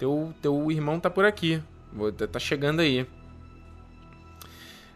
teu, 0.00 0.34
teu 0.42 0.72
irmão 0.72 0.98
tá 0.98 1.08
por 1.08 1.24
aqui. 1.24 1.62
Tá 2.32 2.40
chegando 2.40 2.80
aí. 2.80 3.06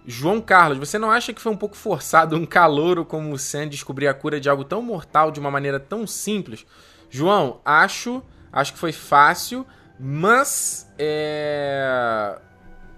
João 0.07 0.41
Carlos, 0.41 0.79
você 0.79 0.99
não 0.99 1.11
acha 1.11 1.33
que 1.33 1.41
foi 1.41 1.51
um 1.51 1.57
pouco 1.57 1.77
forçado 1.77 2.37
um 2.37 2.47
calouro 2.47 3.05
como 3.05 3.33
o 3.33 3.39
Sam 3.39 3.67
descobrir 3.67 4.07
a 4.07 4.15
cura 4.15 4.39
de 4.39 4.49
algo 4.49 4.63
tão 4.63 4.81
mortal 4.81 5.33
de 5.33 5.41
uma 5.41 5.51
maneira 5.51 5.81
tão 5.81 6.07
simples? 6.07 6.65
João, 7.11 7.61
acho, 7.65 8.23
acho 8.53 8.73
que 8.73 8.79
foi 8.79 8.93
fácil, 8.93 9.67
mas 9.99 10.89
é... 10.97 12.39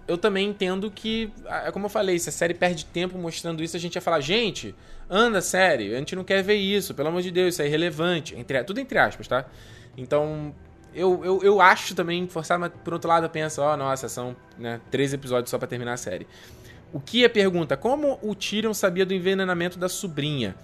eu 0.07 0.19
também 0.19 0.51
entendo 0.51 0.91
que, 0.91 1.33
é 1.65 1.73
como 1.73 1.87
eu 1.87 1.91
falei, 1.91 2.19
se 2.19 2.29
a 2.29 2.33
série 2.33 2.53
perde 2.53 2.85
tempo 2.85 3.17
mostrando 3.17 3.63
isso, 3.63 3.75
a 3.75 3.81
gente 3.81 3.95
ia 3.95 4.03
falar, 4.03 4.21
gente, 4.21 4.75
anda 5.09 5.41
série, 5.41 5.95
a 5.95 5.99
gente 5.99 6.15
não 6.15 6.25
quer 6.25 6.43
ver 6.43 6.57
isso, 6.57 6.95
pelo 6.95 7.09
amor 7.09 7.23
de 7.23 7.31
Deus, 7.31 7.55
isso 7.55 7.63
é 7.63 7.67
irrelevante, 7.67 8.37
entre, 8.37 8.63
tudo 8.65 8.81
entre 8.81 8.99
aspas, 8.99 9.27
tá? 9.27 9.47
Então, 9.97 10.55
eu, 10.95 11.25
eu, 11.25 11.43
eu 11.43 11.61
acho 11.61 11.95
também 11.95 12.27
forçado, 12.29 12.61
mas 12.61 12.73
por 12.85 12.93
outro 12.93 13.09
lado 13.09 13.25
eu 13.27 13.31
penso, 13.31 13.61
ó, 13.61 13.75
oh, 13.75 13.77
nossa, 13.77 14.09
são 14.09 14.35
né, 14.59 14.81
três 14.91 15.13
episódios 15.13 15.51
só 15.51 15.59
para 15.59 15.69
terminar 15.69 15.93
a 15.93 15.97
série. 15.97 16.27
O 16.93 17.01
é 17.23 17.29
pergunta: 17.29 17.77
como 17.77 18.19
o 18.23 18.35
Tyrion 18.35 18.75
sabia 18.75 19.05
do 19.05 19.15
envenenamento 19.15 19.79
da 19.79 19.89
sobrinha? 19.89 20.57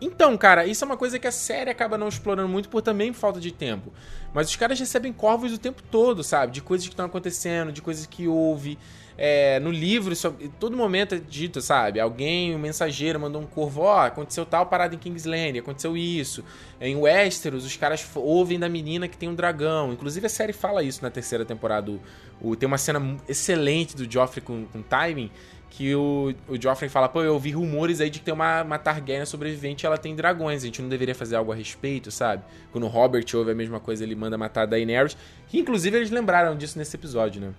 Então, 0.00 0.36
cara, 0.38 0.64
isso 0.64 0.84
é 0.84 0.86
uma 0.86 0.96
coisa 0.96 1.18
que 1.18 1.26
a 1.26 1.32
série 1.32 1.70
acaba 1.70 1.98
não 1.98 2.08
explorando 2.08 2.48
muito 2.48 2.68
por 2.68 2.82
também 2.82 3.12
falta 3.12 3.40
de 3.40 3.50
tempo. 3.50 3.92
Mas 4.32 4.48
os 4.48 4.54
caras 4.54 4.78
recebem 4.78 5.12
corvos 5.12 5.52
o 5.52 5.58
tempo 5.58 5.82
todo, 5.90 6.22
sabe? 6.22 6.52
De 6.52 6.62
coisas 6.62 6.86
que 6.86 6.92
estão 6.92 7.06
acontecendo, 7.06 7.72
de 7.72 7.82
coisas 7.82 8.06
que 8.06 8.28
houve. 8.28 8.78
É, 9.20 9.58
no 9.58 9.72
livro, 9.72 10.12
isso, 10.12 10.30
todo 10.60 10.76
momento 10.76 11.16
é 11.16 11.18
dito, 11.18 11.60
sabe? 11.60 11.98
Alguém, 11.98 12.54
um 12.54 12.58
mensageiro, 12.60 13.18
mandou 13.18 13.42
um 13.42 13.46
corvo, 13.46 13.80
ó, 13.80 13.96
oh, 13.96 14.06
aconteceu 14.06 14.46
tal 14.46 14.66
parada 14.66 14.94
em 14.94 14.98
Kingsland, 14.98 15.58
aconteceu 15.58 15.96
isso. 15.96 16.44
Em 16.80 16.94
Westeros, 16.94 17.64
os 17.64 17.76
caras 17.76 18.08
ouvem 18.14 18.60
da 18.60 18.68
menina 18.68 19.08
que 19.08 19.16
tem 19.16 19.28
um 19.28 19.34
dragão. 19.34 19.92
Inclusive 19.92 20.26
a 20.26 20.30
série 20.30 20.52
fala 20.52 20.84
isso 20.84 21.02
na 21.02 21.10
terceira 21.10 21.44
temporada. 21.44 21.90
O, 21.90 22.00
o 22.40 22.54
tem 22.54 22.68
uma 22.68 22.78
cena 22.78 23.16
excelente 23.26 23.96
do 23.96 24.08
Joffrey 24.08 24.44
com, 24.44 24.66
com 24.66 24.80
timing 24.82 25.32
que 25.78 25.94
o, 25.94 26.34
o 26.48 26.60
Joffrey 26.60 26.88
fala, 26.88 27.08
pô, 27.08 27.22
eu 27.22 27.34
ouvi 27.34 27.52
rumores 27.52 28.00
aí 28.00 28.10
de 28.10 28.18
que 28.18 28.24
tem 28.24 28.34
uma, 28.34 28.64
uma 28.64 28.80
Targaryen 28.80 29.24
sobrevivente 29.24 29.84
e 29.84 29.86
ela 29.86 29.96
tem 29.96 30.12
dragões, 30.16 30.64
a 30.64 30.66
gente 30.66 30.82
não 30.82 30.88
deveria 30.88 31.14
fazer 31.14 31.36
algo 31.36 31.52
a 31.52 31.54
respeito, 31.54 32.10
sabe? 32.10 32.42
Quando 32.72 32.82
o 32.82 32.88
Robert 32.88 33.24
ouve 33.34 33.52
a 33.52 33.54
mesma 33.54 33.78
coisa, 33.78 34.02
ele 34.02 34.16
manda 34.16 34.36
matar 34.36 34.62
a 34.62 34.66
Daenerys, 34.66 35.16
que 35.46 35.56
inclusive 35.56 35.96
eles 35.96 36.10
lembraram 36.10 36.56
disso 36.56 36.76
nesse 36.76 36.96
episódio, 36.96 37.40
né? 37.40 37.52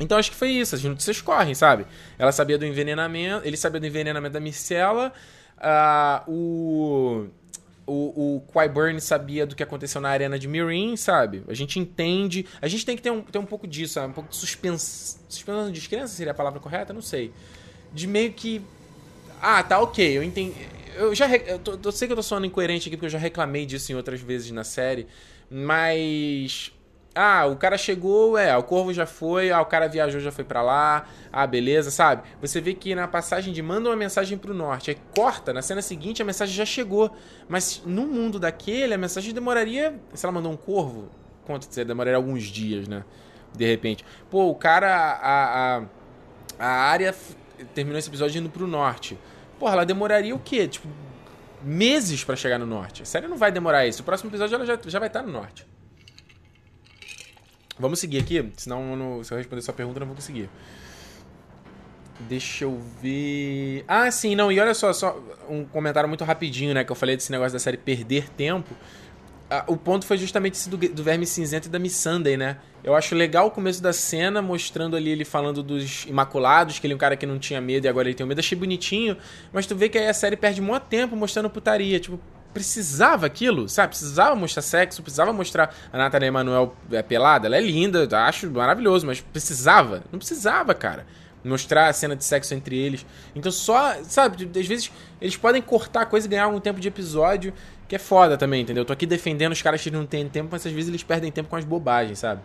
Então 0.00 0.18
acho 0.18 0.32
que 0.32 0.36
foi 0.36 0.50
isso, 0.50 0.74
as 0.74 0.82
notícias 0.82 1.20
correm, 1.20 1.54
sabe? 1.54 1.86
Ela 2.18 2.32
sabia 2.32 2.58
do 2.58 2.66
envenenamento, 2.66 3.46
ele 3.46 3.56
sabia 3.56 3.78
do 3.78 3.86
envenenamento 3.86 4.32
da 4.32 4.40
Micela, 4.40 5.12
uh, 5.56 6.28
o 6.28 7.26
o, 7.86 8.36
o 8.36 8.40
Qyburn 8.52 9.00
sabia 9.00 9.46
do 9.46 9.54
que 9.54 9.62
aconteceu 9.62 10.00
na 10.00 10.08
arena 10.08 10.38
de 10.38 10.48
Mirin, 10.48 10.96
sabe? 10.96 11.42
A 11.48 11.54
gente 11.54 11.78
entende. 11.78 12.46
A 12.60 12.68
gente 12.68 12.84
tem 12.86 12.96
que 12.96 13.02
ter 13.02 13.10
um, 13.10 13.22
ter 13.22 13.38
um 13.38 13.46
pouco 13.46 13.66
disso, 13.66 13.94
sabe? 13.94 14.08
um 14.08 14.12
pouco 14.12 14.30
de 14.30 14.36
suspensão. 14.36 15.20
Suspensão 15.28 15.66
de 15.66 15.72
descrença 15.72 16.14
seria 16.14 16.32
a 16.32 16.34
palavra 16.34 16.60
correta? 16.60 16.92
Não 16.92 17.02
sei. 17.02 17.32
De 17.92 18.06
meio 18.06 18.32
que. 18.32 18.62
Ah, 19.40 19.62
tá 19.62 19.78
ok, 19.80 20.16
eu 20.16 20.22
entendi. 20.22 20.54
Eu 20.94 21.14
já. 21.14 21.28
Eu, 21.28 21.58
tô, 21.58 21.78
eu 21.82 21.92
sei 21.92 22.08
que 22.08 22.12
eu 22.12 22.16
tô 22.16 22.22
soando 22.22 22.46
incoerente 22.46 22.88
aqui 22.88 22.96
porque 22.96 23.06
eu 23.06 23.10
já 23.10 23.18
reclamei 23.18 23.66
disso 23.66 23.92
em 23.92 23.94
outras 23.94 24.20
vezes 24.20 24.50
na 24.50 24.64
série. 24.64 25.06
Mas 25.50 26.72
ah, 27.14 27.46
o 27.46 27.56
cara 27.56 27.78
chegou, 27.78 28.36
é, 28.36 28.56
o 28.56 28.62
corvo 28.62 28.92
já 28.92 29.06
foi, 29.06 29.52
ah, 29.52 29.60
o 29.60 29.66
cara 29.66 29.86
viajou, 29.86 30.20
já 30.20 30.32
foi 30.32 30.44
para 30.44 30.60
lá, 30.62 31.06
ah, 31.32 31.46
beleza, 31.46 31.90
sabe? 31.90 32.22
Você 32.40 32.60
vê 32.60 32.74
que 32.74 32.94
na 32.94 33.06
passagem 33.06 33.52
de 33.52 33.62
manda 33.62 33.88
uma 33.88 33.96
mensagem 33.96 34.36
pro 34.36 34.52
norte, 34.52 34.90
aí 34.90 34.98
corta, 35.14 35.52
na 35.52 35.62
cena 35.62 35.80
seguinte 35.80 36.20
a 36.20 36.24
mensagem 36.24 36.54
já 36.54 36.64
chegou. 36.66 37.14
Mas 37.48 37.82
no 37.86 38.06
mundo 38.06 38.38
daquele, 38.38 38.94
a 38.94 38.98
mensagem 38.98 39.32
demoraria. 39.32 39.94
Se 40.12 40.26
ela 40.26 40.32
mandou 40.32 40.50
um 40.50 40.56
corvo, 40.56 41.08
quanto 41.46 41.68
dizer, 41.68 41.84
demoraria 41.84 42.16
alguns 42.16 42.42
dias, 42.44 42.88
né? 42.88 43.04
De 43.56 43.64
repente. 43.64 44.04
Pô, 44.30 44.48
o 44.50 44.54
cara, 44.54 44.88
a, 44.94 45.76
a, 45.76 45.82
a 46.58 46.66
área 46.66 47.14
terminou 47.74 47.98
esse 47.98 48.08
episódio 48.08 48.40
indo 48.40 48.50
pro 48.50 48.66
norte. 48.66 49.16
Porra, 49.58 49.74
ela 49.74 49.86
demoraria 49.86 50.34
o 50.34 50.38
quê? 50.38 50.66
Tipo, 50.66 50.88
meses 51.62 52.24
para 52.24 52.34
chegar 52.34 52.58
no 52.58 52.66
norte. 52.66 53.02
A 53.02 53.06
série 53.06 53.28
não 53.28 53.36
vai 53.36 53.52
demorar 53.52 53.86
isso. 53.86 54.02
O 54.02 54.04
próximo 54.04 54.30
episódio 54.30 54.56
ela 54.56 54.66
já, 54.66 54.78
já 54.84 54.98
vai 54.98 55.08
estar 55.08 55.22
no 55.22 55.32
norte. 55.32 55.64
Vamos 57.78 57.98
seguir 57.98 58.18
aqui, 58.18 58.52
senão 58.56 58.96
no, 58.96 59.24
se 59.24 59.32
eu 59.32 59.38
responder 59.38 59.62
sua 59.62 59.74
pergunta 59.74 59.98
não 60.00 60.06
vou 60.06 60.16
conseguir. 60.16 60.48
Deixa 62.20 62.64
eu 62.64 62.80
ver. 63.02 63.84
Ah, 63.88 64.10
sim, 64.10 64.36
não, 64.36 64.50
e 64.50 64.60
olha 64.60 64.72
só, 64.72 64.92
só 64.92 65.20
um 65.48 65.64
comentário 65.64 66.08
muito 66.08 66.24
rapidinho, 66.24 66.72
né? 66.72 66.84
Que 66.84 66.92
eu 66.92 66.96
falei 66.96 67.16
desse 67.16 67.32
negócio 67.32 67.52
da 67.52 67.58
série 67.58 67.76
perder 67.76 68.30
tempo. 68.30 68.74
Ah, 69.50 69.64
o 69.66 69.76
ponto 69.76 70.06
foi 70.06 70.16
justamente 70.16 70.54
esse 70.54 70.70
do, 70.70 70.76
do 70.76 71.02
Verme 71.02 71.26
Cinzento 71.26 71.68
e 71.68 71.70
da 71.70 71.78
Miss 71.78 71.96
Sunday, 71.96 72.36
né? 72.36 72.58
Eu 72.82 72.94
acho 72.94 73.14
legal 73.14 73.48
o 73.48 73.50
começo 73.50 73.82
da 73.82 73.92
cena, 73.92 74.40
mostrando 74.40 74.96
ali 74.96 75.10
ele 75.10 75.24
falando 75.24 75.62
dos 75.62 76.06
Imaculados, 76.06 76.78
que 76.78 76.86
ele 76.86 76.94
é 76.94 76.96
um 76.96 76.98
cara 76.98 77.16
que 77.16 77.26
não 77.26 77.38
tinha 77.38 77.60
medo 77.60 77.86
e 77.86 77.88
agora 77.88 78.08
ele 78.08 78.14
tem 78.14 78.24
medo. 78.24 78.38
Achei 78.38 78.56
bonitinho, 78.56 79.16
mas 79.52 79.66
tu 79.66 79.74
vê 79.74 79.88
que 79.88 79.98
aí 79.98 80.06
a 80.06 80.14
série 80.14 80.36
perde 80.36 80.60
muito 80.60 80.84
tempo 80.84 81.16
mostrando 81.16 81.50
putaria. 81.50 81.98
Tipo, 81.98 82.18
precisava 82.54 83.26
aquilo, 83.26 83.68
sabe? 83.68 83.88
Precisava 83.88 84.34
mostrar 84.34 84.62
sexo, 84.62 85.02
precisava 85.02 85.32
mostrar 85.32 85.74
a 85.92 85.98
Nathalie 85.98 86.28
Emanuel 86.28 86.74
é, 86.90 87.02
pelada. 87.02 87.46
Ela 87.46 87.56
é 87.56 87.60
linda, 87.60 88.08
acho 88.26 88.50
maravilhoso, 88.50 89.06
mas 89.06 89.20
precisava? 89.20 90.04
Não 90.10 90.18
precisava, 90.18 90.72
cara 90.72 91.04
mostrar 91.44 91.88
a 91.88 91.92
cena 91.92 92.16
de 92.16 92.24
sexo 92.24 92.54
entre 92.54 92.76
eles. 92.76 93.04
Então 93.36 93.52
só, 93.52 94.02
sabe, 94.04 94.48
às 94.58 94.66
vezes 94.66 94.90
eles 95.20 95.36
podem 95.36 95.60
cortar 95.60 96.02
a 96.02 96.06
coisa 96.06 96.26
e 96.26 96.30
ganhar 96.30 96.44
algum 96.44 96.58
tempo 96.58 96.80
de 96.80 96.88
episódio, 96.88 97.52
que 97.86 97.94
é 97.94 97.98
foda 97.98 98.38
também, 98.38 98.62
entendeu? 98.62 98.80
Eu 98.80 98.86
tô 98.86 98.92
aqui 98.92 99.06
defendendo 99.06 99.52
os 99.52 99.60
caras 99.60 99.82
que 99.82 99.90
não 99.90 100.06
têm 100.06 100.28
tempo, 100.28 100.48
mas 100.50 100.66
às 100.66 100.72
vezes 100.72 100.88
eles 100.88 101.02
perdem 101.02 101.30
tempo 101.30 101.50
com 101.50 101.56
as 101.56 101.64
bobagens, 101.64 102.18
sabe? 102.18 102.40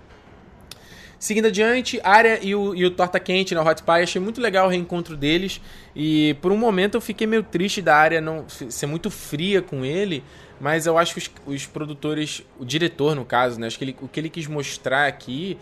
Seguindo 1.20 1.48
adiante, 1.48 2.00
Arya 2.02 2.40
e 2.42 2.56
o, 2.56 2.74
e 2.74 2.86
o 2.86 2.92
Torta 2.92 3.20
Quente 3.20 3.54
na 3.54 3.62
Hot 3.62 3.84
Pie, 3.84 4.04
achei 4.04 4.22
muito 4.22 4.40
legal 4.40 4.68
o 4.68 4.70
reencontro 4.70 5.18
deles. 5.18 5.60
E 5.94 6.36
por 6.42 6.52
um 6.52 6.58
momento 6.58 6.96
eu 6.96 7.02
fiquei 7.02 7.28
meio 7.28 7.44
triste 7.44 7.82
da 7.82 7.96
Arya 7.96 8.22
não 8.22 8.48
ser 8.48 8.86
muito 8.86 9.12
fria 9.12 9.62
com 9.62 9.84
ele. 9.84 10.24
Mas 10.62 10.86
eu 10.86 10.98
acho 10.98 11.14
que 11.14 11.20
os, 11.20 11.32
os 11.46 11.66
produtores, 11.66 12.44
o 12.58 12.66
diretor 12.66 13.16
no 13.16 13.26
caso, 13.26 13.60
né? 13.60 13.68
Acho 13.68 13.78
que 13.78 13.84
ele, 13.84 13.96
o 14.02 14.08
que 14.08 14.20
ele 14.20 14.30
quis 14.30 14.48
mostrar 14.48 15.08
aqui. 15.08 15.58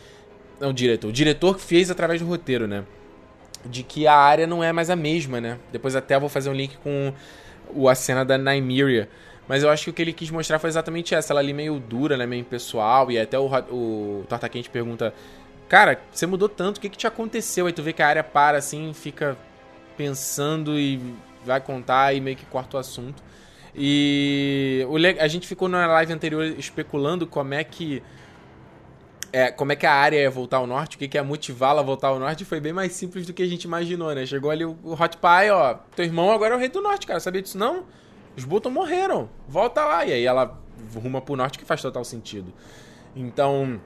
Não, 0.60 0.70
o 0.70 0.74
diretor. 0.74 1.10
O 1.10 1.12
diretor 1.12 1.56
que 1.56 1.62
fez 1.62 1.90
através 1.92 2.22
do 2.22 2.28
roteiro, 2.28 2.68
né? 2.68 2.84
de 3.66 3.84
que 3.84 4.08
a 4.08 4.16
área 4.16 4.48
não 4.48 4.64
é 4.64 4.72
mais 4.72 4.90
a 4.90 4.96
mesma, 4.96 5.40
né? 5.42 5.58
Depois 5.72 5.96
até 5.96 6.20
vou 6.20 6.30
fazer 6.30 6.50
um 6.50 6.54
link 6.54 6.78
com 6.78 7.14
o, 7.74 7.90
a 7.90 7.96
cena 7.96 8.24
da 8.24 8.38
Nymeria. 8.38 9.10
Mas 9.48 9.64
eu 9.64 9.70
acho 9.70 9.86
que 9.86 9.90
o 9.90 9.94
que 9.94 10.02
ele 10.02 10.14
quis 10.14 10.30
mostrar 10.30 10.60
foi 10.60 10.70
exatamente 10.70 11.16
essa. 11.16 11.34
Ela 11.34 11.40
ali 11.40 11.54
meio 11.54 11.80
dura, 11.80 12.18
né? 12.18 12.26
Meio 12.26 12.42
impessoal. 12.42 13.12
E 13.12 13.20
até 13.20 13.40
o, 13.40 13.46
o 13.72 14.26
Torta 14.28 14.50
Quente 14.50 14.70
pergunta... 14.70 15.14
Cara, 15.70 16.00
você 16.12 16.26
mudou 16.26 16.48
tanto, 16.48 16.78
o 16.78 16.82
que, 16.82 16.90
que 16.90 16.98
te 16.98 17.08
aconteceu? 17.08 17.68
Aí 17.68 17.74
tu 17.74 17.84
vê 17.84 17.92
que 17.92 18.02
a 18.02 18.08
área 18.08 18.24
para 18.24 18.58
assim, 18.58 18.94
fica 18.94 19.38
pensando 19.98 20.80
e 20.80 21.02
vai 21.46 21.60
contar 21.60 22.14
e 22.14 22.22
meio 22.22 22.38
que 22.38 22.46
corta 22.46 22.78
o 22.78 22.80
assunto. 22.80 23.22
E 23.76 24.86
a 25.20 25.28
gente 25.28 25.48
ficou 25.48 25.68
na 25.68 25.86
live 25.88 26.14
anterior 26.14 26.44
especulando 26.44 27.28
como 27.28 27.54
é 27.54 27.64
que 27.64 28.02
é, 29.32 29.52
como 29.52 29.72
é 29.72 29.76
que 29.76 29.86
a 29.86 29.94
área 29.94 30.18
ia 30.18 30.32
voltar 30.32 30.58
ao 30.58 30.66
norte, 30.66 30.96
o 30.96 31.00
que, 31.00 31.08
que 31.08 31.18
ia 31.18 31.24
motivá-la 31.24 31.82
a 31.82 31.84
voltar 31.84 32.08
ao 32.08 32.18
norte, 32.18 32.46
foi 32.46 32.60
bem 32.60 32.72
mais 32.72 32.94
simples 32.94 33.26
do 33.28 33.34
que 33.34 33.44
a 33.44 33.48
gente 33.48 33.66
imaginou, 33.66 34.16
né? 34.16 34.26
Chegou 34.26 34.50
ali 34.50 34.64
o, 34.64 34.76
o 34.84 34.94
Hot 34.94 35.18
Pie, 35.18 35.52
ó, 35.52 35.76
teu 35.96 36.06
irmão 36.06 36.32
agora 36.32 36.54
é 36.54 36.58
o 36.58 36.60
rei 36.60 36.70
do 36.70 36.82
norte, 36.82 37.06
cara, 37.06 37.20
sabia 37.20 37.42
disso 37.42 37.58
não? 37.58 37.86
Os 38.38 38.46
Bolton 38.46 38.70
morreram, 38.70 39.30
volta 39.48 39.84
lá. 39.84 40.06
E 40.06 40.14
aí 40.14 40.26
ela 40.26 40.58
ruma 40.96 41.20
pro 41.20 41.36
norte, 41.36 41.60
que 41.60 41.66
faz 41.66 41.82
total 41.82 42.06
sentido. 42.06 42.54
Então, 43.16 43.82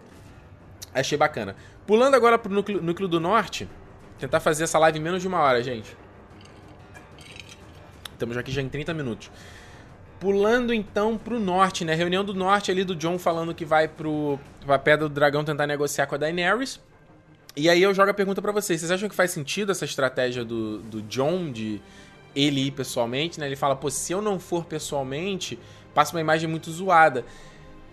achei 0.93 1.17
bacana. 1.17 1.56
Pulando 1.86 2.15
agora 2.15 2.38
pro 2.38 2.54
núcleo, 2.54 2.82
núcleo 2.82 3.08
do 3.08 3.19
norte, 3.19 3.67
tentar 4.19 4.39
fazer 4.39 4.63
essa 4.63 4.77
live 4.80 4.99
em 4.99 5.01
menos 5.01 5.21
de 5.21 5.27
uma 5.27 5.39
hora, 5.39 5.62
gente. 5.63 5.95
Estamos 8.13 8.38
aqui 8.38 8.51
já 8.51 8.62
em 8.62 8.69
30 8.69 8.93
minutos. 8.93 9.32
Pulando 10.19 10.71
então 10.73 11.17
pro 11.17 11.39
norte, 11.39 11.84
né? 11.84 11.95
Reunião 11.95 12.23
do 12.23 12.34
norte 12.34 12.69
ali 12.69 12.84
do 12.84 12.95
John 12.95 13.17
falando 13.17 13.56
que 13.56 13.65
vai 13.65 13.88
pro 13.88 14.39
Pedra 14.84 15.10
do 15.10 15.13
Dragão 15.13 15.43
tentar 15.43 15.65
negociar 15.65 16.06
com 16.06 16.13
a 16.13 16.17
Daenerys. 16.19 16.80
E 17.56 17.69
aí 17.69 17.82
eu 17.82 17.93
jogo 17.93 18.12
a 18.12 18.13
pergunta 18.13 18.41
para 18.41 18.51
vocês. 18.51 18.80
Vocês 18.80 18.91
acham 18.91 19.10
que 19.10 19.15
faz 19.15 19.32
sentido 19.32 19.71
essa 19.71 19.84
estratégia 19.84 20.45
do, 20.45 20.77
do 20.77 21.01
John 21.01 21.51
de 21.51 21.82
ele 22.36 22.67
ir 22.67 22.71
pessoalmente, 22.71 23.39
né? 23.39 23.47
Ele 23.47 23.56
fala, 23.56 23.75
pô, 23.75 23.89
se 23.89 24.13
eu 24.13 24.21
não 24.21 24.39
for 24.39 24.65
pessoalmente, 24.65 25.60
passa 25.93 26.15
uma 26.15 26.21
imagem 26.21 26.49
muito 26.49 26.71
zoada. 26.71 27.25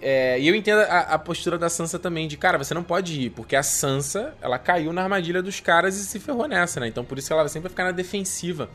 É, 0.01 0.39
e 0.39 0.47
eu 0.47 0.55
entendo 0.55 0.81
a, 0.81 1.01
a, 1.01 1.19
postura 1.19 1.59
da 1.59 1.69
Sansa 1.69 1.99
também, 1.99 2.29
de 2.29 2.37
cara, 2.37 2.57
você 2.57 2.73
não 2.73 2.85
pode 2.85 3.21
ir, 3.21 3.31
porque 3.31 3.57
a 3.57 3.63
Sansa, 3.63 4.35
ela 4.41 4.59
caiu 4.59 4.93
na 4.93 5.03
armadilha 5.03 5.43
dos 5.43 5.59
caras 5.59 5.97
e 5.97 6.05
se 6.05 6.21
ferrou 6.21 6.47
nessa, 6.47 6.79
né? 6.79 6.87
Então 6.87 7.05
por 7.05 7.19
isso 7.19 7.27
que 7.27 7.33
ela 7.33 7.49
sempre 7.49 7.69
vai 7.69 7.71
ficar 7.71 7.85
na 7.85 7.93
defensiva. 7.93 8.71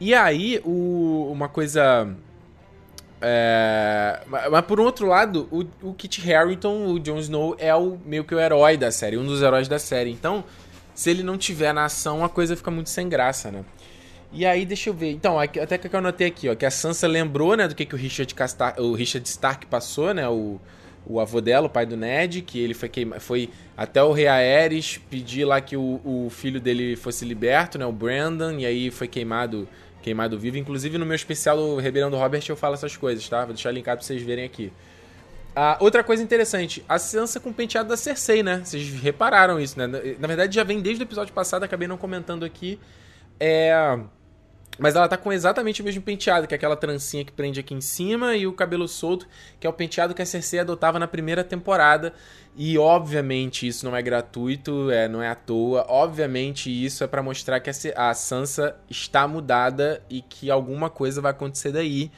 E 0.00 0.14
aí, 0.14 0.60
o, 0.64 1.30
uma 1.32 1.48
coisa 1.48 2.08
é, 3.20 4.20
mas 4.50 4.64
por 4.64 4.80
um 4.80 4.84
outro 4.84 5.06
lado, 5.06 5.48
o, 5.50 5.88
o 5.88 5.94
Kit 5.94 6.32
Harington, 6.32 6.86
o 6.86 6.98
Jon 7.00 7.18
Snow, 7.18 7.56
é 7.58 7.74
o 7.74 7.98
meio 8.04 8.24
que 8.24 8.34
o 8.34 8.40
herói 8.40 8.76
da 8.76 8.90
série, 8.90 9.16
um 9.16 9.26
dos 9.26 9.42
heróis 9.42 9.66
da 9.66 9.78
série. 9.78 10.10
Então, 10.10 10.44
se 10.94 11.10
ele 11.10 11.22
não 11.22 11.36
tiver 11.36 11.72
na 11.72 11.84
ação, 11.84 12.24
a 12.24 12.28
coisa 12.28 12.56
fica 12.56 12.70
muito 12.70 12.90
sem 12.90 13.08
graça, 13.08 13.50
né? 13.50 13.64
E 14.32 14.44
aí, 14.44 14.66
deixa 14.66 14.90
eu 14.90 14.94
ver. 14.94 15.10
Então, 15.10 15.38
até 15.38 15.78
que 15.78 15.88
eu 15.94 15.98
anotei 15.98 16.26
aqui, 16.26 16.48
ó, 16.48 16.54
que 16.54 16.66
a 16.66 16.70
Sansa 16.70 17.06
lembrou, 17.06 17.56
né, 17.56 17.66
do 17.66 17.74
que, 17.74 17.86
que 17.86 17.94
o 17.94 17.98
Richard, 17.98 18.34
Castar, 18.34 18.78
o 18.78 18.92
Richard 18.92 19.26
Stark 19.26 19.66
passou, 19.66 20.12
né, 20.12 20.28
o, 20.28 20.60
o 21.06 21.18
avô 21.18 21.40
dela, 21.40 21.66
o 21.66 21.70
pai 21.70 21.86
do 21.86 21.96
Ned, 21.96 22.42
que 22.42 22.60
ele 22.60 22.74
foi, 22.74 22.88
queima, 22.90 23.18
foi 23.18 23.48
até 23.76 24.02
o 24.02 24.12
rei 24.12 24.28
Aerys 24.28 24.98
pedir 25.10 25.46
lá 25.46 25.60
que 25.60 25.76
o, 25.76 26.00
o 26.04 26.28
filho 26.30 26.60
dele 26.60 26.94
fosse 26.94 27.24
liberto, 27.24 27.78
né, 27.78 27.86
o 27.86 27.92
Brandon, 27.92 28.58
e 28.58 28.66
aí 28.66 28.90
foi 28.90 29.08
queimado 29.08 29.66
queimado 30.02 30.38
vivo. 30.38 30.56
Inclusive 30.56 30.96
no 30.98 31.06
meu 31.06 31.16
especial 31.16 31.56
do 31.56 31.76
Rebelião 31.76 32.10
do 32.10 32.16
Robert 32.16 32.42
eu 32.48 32.56
falo 32.56 32.74
essas 32.74 32.96
coisas, 32.96 33.28
tá? 33.28 33.44
Vou 33.44 33.54
deixar 33.54 33.70
linkado 33.70 33.98
pra 33.98 34.06
vocês 34.06 34.22
verem 34.22 34.44
aqui. 34.44 34.72
Ah, 35.56 35.76
outra 35.80 36.04
coisa 36.04 36.22
interessante, 36.22 36.84
a 36.88 36.98
Sansa 36.98 37.40
com 37.40 37.50
o 37.50 37.54
penteado 37.54 37.88
da 37.88 37.96
Cersei, 37.96 38.42
né? 38.42 38.60
Vocês 38.64 38.88
repararam 39.00 39.58
isso, 39.58 39.76
né? 39.78 39.86
Na 40.18 40.28
verdade 40.28 40.54
já 40.54 40.62
vem 40.62 40.80
desde 40.80 41.02
o 41.02 41.04
episódio 41.04 41.34
passado, 41.34 41.64
acabei 41.64 41.88
não 41.88 41.96
comentando 41.96 42.44
aqui. 42.44 42.78
É... 43.40 43.98
Mas 44.78 44.94
ela 44.94 45.08
tá 45.08 45.16
com 45.16 45.32
exatamente 45.32 45.82
o 45.82 45.84
mesmo 45.84 46.00
penteado, 46.02 46.46
que 46.46 46.54
é 46.54 46.56
aquela 46.56 46.76
trancinha 46.76 47.24
que 47.24 47.32
prende 47.32 47.58
aqui 47.58 47.74
em 47.74 47.80
cima 47.80 48.36
e 48.36 48.46
o 48.46 48.52
cabelo 48.52 48.86
solto, 48.86 49.26
que 49.58 49.66
é 49.66 49.70
o 49.70 49.72
penteado 49.72 50.14
que 50.14 50.22
a 50.22 50.26
Cersei 50.26 50.60
adotava 50.60 50.98
na 50.98 51.08
primeira 51.08 51.42
temporada. 51.42 52.12
E 52.56 52.78
obviamente 52.78 53.66
isso 53.66 53.84
não 53.84 53.94
é 53.96 54.02
gratuito, 54.02 54.90
é, 54.90 55.08
não 55.08 55.20
é 55.20 55.28
à 55.28 55.34
toa. 55.34 55.84
Obviamente 55.88 56.70
isso 56.70 57.02
é 57.02 57.06
para 57.06 57.22
mostrar 57.22 57.60
que 57.60 57.70
a, 57.94 58.14
Sansa 58.14 58.76
está 58.88 59.26
mudada 59.26 60.02
e 60.08 60.22
que 60.22 60.50
alguma 60.50 60.88
coisa 60.88 61.20
vai 61.20 61.32
acontecer 61.32 61.72
daí. 61.72 62.10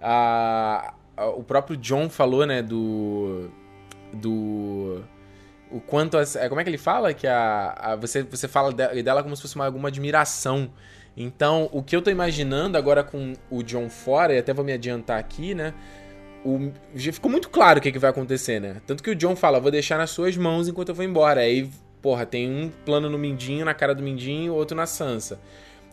a, 0.00 0.94
o 1.36 1.42
próprio 1.42 1.76
John 1.76 2.08
falou, 2.08 2.46
né, 2.46 2.62
do. 2.62 3.50
Do. 4.12 5.04
O 5.70 5.80
quanto. 5.80 6.16
A, 6.16 6.22
é, 6.36 6.48
como 6.48 6.60
é 6.60 6.64
que 6.64 6.70
ele 6.70 6.78
fala? 6.78 7.12
Que 7.12 7.26
a, 7.26 7.74
a 7.76 7.96
você, 7.96 8.22
você 8.22 8.48
fala 8.48 8.72
dela 8.72 9.22
como 9.22 9.34
se 9.36 9.42
fosse 9.42 9.56
uma, 9.56 9.66
alguma 9.66 9.88
admiração. 9.88 10.70
Então, 11.20 11.68
o 11.72 11.82
que 11.82 11.96
eu 11.96 12.00
tô 12.00 12.10
imaginando 12.10 12.78
agora 12.78 13.02
com 13.02 13.34
o 13.50 13.62
John 13.62 13.90
fora, 13.90 14.34
e 14.34 14.38
até 14.38 14.54
vou 14.54 14.64
me 14.64 14.72
adiantar 14.72 15.18
aqui, 15.18 15.54
né? 15.54 15.74
o, 16.44 16.72
já 16.94 17.12
ficou 17.12 17.30
muito 17.30 17.48
claro 17.48 17.78
o 17.78 17.82
que, 17.82 17.92
que 17.92 17.98
vai 17.98 18.10
acontecer, 18.10 18.60
né? 18.60 18.76
Tanto 18.86 19.02
que 19.02 19.10
o 19.10 19.14
John 19.14 19.34
fala, 19.34 19.60
vou 19.60 19.70
deixar 19.70 19.98
nas 19.98 20.10
suas 20.10 20.36
mãos 20.36 20.68
enquanto 20.68 20.90
eu 20.90 20.94
vou 20.94 21.04
embora. 21.04 21.40
Aí, 21.40 21.68
porra, 22.00 22.24
tem 22.24 22.48
um 22.48 22.70
plano 22.84 23.10
no 23.10 23.18
Mindinho, 23.18 23.64
na 23.64 23.74
cara 23.74 23.94
do 23.94 24.02
Mindinho, 24.02 24.54
outro 24.54 24.76
na 24.76 24.86
Sansa. 24.86 25.40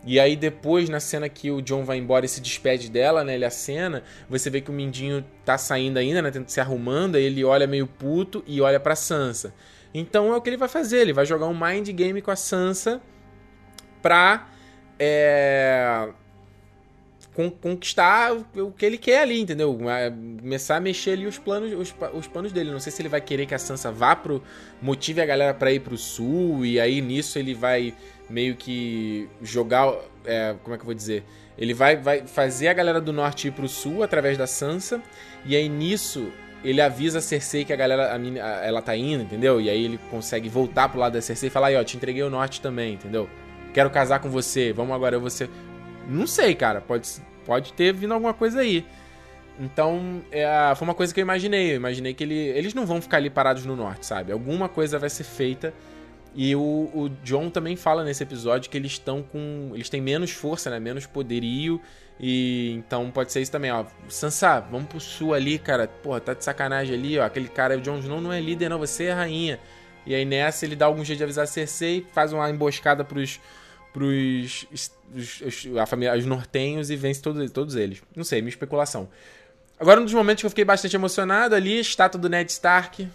E 0.04 0.20
aí 0.20 0.36
depois, 0.36 0.88
na 0.88 1.00
cena 1.00 1.28
que 1.28 1.50
o 1.50 1.60
John 1.60 1.84
vai 1.84 1.98
embora 1.98 2.24
e 2.24 2.28
se 2.28 2.40
despede 2.40 2.90
dela, 2.90 3.24
né? 3.24 3.34
Ele 3.34 3.44
acena, 3.44 4.02
você 4.28 4.48
vê 4.48 4.60
que 4.60 4.70
o 4.70 4.74
Mindinho 4.74 5.24
tá 5.44 5.58
saindo 5.58 5.98
ainda, 5.98 6.22
né? 6.22 6.30
Tenta 6.30 6.48
se 6.48 6.60
arrumando, 6.60 7.16
aí 7.16 7.24
ele 7.24 7.44
olha 7.44 7.66
meio 7.66 7.86
puto 7.86 8.44
e 8.46 8.60
olha 8.60 8.78
pra 8.78 8.94
Sansa. 8.94 9.52
Então 9.92 10.32
é 10.32 10.36
o 10.36 10.40
que 10.40 10.48
ele 10.48 10.56
vai 10.56 10.68
fazer, 10.68 10.98
ele 10.98 11.12
vai 11.12 11.26
jogar 11.26 11.46
um 11.46 11.58
mind 11.58 11.88
game 11.90 12.22
com 12.22 12.30
a 12.30 12.36
Sansa 12.36 13.00
pra... 14.00 14.48
É 14.98 16.08
conquistar 17.60 18.32
o 18.32 18.72
que 18.72 18.86
ele 18.86 18.96
quer 18.96 19.20
ali, 19.20 19.42
entendeu? 19.42 19.78
Começar 20.40 20.76
a 20.76 20.80
mexer 20.80 21.10
ali 21.10 21.26
os 21.26 21.36
planos, 21.36 21.72
os, 21.74 21.94
os 22.14 22.26
planos 22.26 22.50
dele. 22.50 22.70
Não 22.70 22.80
sei 22.80 22.90
se 22.90 23.02
ele 23.02 23.10
vai 23.10 23.20
querer 23.20 23.44
que 23.44 23.54
a 23.54 23.58
Sansa 23.58 23.92
vá 23.92 24.16
pro. 24.16 24.42
motive 24.80 25.20
a 25.20 25.26
galera 25.26 25.52
para 25.52 25.70
ir 25.70 25.80
pro 25.80 25.98
sul, 25.98 26.64
e 26.64 26.80
aí 26.80 27.02
nisso 27.02 27.38
ele 27.38 27.52
vai 27.52 27.92
meio 28.30 28.56
que 28.56 29.28
jogar. 29.42 29.94
É, 30.24 30.54
como 30.62 30.74
é 30.74 30.78
que 30.78 30.82
eu 30.82 30.86
vou 30.86 30.94
dizer? 30.94 31.24
Ele 31.58 31.74
vai, 31.74 31.96
vai 31.96 32.26
fazer 32.26 32.68
a 32.68 32.72
galera 32.72 33.00
do 33.00 33.12
norte 33.12 33.48
ir 33.48 33.50
pro 33.50 33.68
sul 33.68 34.02
através 34.02 34.38
da 34.38 34.46
Sansa, 34.46 35.02
e 35.44 35.54
aí 35.54 35.68
nisso 35.68 36.32
ele 36.64 36.80
avisa 36.80 37.18
a 37.18 37.22
Cersei 37.22 37.64
que 37.64 37.72
a 37.72 37.76
galera, 37.76 38.14
a 38.14 38.18
mina, 38.18 38.40
ela 38.40 38.80
tá 38.80 38.96
indo, 38.96 39.22
entendeu? 39.22 39.60
E 39.60 39.68
aí 39.68 39.84
ele 39.84 40.00
consegue 40.10 40.48
voltar 40.48 40.88
pro 40.88 40.98
lado 40.98 41.12
da 41.12 41.20
Cersei 41.20 41.48
e 41.48 41.50
falar: 41.50 41.66
aí, 41.68 41.76
ó, 41.76 41.84
te 41.84 41.98
entreguei 41.98 42.22
o 42.22 42.30
norte 42.30 42.62
também, 42.62 42.94
entendeu? 42.94 43.28
Quero 43.76 43.90
casar 43.90 44.20
com 44.20 44.30
você, 44.30 44.72
vamos 44.72 44.96
agora, 44.96 45.16
eu 45.16 45.28
ser 45.28 45.50
não 46.08 46.26
sei, 46.26 46.54
cara. 46.54 46.80
Pode, 46.80 47.06
pode 47.44 47.74
ter 47.74 47.92
vindo 47.92 48.14
alguma 48.14 48.32
coisa 48.32 48.60
aí. 48.60 48.86
Então, 49.60 50.22
é, 50.32 50.72
foi 50.74 50.88
uma 50.88 50.94
coisa 50.94 51.12
que 51.12 51.20
eu 51.20 51.22
imaginei. 51.22 51.72
Eu 51.72 51.76
imaginei 51.76 52.14
que 52.14 52.24
ele, 52.24 52.34
eles 52.34 52.72
não 52.72 52.86
vão 52.86 53.02
ficar 53.02 53.18
ali 53.18 53.28
parados 53.28 53.66
no 53.66 53.76
norte, 53.76 54.06
sabe? 54.06 54.32
Alguma 54.32 54.66
coisa 54.66 54.98
vai 54.98 55.10
ser 55.10 55.24
feita. 55.24 55.74
E 56.34 56.56
o, 56.56 56.90
o 56.94 57.10
John 57.22 57.50
também 57.50 57.76
fala 57.76 58.02
nesse 58.02 58.22
episódio 58.22 58.70
que 58.70 58.78
eles 58.78 58.92
estão 58.92 59.22
com. 59.22 59.72
Eles 59.74 59.90
têm 59.90 60.00
menos 60.00 60.30
força, 60.30 60.70
né? 60.70 60.80
Menos 60.80 61.04
poderio. 61.04 61.78
E 62.18 62.72
então 62.78 63.10
pode 63.10 63.30
ser 63.30 63.42
isso 63.42 63.52
também, 63.52 63.70
ó. 63.70 63.84
Sansa, 64.08 64.58
vamos 64.58 64.88
pro 64.88 64.98
sul 64.98 65.34
ali, 65.34 65.58
cara. 65.58 65.86
Porra, 65.86 66.18
tá 66.18 66.32
de 66.32 66.42
sacanagem 66.42 66.94
ali, 66.94 67.18
ó. 67.18 67.26
Aquele 67.26 67.48
cara, 67.48 67.76
o 67.76 67.80
Jon 67.82 67.98
Snow 67.98 68.22
não 68.22 68.32
é 68.32 68.40
líder, 68.40 68.70
não. 68.70 68.78
Você 68.78 69.04
é 69.04 69.12
rainha. 69.12 69.60
E 70.06 70.14
aí 70.14 70.24
nessa 70.24 70.64
ele 70.64 70.76
dá 70.76 70.86
algum 70.86 71.04
jeito 71.04 71.18
de 71.18 71.24
avisar 71.24 71.44
a 71.44 71.46
Cersei, 71.46 72.06
faz 72.12 72.32
uma 72.32 72.48
emboscada 72.48 73.04
pros. 73.04 73.40
Pros. 73.96 74.66
Os, 74.70 74.92
os, 75.40 75.76
a 75.78 75.86
família, 75.86 76.14
os 76.14 76.26
nortenhos 76.26 76.90
e 76.90 76.96
vence 76.96 77.22
todos, 77.22 77.50
todos 77.50 77.74
eles. 77.74 78.02
Não 78.14 78.24
sei, 78.24 78.42
minha 78.42 78.50
especulação. 78.50 79.08
Agora, 79.80 80.00
um 80.00 80.04
dos 80.04 80.12
momentos 80.12 80.42
que 80.42 80.46
eu 80.46 80.50
fiquei 80.50 80.64
bastante 80.66 80.94
emocionado 80.94 81.54
ali, 81.54 81.80
estátua 81.80 82.20
do 82.20 82.28
Ned 82.28 82.50
Stark. 82.50 83.08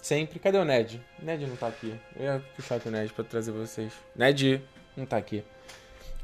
Sempre. 0.00 0.38
Cadê 0.38 0.56
o 0.56 0.64
Ned? 0.64 1.00
Ned 1.22 1.46
não 1.46 1.56
tá 1.56 1.66
aqui. 1.66 1.94
Eu 2.16 2.24
ia 2.24 2.42
puxar 2.56 2.76
aqui 2.76 2.88
o 2.88 2.90
Ned 2.90 3.12
pra 3.12 3.22
trazer 3.24 3.52
vocês. 3.52 3.92
Ned 4.16 4.62
não 4.96 5.04
tá 5.04 5.18
aqui. 5.18 5.44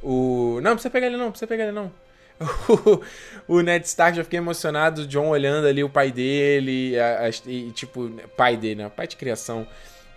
O. 0.03 0.59
Não, 0.63 0.73
precisa 0.73 0.91
pegar 0.91 1.07
ele 1.07 1.19
não 1.19 1.31
precisa 1.31 1.47
pegar 1.47 1.65
ele 1.65 1.73
não. 1.73 1.93
o 3.47 3.61
Ned 3.61 3.87
Stark 3.87 4.17
já 4.17 4.25
fiquei 4.25 4.39
emocionado, 4.39 5.03
o 5.03 5.07
John 5.07 5.29
olhando 5.29 5.67
ali 5.67 5.85
o 5.85 5.91
pai 5.91 6.11
dele, 6.11 6.99
a, 6.99 7.27
a, 7.27 7.29
e, 7.47 7.71
tipo, 7.73 8.09
pai 8.35 8.57
dele, 8.57 8.77
né? 8.77 8.89
Pai 8.89 9.07
de 9.07 9.17
criação. 9.17 9.67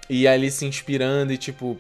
E 0.10 0.26
ali 0.26 0.50
se 0.50 0.66
inspirando 0.66 1.34
e, 1.34 1.38
tipo, 1.38 1.78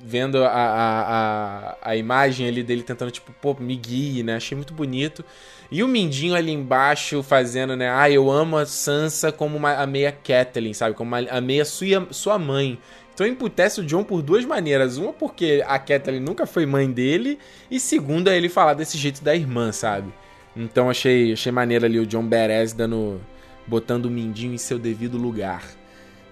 vendo 0.00 0.44
a, 0.44 0.48
a, 0.50 1.76
a, 1.80 1.96
imagem 1.96 2.46
ali 2.46 2.62
dele 2.62 2.82
tentando, 2.82 3.10
tipo, 3.10 3.32
pô, 3.40 3.56
me 3.58 3.74
guie, 3.74 4.22
né? 4.22 4.36
Achei 4.36 4.54
muito 4.54 4.74
bonito. 4.74 5.24
E 5.70 5.82
o 5.82 5.88
Mindinho 5.88 6.34
ali 6.34 6.52
embaixo 6.52 7.22
fazendo, 7.22 7.74
né? 7.74 7.90
Ah, 7.90 8.10
eu 8.10 8.30
amo 8.30 8.56
a 8.56 8.66
Sansa 8.66 9.32
como 9.32 9.56
uma, 9.56 9.74
a 9.74 9.86
meia 9.86 10.12
Catelyn, 10.12 10.74
sabe? 10.74 10.94
Como 10.94 11.08
uma, 11.08 11.18
a 11.18 11.40
meia 11.40 11.64
sua, 11.64 12.06
sua 12.10 12.38
mãe. 12.38 12.78
Então 13.14 13.26
emputece 13.26 13.80
o 13.80 13.84
John 13.84 14.04
por 14.04 14.20
duas 14.20 14.44
maneiras. 14.44 14.98
Uma 14.98 15.12
porque 15.12 15.64
a 15.66 15.78
Catelyn 15.78 16.20
nunca 16.20 16.46
foi 16.46 16.66
mãe 16.66 16.90
dele. 16.90 17.38
E 17.70 17.80
segunda, 17.80 18.34
ele 18.36 18.48
falar 18.48 18.74
desse 18.74 18.98
jeito 18.98 19.24
da 19.24 19.34
irmã, 19.34 19.72
sabe? 19.72 20.12
Então 20.54 20.90
achei, 20.90 21.32
achei 21.32 21.50
maneiro 21.50 21.86
ali 21.86 21.98
o 21.98 22.06
John 22.06 22.26
Beres 22.26 22.72
dando... 22.72 23.20
Botando 23.66 24.04
o 24.04 24.10
Mindinho 24.10 24.52
em 24.52 24.58
seu 24.58 24.78
devido 24.78 25.16
lugar. 25.16 25.64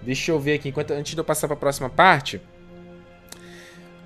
Deixa 0.02 0.30
eu 0.30 0.38
ver 0.38 0.54
aqui, 0.54 0.68
enquanto, 0.68 0.90
antes 0.90 1.14
de 1.14 1.18
eu 1.18 1.24
passar 1.24 1.46
para 1.48 1.56
a 1.56 1.60
próxima 1.60 1.88
parte... 1.88 2.38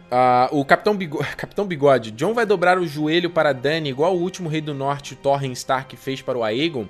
Uh, 0.07 0.61
o 0.61 0.65
Capitão 0.65 0.97
Bigode, 0.97 1.35
Capitão 1.37 1.67
Bigode, 1.67 2.11
John 2.13 2.33
vai 2.33 2.47
dobrar 2.47 2.79
o 2.79 2.87
joelho 2.87 3.29
para 3.29 3.53
Dany, 3.53 3.89
igual 3.89 4.15
o 4.17 4.21
último 4.21 4.49
rei 4.49 4.61
do 4.61 4.73
norte, 4.73 5.17
Torren 5.17 5.53
Stark, 5.53 5.97
fez 5.97 6.23
para 6.23 6.39
o 6.39 6.45
Aegon. 6.45 6.87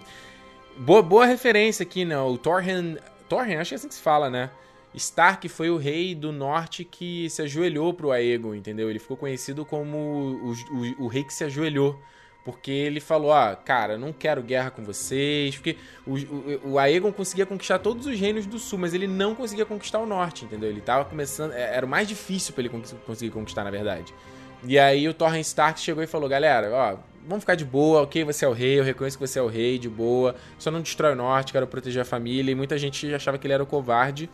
Boa, 0.76 1.02
boa 1.02 1.24
referência 1.24 1.82
aqui, 1.82 2.04
né? 2.04 2.18
O 2.18 2.36
Torren. 2.36 2.96
Torren, 3.28 3.56
acho 3.56 3.70
que 3.70 3.74
é 3.74 3.76
assim 3.76 3.88
que 3.88 3.94
se 3.94 4.02
fala, 4.02 4.28
né? 4.28 4.50
Stark 4.94 5.48
foi 5.48 5.68
o 5.70 5.76
rei 5.76 6.14
do 6.14 6.32
norte 6.32 6.84
que 6.84 7.28
se 7.28 7.42
ajoelhou 7.42 7.92
para 7.92 8.06
o 8.06 8.12
Aegon, 8.12 8.54
entendeu? 8.54 8.88
Ele 8.88 8.98
ficou 8.98 9.16
conhecido 9.16 9.64
como 9.64 9.96
o, 9.96 10.52
o, 10.52 11.04
o 11.04 11.06
rei 11.06 11.24
que 11.24 11.32
se 11.32 11.44
ajoelhou. 11.44 11.98
Porque 12.46 12.70
ele 12.70 13.00
falou, 13.00 13.32
ah, 13.32 13.56
cara, 13.56 13.98
não 13.98 14.12
quero 14.12 14.40
guerra 14.40 14.70
com 14.70 14.84
vocês. 14.84 15.56
Porque 15.56 15.76
o, 16.06 16.14
o, 16.14 16.60
o, 16.74 16.78
Aegon 16.78 17.10
conseguia 17.10 17.44
conquistar 17.44 17.80
todos 17.80 18.06
os 18.06 18.16
reinos 18.16 18.46
do 18.46 18.56
sul, 18.56 18.78
mas 18.78 18.94
ele 18.94 19.08
não 19.08 19.34
conseguia 19.34 19.66
conquistar 19.66 19.98
o 19.98 20.06
norte, 20.06 20.44
entendeu? 20.44 20.70
Ele 20.70 20.80
tava 20.80 21.04
começando. 21.04 21.50
É, 21.50 21.74
era 21.74 21.84
o 21.84 21.88
mais 21.88 22.06
difícil 22.06 22.54
para 22.54 22.62
ele 22.62 22.84
conseguir 23.04 23.32
conquistar, 23.32 23.64
na 23.64 23.70
verdade. 23.72 24.14
E 24.62 24.78
aí 24.78 25.08
o 25.08 25.12
Torren 25.12 25.40
Stark 25.40 25.80
chegou 25.80 26.04
e 26.04 26.06
falou, 26.06 26.28
galera, 26.28 26.70
ó, 26.72 26.96
vamos 27.26 27.42
ficar 27.42 27.56
de 27.56 27.64
boa, 27.64 28.02
ok, 28.02 28.22
você 28.22 28.44
é 28.44 28.48
o 28.48 28.52
rei, 28.52 28.78
eu 28.78 28.84
reconheço 28.84 29.18
que 29.18 29.26
você 29.26 29.40
é 29.40 29.42
o 29.42 29.48
rei, 29.48 29.76
de 29.76 29.88
boa. 29.88 30.36
Só 30.56 30.70
não 30.70 30.80
destrói 30.80 31.14
o 31.14 31.16
norte, 31.16 31.52
quero 31.52 31.66
proteger 31.66 32.02
a 32.02 32.04
família. 32.04 32.52
E 32.52 32.54
muita 32.54 32.78
gente 32.78 33.12
achava 33.12 33.38
que 33.38 33.46
ele 33.48 33.54
era 33.54 33.62
o 33.64 33.66
covarde. 33.66 34.30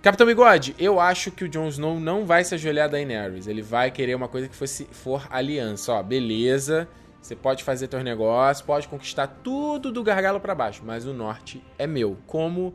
Capitão 0.00 0.28
Bigode, 0.28 0.76
eu 0.78 1.00
acho 1.00 1.32
que 1.32 1.42
o 1.42 1.48
Jon 1.48 1.66
Snow 1.66 1.98
não 1.98 2.24
vai 2.24 2.44
se 2.44 2.54
ajoelhar 2.54 2.84
a 2.84 2.88
Daenerys. 2.88 3.48
Ele 3.48 3.60
vai 3.60 3.90
querer 3.90 4.14
uma 4.14 4.28
coisa 4.28 4.48
que 4.48 4.54
fosse, 4.54 4.84
for 4.84 5.26
aliança. 5.28 5.92
Ó, 5.92 6.02
beleza, 6.04 6.88
você 7.20 7.34
pode 7.34 7.64
fazer 7.64 7.88
teus 7.88 8.04
negócios, 8.04 8.64
pode 8.64 8.86
conquistar 8.86 9.26
tudo 9.26 9.90
do 9.90 10.04
gargalo 10.04 10.38
para 10.38 10.54
baixo, 10.54 10.82
mas 10.84 11.04
o 11.04 11.12
norte 11.12 11.60
é 11.76 11.84
meu. 11.84 12.16
Como 12.28 12.74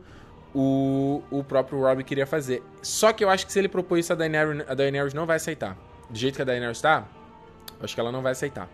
o, 0.54 1.22
o 1.30 1.42
próprio 1.42 1.80
Robb 1.80 2.04
queria 2.04 2.26
fazer. 2.26 2.62
Só 2.82 3.10
que 3.10 3.24
eu 3.24 3.30
acho 3.30 3.46
que 3.46 3.52
se 3.52 3.58
ele 3.58 3.68
propor 3.68 3.98
isso, 3.98 4.12
a 4.12 4.16
Daenerys, 4.16 4.62
a 4.68 4.74
Daenerys 4.74 5.14
não 5.14 5.24
vai 5.24 5.36
aceitar. 5.36 5.78
Do 6.10 6.18
jeito 6.18 6.36
que 6.36 6.42
a 6.42 6.44
Daenerys 6.44 6.82
tá, 6.82 7.08
acho 7.80 7.94
que 7.94 8.00
ela 8.00 8.12
não 8.12 8.20
vai 8.20 8.32
aceitar. 8.32 8.68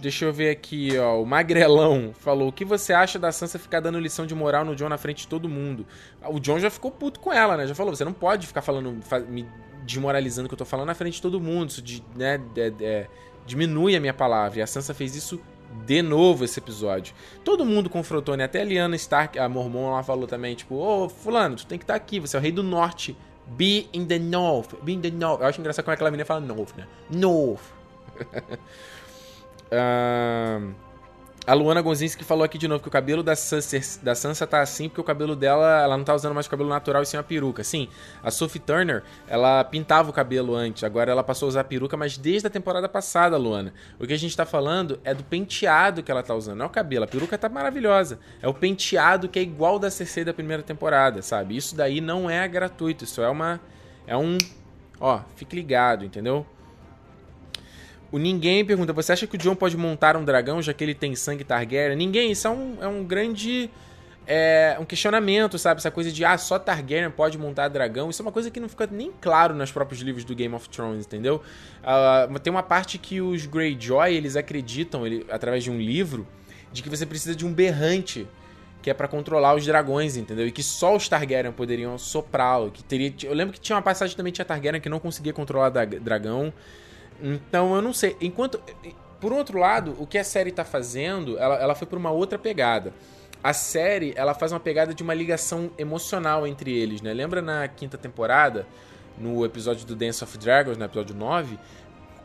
Deixa 0.00 0.24
eu 0.24 0.32
ver 0.32 0.50
aqui, 0.50 0.96
ó. 0.98 1.20
O 1.20 1.26
Magrelão 1.26 2.12
falou: 2.14 2.48
O 2.48 2.52
que 2.52 2.64
você 2.64 2.92
acha 2.92 3.18
da 3.18 3.32
Sansa 3.32 3.58
ficar 3.58 3.80
dando 3.80 3.98
lição 3.98 4.26
de 4.26 4.34
moral 4.34 4.64
no 4.64 4.76
John 4.76 4.88
na 4.88 4.98
frente 4.98 5.22
de 5.22 5.28
todo 5.28 5.48
mundo? 5.48 5.86
O 6.28 6.38
John 6.38 6.58
já 6.58 6.70
ficou 6.70 6.90
puto 6.90 7.20
com 7.20 7.32
ela, 7.32 7.56
né? 7.56 7.66
Já 7.66 7.74
falou: 7.74 7.94
Você 7.94 8.04
não 8.04 8.12
pode 8.12 8.46
ficar 8.46 8.62
falando, 8.62 8.98
me 9.28 9.46
desmoralizando 9.84 10.48
que 10.48 10.54
eu 10.54 10.58
tô 10.58 10.64
falando 10.64 10.86
na 10.86 10.94
frente 10.94 11.14
de 11.14 11.22
todo 11.22 11.40
mundo. 11.40 11.70
Isso 11.70 11.82
de, 11.82 12.02
né, 12.14 12.40
é, 12.80 13.06
diminui 13.46 13.96
a 13.96 14.00
minha 14.00 14.14
palavra. 14.14 14.60
E 14.60 14.62
a 14.62 14.66
Sansa 14.66 14.94
fez 14.94 15.16
isso 15.16 15.40
de 15.86 16.02
novo 16.02 16.44
esse 16.44 16.58
episódio. 16.58 17.14
Todo 17.44 17.64
mundo 17.64 17.88
confrontou, 17.88 18.36
né? 18.36 18.44
Até 18.44 18.62
a 18.62 18.88
Stark, 18.96 19.38
a 19.38 19.48
Mormon, 19.48 19.92
lá 19.92 20.02
falou 20.02 20.26
também: 20.26 20.54
Tipo, 20.54 20.76
ô, 20.76 21.08
Fulano, 21.08 21.56
tu 21.56 21.66
tem 21.66 21.78
que 21.78 21.84
estar 21.84 21.94
tá 21.94 21.96
aqui, 21.96 22.20
você 22.20 22.36
é 22.36 22.38
o 22.38 22.42
rei 22.42 22.52
do 22.52 22.62
norte. 22.62 23.16
Be 23.46 23.88
in 23.92 24.06
the 24.06 24.18
north. 24.18 24.74
Be 24.82 24.92
in 24.92 25.00
the 25.00 25.10
north. 25.10 25.40
Eu 25.40 25.46
acho 25.48 25.60
engraçado 25.60 25.84
como 25.84 25.94
aquela 25.94 26.10
menina 26.10 26.24
fala 26.24 26.40
north, 26.40 26.76
né? 26.76 26.86
North. 27.10 27.62
Uh, 29.72 30.74
a 31.46 31.54
Luana 31.54 31.80
Gonzinski 31.80 32.22
falou 32.22 32.44
aqui 32.44 32.58
de 32.58 32.68
novo 32.68 32.82
que 32.82 32.88
o 32.88 32.90
cabelo 32.90 33.22
da 33.22 33.34
Sansa, 33.34 33.80
da 34.02 34.14
Sansa 34.14 34.46
tá 34.46 34.60
assim 34.60 34.88
porque 34.88 35.00
o 35.00 35.04
cabelo 35.04 35.34
dela, 35.34 35.82
ela 35.82 35.96
não 35.96 36.04
tá 36.04 36.14
usando 36.14 36.34
mais 36.34 36.46
cabelo 36.46 36.68
natural 36.68 37.02
e 37.02 37.06
sim 37.06 37.16
uma 37.16 37.22
peruca. 37.22 37.64
Sim, 37.64 37.88
a 38.22 38.30
Sophie 38.30 38.60
Turner, 38.60 39.02
ela 39.26 39.64
pintava 39.64 40.10
o 40.10 40.12
cabelo 40.12 40.54
antes, 40.54 40.84
agora 40.84 41.10
ela 41.10 41.24
passou 41.24 41.46
a 41.46 41.48
usar 41.48 41.60
a 41.62 41.64
peruca, 41.64 41.96
mas 41.96 42.18
desde 42.18 42.46
a 42.46 42.50
temporada 42.50 42.88
passada, 42.88 43.36
Luana. 43.36 43.72
O 43.98 44.06
que 44.06 44.12
a 44.12 44.18
gente 44.18 44.36
tá 44.36 44.44
falando 44.44 45.00
é 45.02 45.14
do 45.14 45.24
penteado 45.24 46.02
que 46.02 46.10
ela 46.10 46.22
tá 46.22 46.34
usando, 46.34 46.58
não 46.58 46.66
é 46.66 46.68
o 46.68 46.70
cabelo. 46.70 47.04
A 47.04 47.08
peruca 47.08 47.38
tá 47.38 47.48
maravilhosa. 47.48 48.20
É 48.42 48.46
o 48.46 48.54
penteado 48.54 49.28
que 49.28 49.38
é 49.38 49.42
igual 49.42 49.78
da 49.78 49.90
Cersei 49.90 50.24
da 50.24 50.34
primeira 50.34 50.62
temporada, 50.62 51.22
sabe? 51.22 51.56
Isso 51.56 51.74
daí 51.74 52.00
não 52.00 52.28
é 52.28 52.46
gratuito, 52.46 53.04
isso 53.04 53.22
é 53.22 53.28
uma 53.28 53.60
é 54.06 54.16
um, 54.16 54.36
ó, 55.00 55.20
fique 55.36 55.56
ligado, 55.56 56.04
entendeu? 56.04 56.46
O 58.12 58.18
Ninguém 58.18 58.64
pergunta: 58.64 58.92
Você 58.92 59.12
acha 59.12 59.26
que 59.26 59.36
o 59.36 59.38
John 59.38 59.54
pode 59.54 59.76
montar 59.76 60.16
um 60.16 60.24
dragão 60.24 60.60
já 60.60 60.72
que 60.72 60.82
ele 60.82 60.94
tem 60.94 61.14
sangue 61.14 61.44
Targaryen? 61.44 61.96
Ninguém, 61.96 62.32
isso 62.32 62.46
é 62.46 62.50
um, 62.50 62.76
é 62.80 62.88
um 62.88 63.04
grande. 63.04 63.70
É, 64.26 64.76
um 64.78 64.84
questionamento, 64.84 65.58
sabe? 65.58 65.78
Essa 65.78 65.90
coisa 65.90 66.12
de, 66.12 66.24
ah, 66.24 66.38
só 66.38 66.56
Targaryen 66.56 67.10
pode 67.10 67.36
montar 67.36 67.66
dragão. 67.68 68.10
Isso 68.10 68.22
é 68.22 68.24
uma 68.24 68.30
coisa 68.30 68.50
que 68.50 68.60
não 68.60 68.68
fica 68.68 68.86
nem 68.86 69.10
claro 69.20 69.54
nos 69.54 69.72
próprios 69.72 70.02
livros 70.02 70.24
do 70.24 70.34
Game 70.36 70.54
of 70.54 70.68
Thrones, 70.68 71.04
entendeu? 71.04 71.42
Uh, 71.82 72.38
tem 72.38 72.52
uma 72.52 72.62
parte 72.62 72.96
que 72.96 73.20
os 73.20 73.46
Greyjoy, 73.46 74.14
eles 74.14 74.36
acreditam, 74.36 75.04
ele, 75.04 75.26
através 75.30 75.64
de 75.64 75.70
um 75.70 75.78
livro, 75.78 76.28
de 76.70 76.80
que 76.80 76.88
você 76.88 77.04
precisa 77.04 77.34
de 77.34 77.44
um 77.44 77.52
berrante 77.52 78.28
que 78.82 78.90
é 78.90 78.94
para 78.94 79.08
controlar 79.08 79.54
os 79.54 79.66
dragões, 79.66 80.16
entendeu? 80.16 80.46
E 80.46 80.52
que 80.52 80.62
só 80.62 80.94
os 80.94 81.08
Targaryen 81.08 81.52
poderiam 81.52 81.98
soprá-lo. 81.98 82.70
Que 82.70 82.82
teria, 82.82 83.12
eu 83.24 83.34
lembro 83.34 83.52
que 83.52 83.60
tinha 83.60 83.76
uma 83.76 83.82
passagem 83.82 84.16
também 84.16 84.32
tinha 84.32 84.44
Targaryen 84.44 84.80
que 84.80 84.88
não 84.88 85.00
conseguia 85.00 85.32
controlar 85.32 85.70
dragão. 85.70 86.52
Então 87.22 87.74
eu 87.74 87.82
não 87.82 87.92
sei. 87.92 88.16
Enquanto. 88.20 88.60
Por 89.20 89.34
outro 89.34 89.58
lado, 89.58 89.94
o 89.98 90.06
que 90.06 90.16
a 90.16 90.24
série 90.24 90.50
tá 90.50 90.64
fazendo, 90.64 91.38
ela, 91.38 91.56
ela 91.56 91.74
foi 91.74 91.86
por 91.86 91.98
uma 91.98 92.10
outra 92.10 92.38
pegada. 92.38 92.90
A 93.44 93.52
série, 93.52 94.14
ela 94.16 94.32
faz 94.32 94.50
uma 94.50 94.60
pegada 94.60 94.94
de 94.94 95.02
uma 95.02 95.12
ligação 95.12 95.70
emocional 95.76 96.46
entre 96.46 96.72
eles, 96.72 97.02
né? 97.02 97.12
Lembra 97.12 97.42
na 97.42 97.68
quinta 97.68 97.98
temporada, 97.98 98.66
no 99.18 99.44
episódio 99.44 99.86
do 99.86 99.94
Dance 99.94 100.24
of 100.24 100.38
Dragons, 100.38 100.78
no 100.78 100.84
episódio 100.86 101.14
9, 101.14 101.58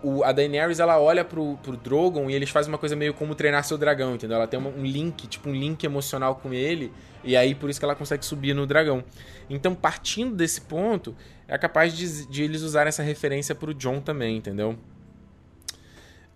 o, 0.05 0.23
a 0.23 0.31
Daenerys 0.31 0.79
ela 0.79 0.99
olha 0.99 1.25
pro, 1.25 1.57
pro 1.63 1.75
Drogon 1.75 2.29
e 2.29 2.35
eles 2.35 2.49
fazem 2.51 2.71
uma 2.71 2.77
coisa 2.77 2.95
meio 2.95 3.13
como 3.13 3.33
treinar 3.33 3.63
seu 3.63 3.75
dragão, 3.77 4.13
entendeu? 4.13 4.37
Ela 4.37 4.47
tem 4.47 4.59
uma, 4.59 4.69
um 4.69 4.85
link, 4.85 5.27
tipo 5.27 5.49
um 5.49 5.53
link 5.53 5.83
emocional 5.83 6.35
com 6.35 6.53
ele, 6.53 6.93
e 7.23 7.35
aí 7.35 7.55
por 7.55 7.71
isso 7.71 7.79
que 7.79 7.85
ela 7.85 7.95
consegue 7.95 8.23
subir 8.23 8.53
no 8.53 8.67
dragão. 8.67 9.03
Então, 9.49 9.75
partindo 9.75 10.35
desse 10.35 10.61
ponto, 10.61 11.15
é 11.47 11.57
capaz 11.57 11.93
de, 11.93 12.25
de 12.27 12.43
eles 12.43 12.61
usarem 12.61 12.89
essa 12.89 13.03
referência 13.03 13.53
pro 13.53 13.73
John 13.73 14.01
também, 14.01 14.37
entendeu? 14.37 14.77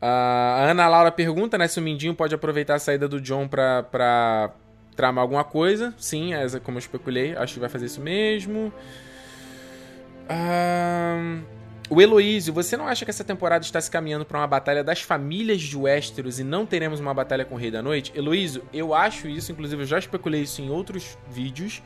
A 0.02 0.66
Ana 0.70 0.88
Laura 0.88 1.12
pergunta, 1.12 1.58
né, 1.58 1.68
se 1.68 1.80
o 1.80 1.82
Mindinho 1.82 2.16
pode 2.16 2.34
aproveitar 2.34 2.76
a 2.76 2.80
saída 2.80 3.08
do 3.08 3.20
John 3.20 3.48
pra, 3.48 3.84
pra 3.84 4.52
tramar 4.96 5.22
alguma 5.22 5.44
coisa. 5.44 5.94
Sim, 5.98 6.34
é 6.34 6.48
como 6.60 6.78
eu 6.78 6.80
especulei, 6.80 7.36
acho 7.36 7.56
que 7.56 7.60
vai 7.60 7.70
fazer 7.70 7.86
isso 7.88 8.00
mesmo. 8.00 8.72
O 11.90 12.00
Heloísio, 12.00 12.54
você 12.54 12.78
não 12.78 12.88
acha 12.88 13.04
que 13.04 13.10
essa 13.10 13.24
temporada 13.24 13.66
está 13.66 13.82
se 13.82 13.90
caminhando 13.90 14.24
para 14.24 14.38
uma 14.38 14.46
batalha 14.46 14.84
das 14.84 15.02
famílias 15.02 15.60
de 15.60 15.76
Westeros 15.76 16.40
e 16.40 16.44
não 16.44 16.64
teremos 16.64 17.00
uma 17.00 17.14
batalha 17.14 17.44
com 17.44 17.56
o 17.56 17.58
Rei 17.58 17.72
da 17.72 17.82
Noite? 17.82 18.12
Heloísio, 18.16 18.64
eu 18.72 18.94
acho 18.94 19.28
isso, 19.28 19.52
inclusive 19.52 19.82
eu 19.82 19.88
já 19.88 19.98
especulei 19.98 20.44
isso 20.44 20.62
em 20.62 20.70
outros 20.70 21.18
vídeos. 21.28 21.82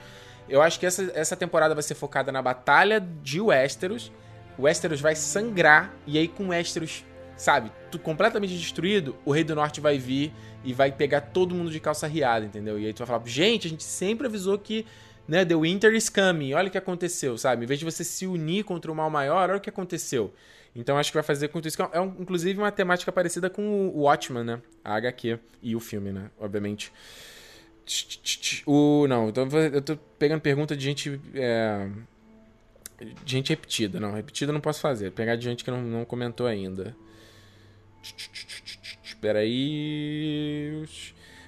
Eu 0.47 0.61
acho 0.61 0.79
que 0.79 0.85
essa, 0.85 1.11
essa 1.15 1.35
temporada 1.35 1.73
vai 1.73 1.83
ser 1.83 1.95
focada 1.95 2.31
na 2.31 2.41
batalha 2.41 2.99
de 2.99 3.39
Westeros. 3.39 4.11
Westeros 4.57 5.01
vai 5.01 5.15
sangrar 5.15 5.93
e 6.05 6.17
aí 6.17 6.27
com 6.27 6.49
Westeros 6.49 7.03
sabe, 7.35 7.71
completamente 8.03 8.55
destruído, 8.55 9.15
o 9.25 9.31
Rei 9.31 9.43
do 9.43 9.55
Norte 9.55 9.81
vai 9.81 9.97
vir 9.97 10.31
e 10.63 10.71
vai 10.71 10.91
pegar 10.91 11.19
todo 11.19 11.55
mundo 11.55 11.71
de 11.71 11.79
calça 11.79 12.07
riada, 12.07 12.45
entendeu? 12.45 12.79
E 12.79 12.85
aí 12.85 12.93
tu 12.93 12.99
vai 12.99 13.07
falar, 13.07 13.23
gente, 13.25 13.67
a 13.67 13.69
gente 13.69 13.83
sempre 13.83 14.27
avisou 14.27 14.57
que 14.57 14.85
né? 15.27 15.45
The 15.45 15.55
Winter 15.55 15.93
is 15.93 16.09
coming. 16.09 16.53
Olha 16.53 16.67
o 16.67 16.71
que 16.71 16.77
aconteceu, 16.77 17.37
sabe? 17.37 17.63
Em 17.63 17.67
vez 17.67 17.79
de 17.79 17.85
você 17.85 18.03
se 18.03 18.27
unir 18.27 18.63
contra 18.63 18.91
o 18.91 18.95
mal 18.95 19.09
maior, 19.09 19.49
olha 19.49 19.57
o 19.57 19.61
que 19.61 19.69
aconteceu. 19.69 20.33
Então 20.75 20.97
acho 20.97 21.11
que 21.11 21.17
vai 21.17 21.23
fazer 21.23 21.49
com 21.49 21.59
isso. 21.59 21.81
É, 21.91 21.99
um, 21.99 22.15
inclusive 22.19 22.59
uma 22.59 22.71
temática 22.71 23.11
parecida 23.11 23.49
com 23.49 23.89
o 23.89 24.01
Watchman, 24.01 24.43
né? 24.43 24.61
A 24.83 24.95
HQ 24.95 25.39
e 25.61 25.75
o 25.75 25.79
filme, 25.79 26.11
né? 26.11 26.29
Obviamente. 26.39 26.91
O, 28.65 29.05
não, 29.07 29.27
eu 29.27 29.81
tô 29.81 29.97
pegando 30.17 30.41
pergunta 30.41 30.75
de 30.75 30.83
gente. 30.83 31.19
É, 31.35 31.87
de 33.23 33.31
gente 33.31 33.49
repetida. 33.49 33.99
Não, 33.99 34.13
repetida 34.13 34.51
eu 34.51 34.53
não 34.53 34.61
posso 34.61 34.79
fazer. 34.79 35.11
Pegar 35.11 35.35
de 35.35 35.43
gente 35.43 35.63
que 35.63 35.71
não, 35.71 35.81
não 35.81 36.05
comentou 36.05 36.47
ainda. 36.47 36.95
Espera 39.03 39.39
aí. 39.39 40.83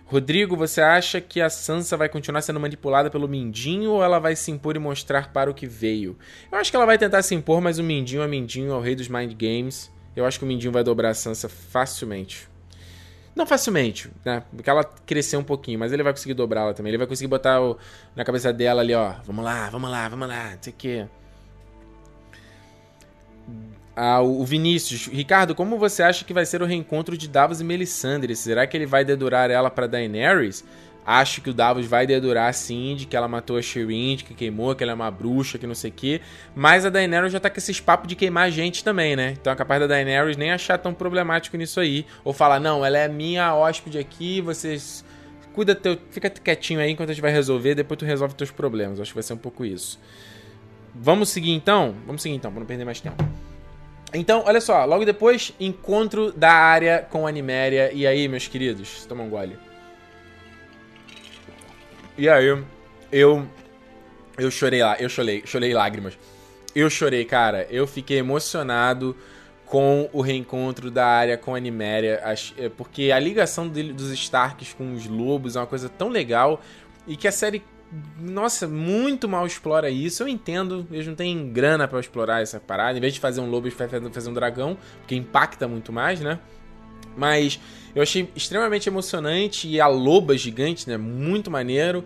Rodrigo, 0.05 0.55
você 0.55 0.81
acha 0.81 1.19
que 1.19 1.41
a 1.41 1.49
Sansa 1.49 1.97
vai 1.97 2.07
continuar 2.07 2.41
sendo 2.41 2.59
manipulada 2.59 3.09
pelo 3.09 3.27
Mindinho 3.27 3.91
ou 3.91 4.03
ela 4.03 4.19
vai 4.19 4.35
se 4.35 4.51
impor 4.51 4.75
e 4.75 4.79
mostrar 4.79 5.33
para 5.33 5.49
o 5.49 5.53
que 5.53 5.65
veio? 5.65 6.15
Eu 6.51 6.59
acho 6.59 6.69
que 6.69 6.77
ela 6.77 6.85
vai 6.85 6.97
tentar 6.97 7.23
se 7.23 7.33
impor, 7.33 7.59
mas 7.59 7.79
o 7.79 7.83
Mindinho 7.83 8.21
é 8.21 8.27
Mindinho, 8.27 8.71
é 8.71 8.75
o 8.75 8.81
rei 8.81 8.95
dos 8.95 9.07
Mind 9.07 9.33
Games. 9.33 9.91
Eu 10.15 10.25
acho 10.25 10.37
que 10.37 10.45
o 10.45 10.47
Mindinho 10.47 10.71
vai 10.71 10.83
dobrar 10.83 11.09
a 11.09 11.13
Sansa 11.13 11.49
facilmente. 11.49 12.47
Não 13.35 13.45
facilmente, 13.45 14.09
né? 14.23 14.43
Porque 14.55 14.69
ela 14.69 14.83
cresceu 14.83 15.39
um 15.39 15.43
pouquinho, 15.43 15.77
mas 15.77 15.91
ele 15.91 16.01
vai 16.01 16.13
conseguir 16.13 16.33
dobrá-la 16.33 16.73
também. 16.73 16.91
Ele 16.91 16.97
vai 16.97 17.05
conseguir 17.07 17.27
botar 17.27 17.61
o, 17.61 17.77
na 18.15 18.23
cabeça 18.23 18.53
dela 18.53 18.81
ali, 18.81 18.93
ó. 18.93 19.13
Vamos 19.25 19.43
lá, 19.43 19.69
vamos 19.69 19.89
lá, 19.89 20.07
vamos 20.07 20.27
lá, 20.27 20.51
não 20.51 20.57
sei 20.61 20.71
o 20.71 20.75
quê. 20.77 21.05
Ah, 23.93 24.21
o 24.21 24.43
Vinícius, 24.43 25.07
Ricardo, 25.07 25.53
como 25.53 25.77
você 25.77 26.03
acha 26.03 26.25
que 26.25 26.33
vai 26.33 26.45
ser 26.45 26.61
o 26.61 26.65
reencontro 26.65 27.17
de 27.17 27.27
Davos 27.27 27.61
e 27.61 27.63
Melisandre? 27.63 28.35
Será 28.35 28.65
que 28.67 28.75
ele 28.75 28.85
vai 28.85 29.05
dedurar 29.05 29.49
ela 29.49 29.69
para 29.69 29.87
Daenerys? 29.87 30.65
Acho 31.05 31.39
que 31.39 31.51
o 31.51 31.53
Davos 31.53 31.85
vai 31.85 32.07
dedurar 32.07 32.51
sim, 32.51 32.95
de 32.95 33.05
que 33.05 33.15
ela 33.15 33.27
matou 33.27 33.57
a 33.57 33.61
Shireen, 33.61 34.15
de 34.15 34.23
que 34.23 34.33
queimou, 34.33 34.73
que 34.73 34.83
ela 34.83 34.91
é 34.91 34.95
uma 34.95 35.11
bruxa, 35.11 35.59
que 35.59 35.67
não 35.67 35.75
sei 35.75 35.91
o 35.91 35.93
quê. 35.93 36.19
Mas 36.55 36.83
a 36.83 36.89
Daenerys 36.89 37.31
já 37.31 37.39
tá 37.39 37.47
com 37.47 37.59
esses 37.59 37.79
papos 37.79 38.07
de 38.07 38.15
queimar 38.15 38.49
gente 38.49 38.83
também, 38.83 39.15
né? 39.15 39.35
Então 39.39 39.53
é 39.53 39.55
capaz 39.55 39.79
da 39.79 39.85
Daenerys 39.85 40.35
nem 40.35 40.51
achar 40.51 40.79
tão 40.79 40.95
problemático 40.95 41.55
nisso 41.57 41.79
aí. 41.79 42.07
Ou 42.23 42.33
falar, 42.33 42.59
não, 42.59 42.83
ela 42.83 42.97
é 42.97 43.07
minha 43.07 43.53
hóspede 43.53 43.99
aqui, 43.99 44.41
vocês. 44.41 45.05
Cuida 45.53 45.75
teu. 45.75 45.95
Fica 46.09 46.27
quietinho 46.27 46.79
aí 46.79 46.91
enquanto 46.91 47.11
a 47.11 47.13
gente 47.13 47.21
vai 47.21 47.31
resolver, 47.31 47.75
depois 47.75 47.99
tu 47.99 48.05
resolve 48.05 48.33
teus 48.33 48.49
problemas. 48.49 48.99
Acho 48.99 49.11
que 49.11 49.15
vai 49.15 49.23
ser 49.23 49.33
um 49.33 49.37
pouco 49.37 49.63
isso. 49.63 49.99
Vamos 50.95 51.29
seguir 51.29 51.51
então? 51.51 51.93
Vamos 52.07 52.23
seguir 52.23 52.35
então, 52.35 52.51
pra 52.51 52.59
não 52.59 52.67
perder 52.67 52.83
mais 52.83 52.99
tempo. 52.99 53.23
Então, 54.11 54.43
olha 54.45 54.61
só, 54.61 54.85
logo 54.85 55.05
depois, 55.05 55.53
encontro 55.59 56.31
da 56.31 56.51
área 56.51 57.05
com 57.11 57.27
a 57.27 57.29
Animéria. 57.29 57.91
E 57.93 58.07
aí, 58.07 58.27
meus 58.27 58.47
queridos, 58.47 59.05
toma 59.05 59.23
um 59.23 59.29
gole. 59.29 59.55
E 62.17 62.29
aí, 62.29 62.45
eu. 63.11 63.47
Eu 64.37 64.51
chorei 64.51 64.81
lá, 64.81 64.97
eu 64.99 65.07
chorei, 65.07 65.43
chorei 65.45 65.73
lágrimas. 65.73 66.17
Eu 66.75 66.89
chorei, 66.89 67.23
cara. 67.23 67.67
Eu 67.69 67.87
fiquei 67.87 68.17
emocionado 68.17 69.15
com 69.65 70.09
o 70.11 70.21
reencontro 70.21 70.91
da 70.91 71.05
área 71.05 71.37
com 71.37 71.53
a 71.53 71.57
Animéria. 71.57 72.21
É, 72.57 72.69
porque 72.69 73.11
a 73.11 73.19
ligação 73.19 73.67
dos 73.67 74.11
Starks 74.11 74.73
com 74.73 74.93
os 74.93 75.05
lobos 75.05 75.55
é 75.55 75.59
uma 75.59 75.67
coisa 75.67 75.87
tão 75.89 76.09
legal. 76.09 76.61
E 77.07 77.15
que 77.15 77.27
a 77.27 77.31
série 77.31 77.63
nossa, 78.19 78.67
muito 78.67 79.27
mal 79.27 79.45
explora 79.45 79.89
isso. 79.89 80.23
Eu 80.23 80.27
entendo, 80.27 80.85
eles 80.91 81.07
não 81.07 81.15
têm 81.15 81.51
grana 81.51 81.87
para 81.87 81.99
explorar 81.99 82.41
essa 82.41 82.59
parada. 82.59 82.97
Em 82.97 83.01
vez 83.01 83.13
de 83.13 83.19
fazer 83.19 83.39
um 83.41 83.49
lobo, 83.49 83.67
eles 83.67 83.77
fazer 84.11 84.29
um 84.29 84.33
dragão, 84.33 84.77
porque 84.99 85.15
impacta 85.15 85.67
muito 85.67 85.93
mais, 85.93 86.19
né? 86.19 86.39
Mas 87.15 87.59
eu 87.95 88.03
achei 88.03 88.29
extremamente 88.35 88.89
emocionante 88.89 89.67
e 89.67 89.79
a 89.79 89.87
loba 89.87 90.37
gigante, 90.37 90.87
né? 90.89 90.97
Muito 90.97 91.49
maneiro. 91.49 92.03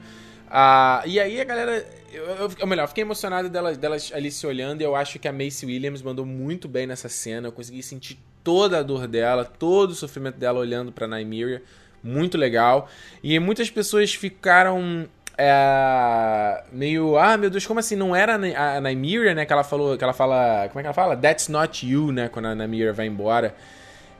Ah, 0.47 1.01
e 1.05 1.19
aí 1.19 1.41
a 1.41 1.43
galera. 1.43 1.85
Eu, 2.13 2.25
eu, 2.25 2.51
ou 2.61 2.67
melhor, 2.67 2.87
fiquei 2.87 3.03
emocionado 3.03 3.49
delas, 3.49 3.77
delas 3.77 4.11
ali 4.13 4.31
se 4.31 4.45
olhando 4.45 4.81
e 4.81 4.83
eu 4.83 4.95
acho 4.95 5.19
que 5.19 5.27
a 5.27 5.33
Macy 5.33 5.65
Williams 5.65 6.01
mandou 6.01 6.25
muito 6.25 6.67
bem 6.67 6.85
nessa 6.85 7.09
cena. 7.09 7.47
Eu 7.47 7.51
consegui 7.51 7.81
sentir 7.81 8.19
toda 8.43 8.79
a 8.79 8.83
dor 8.83 9.07
dela, 9.07 9.43
todo 9.43 9.91
o 9.91 9.95
sofrimento 9.95 10.37
dela 10.37 10.59
olhando 10.59 10.91
pra 10.91 11.07
Nymeria. 11.07 11.61
Muito 12.03 12.37
legal. 12.37 12.87
E 13.23 13.37
muitas 13.39 13.69
pessoas 13.69 14.13
ficaram 14.13 15.07
é, 15.37 16.63
meio, 16.71 17.17
ah, 17.17 17.37
meu 17.37 17.49
Deus, 17.49 17.65
como 17.65 17.79
assim? 17.79 17.95
Não 17.95 18.15
era 18.15 18.35
a 18.35 18.81
Nymeria, 18.81 19.33
né? 19.33 19.45
Que 19.45 19.53
ela 19.53 19.63
falou, 19.63 19.97
que 19.97 20.03
ela 20.03 20.13
fala, 20.13 20.67
como 20.69 20.79
é 20.79 20.83
que 20.83 20.87
ela 20.87 20.93
fala? 20.93 21.17
That's 21.17 21.47
not 21.47 21.87
you, 21.87 22.11
né? 22.11 22.29
Quando 22.29 22.47
a 22.47 22.55
Nymeria 22.55 22.93
vai 22.93 23.07
embora. 23.07 23.55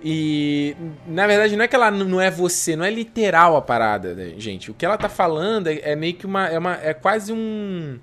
E 0.02 0.76
na 1.06 1.28
verdade 1.28 1.56
não 1.56 1.64
é 1.64 1.68
que 1.68 1.76
ela 1.76 1.92
não 1.92 2.22
é 2.22 2.32
você, 2.32 2.76
não 2.76 2.86
é 2.86 2.90
literal 2.90 3.58
a 3.58 3.62
parada, 3.62 4.14
né, 4.14 4.34
gente. 4.38 4.72
O 4.72 4.74
que 4.74 4.86
ela 4.86 4.98
tá 4.98 5.10
falando 5.10 5.68
é, 5.68 5.80
é 5.84 5.96
meio 5.96 6.14
que 6.14 6.26
uma 6.26 6.48
é, 6.48 6.58
uma. 6.58 6.76
é 6.82 6.94
quase 6.94 7.34
um. 7.34 8.00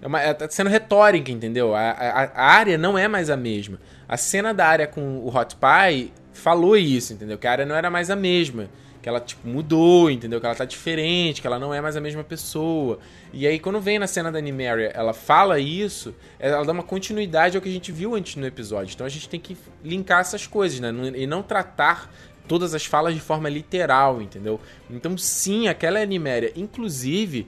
É 0.00 0.06
uma, 0.06 0.20
é, 0.20 0.34
tá 0.34 0.48
sendo 0.48 0.70
retórica, 0.70 1.30
entendeu? 1.30 1.74
A, 1.74 1.90
a, 1.90 2.24
a, 2.24 2.44
área 2.44 2.78
não 2.78 2.96
é 2.98 3.06
mais 3.08 3.30
a 3.30 3.36
mesma. 3.36 3.78
A 4.08 4.16
cena 4.16 4.52
da 4.52 4.66
área 4.66 4.86
com 4.86 5.18
o 5.18 5.28
Hot 5.28 5.56
Pie 5.56 6.12
falou 6.32 6.76
isso, 6.76 7.12
entendeu? 7.12 7.38
Que 7.38 7.46
a 7.46 7.52
área 7.52 7.66
não 7.66 7.74
era 7.74 7.90
mais 7.90 8.10
a 8.10 8.16
mesma 8.16 8.68
que 9.08 9.10
ela, 9.10 9.20
tipo, 9.20 9.48
mudou, 9.48 10.10
entendeu? 10.10 10.38
Que 10.38 10.44
ela 10.44 10.54
tá 10.54 10.66
diferente, 10.66 11.40
que 11.40 11.46
ela 11.46 11.58
não 11.58 11.72
é 11.72 11.80
mais 11.80 11.96
a 11.96 12.00
mesma 12.00 12.22
pessoa. 12.22 12.98
E 13.32 13.46
aí, 13.46 13.58
quando 13.58 13.80
vem 13.80 13.98
na 13.98 14.06
cena 14.06 14.30
da 14.30 14.38
Animaria, 14.38 14.88
ela 14.94 15.14
fala 15.14 15.58
isso, 15.58 16.14
ela 16.38 16.62
dá 16.62 16.72
uma 16.72 16.82
continuidade 16.82 17.56
ao 17.56 17.62
que 17.62 17.70
a 17.70 17.72
gente 17.72 17.90
viu 17.90 18.14
antes 18.14 18.36
no 18.36 18.46
episódio. 18.46 18.92
Então 18.92 19.06
a 19.06 19.08
gente 19.08 19.26
tem 19.26 19.40
que 19.40 19.56
linkar 19.82 20.20
essas 20.20 20.46
coisas, 20.46 20.78
né? 20.78 20.92
E 21.16 21.26
não 21.26 21.42
tratar 21.42 22.12
todas 22.46 22.74
as 22.74 22.84
falas 22.84 23.14
de 23.14 23.20
forma 23.20 23.48
literal, 23.48 24.20
entendeu? 24.20 24.60
Então, 24.90 25.16
sim, 25.16 25.68
aquela 25.68 26.00
Animaria, 26.00 26.52
inclusive, 26.54 27.46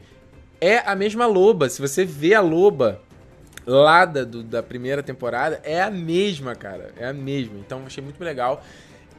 é 0.63 0.79
a 0.79 0.97
mesma 0.97 1.27
loba. 1.27 1.69
Se 1.69 1.83
você 1.83 2.07
vê 2.07 2.33
a 2.33 2.41
loba 2.41 3.03
lá 3.67 4.07
da, 4.07 4.25
do, 4.25 4.43
da 4.43 4.63
primeira 4.63 5.03
temporada, 5.03 5.61
é 5.63 5.83
a 5.83 5.91
mesma, 5.91 6.55
cara. 6.55 6.91
É 6.97 7.07
a 7.07 7.13
mesma. 7.13 7.59
Então, 7.59 7.83
achei 7.87 8.03
muito 8.03 8.23
legal. 8.25 8.65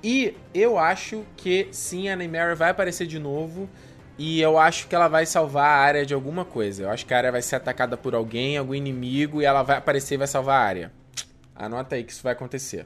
E 0.04 0.36
eu 0.54 0.78
acho 0.78 1.24
que 1.38 1.68
sim, 1.72 2.10
a 2.10 2.16
Neymar 2.16 2.56
vai 2.56 2.72
aparecer 2.72 3.06
de 3.06 3.20
novo. 3.20 3.70
E 4.18 4.42
eu 4.42 4.58
acho 4.58 4.88
que 4.88 4.96
ela 4.96 5.08
vai 5.08 5.26
salvar 5.26 5.66
a 5.66 5.82
área 5.82 6.06
de 6.06 6.14
alguma 6.14 6.46
coisa. 6.46 6.84
Eu 6.84 6.90
acho 6.90 7.06
que 7.06 7.14
a 7.14 7.18
área 7.18 7.32
vai 7.32 7.42
ser 7.42 7.56
atacada 7.56 7.98
por 7.98 8.14
alguém, 8.14 8.58
algum 8.58 8.76
inimigo, 8.76 9.42
e 9.42 9.46
ela 9.46 9.64
vai 9.64 9.78
aparecer 9.78 10.16
e 10.16 10.18
vai 10.18 10.28
salvar 10.28 10.62
a 10.62 10.64
área. 10.64 10.92
Anota 11.56 11.96
aí 11.96 12.04
que 12.04 12.12
isso 12.12 12.24
vai 12.24 12.34
acontecer. 12.34 12.86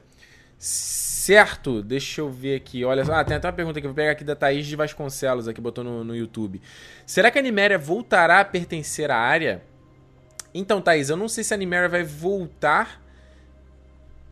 Certo, 0.58 1.82
deixa 1.82 2.20
eu 2.20 2.30
ver 2.30 2.56
aqui. 2.56 2.84
Olha 2.84 3.04
só, 3.04 3.14
ah, 3.14 3.24
tem 3.24 3.36
até 3.36 3.48
uma 3.48 3.52
pergunta 3.52 3.80
que 3.80 3.86
eu 3.86 3.90
vou 3.90 3.96
pegar 3.96 4.12
aqui 4.12 4.24
da 4.24 4.36
Thaís 4.36 4.66
de 4.66 4.76
Vasconcelos, 4.76 5.48
aqui 5.48 5.60
botou 5.60 5.82
no, 5.82 6.04
no 6.04 6.16
YouTube. 6.16 6.60
Será 7.04 7.30
que 7.30 7.38
a 7.38 7.42
Niméria 7.42 7.78
voltará 7.78 8.40
a 8.40 8.44
pertencer 8.44 9.10
à 9.10 9.16
área? 9.16 9.62
Então, 10.54 10.80
Thaís, 10.80 11.10
eu 11.10 11.16
não 11.16 11.28
sei 11.28 11.44
se 11.44 11.52
a 11.52 11.56
Niméria 11.56 11.88
vai 11.88 12.02
voltar 12.02 13.02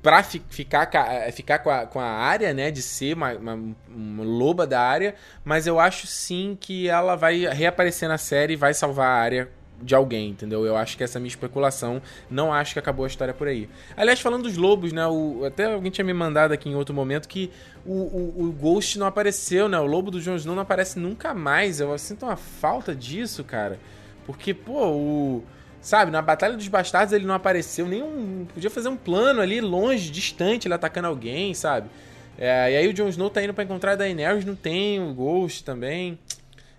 pra 0.04 0.22
fi, 0.22 0.42
ficar, 0.50 0.90
eh, 0.94 1.32
ficar 1.32 1.60
com, 1.60 1.70
a, 1.70 1.86
com 1.86 1.98
a 1.98 2.04
área, 2.04 2.52
né? 2.52 2.70
De 2.70 2.82
ser 2.82 3.16
uma, 3.16 3.32
uma, 3.32 3.54
uma, 3.88 4.22
loba 4.22 4.66
da 4.66 4.78
área. 4.78 5.14
Mas 5.42 5.66
eu 5.66 5.80
acho 5.80 6.06
sim 6.06 6.58
que 6.60 6.86
ela 6.88 7.16
vai 7.16 7.46
reaparecer 7.46 8.06
na 8.06 8.18
série 8.18 8.52
e 8.52 8.56
vai 8.56 8.74
salvar 8.74 9.06
a 9.06 9.14
área 9.14 9.48
de 9.80 9.94
alguém, 9.94 10.30
entendeu? 10.30 10.64
Eu 10.66 10.76
acho 10.76 10.96
que 10.96 11.02
essa 11.02 11.16
é 11.16 11.18
a 11.18 11.22
minha 11.22 11.30
especulação. 11.30 12.02
Não 12.30 12.52
acho 12.52 12.74
que 12.74 12.78
acabou 12.78 13.04
a 13.04 13.08
história 13.08 13.32
por 13.32 13.48
aí. 13.48 13.66
Aliás, 13.96 14.20
falando 14.20 14.42
dos 14.42 14.58
lobos, 14.58 14.92
né? 14.92 15.06
O, 15.06 15.42
até 15.46 15.72
alguém 15.72 15.90
tinha 15.90 16.04
me 16.04 16.12
mandado 16.12 16.52
aqui 16.52 16.68
em 16.68 16.74
outro 16.74 16.94
momento 16.94 17.26
que 17.26 17.50
o, 17.86 17.94
o, 17.94 18.44
o 18.44 18.52
Ghost 18.52 18.98
não 18.98 19.06
apareceu, 19.06 19.70
né? 19.70 19.78
O 19.78 19.86
lobo 19.86 20.10
do 20.10 20.20
Jon 20.20 20.36
Snow 20.36 20.54
não 20.54 20.62
aparece 20.62 20.98
nunca 20.98 21.32
mais. 21.32 21.80
Eu 21.80 21.96
sinto 21.96 22.26
uma 22.26 22.36
falta 22.36 22.94
disso, 22.94 23.42
cara. 23.42 23.80
Porque, 24.26 24.52
pô, 24.52 24.90
o 24.90 25.44
Sabe, 25.84 26.10
na 26.10 26.22
Batalha 26.22 26.56
dos 26.56 26.66
Bastardos 26.66 27.12
ele 27.12 27.26
não 27.26 27.34
apareceu, 27.34 27.86
nenhum. 27.86 28.46
Podia 28.54 28.70
fazer 28.70 28.88
um 28.88 28.96
plano 28.96 29.42
ali, 29.42 29.60
longe, 29.60 30.10
distante, 30.10 30.66
ele 30.66 30.72
atacando 30.72 31.08
alguém, 31.08 31.52
sabe? 31.52 31.90
É, 32.38 32.72
e 32.72 32.76
aí 32.78 32.88
o 32.88 32.94
Jon 32.94 33.06
Snow 33.08 33.28
tá 33.28 33.44
indo 33.44 33.52
pra 33.52 33.64
encontrar 33.64 33.92
a 33.92 33.96
Daenerys, 33.96 34.46
não 34.46 34.56
tem 34.56 34.98
o 34.98 35.12
Ghost 35.12 35.62
também. 35.62 36.18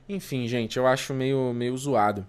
Enfim, 0.10 0.48
gente, 0.48 0.78
eu 0.78 0.88
acho 0.88 1.14
meio, 1.14 1.54
meio 1.54 1.78
zoado. 1.78 2.26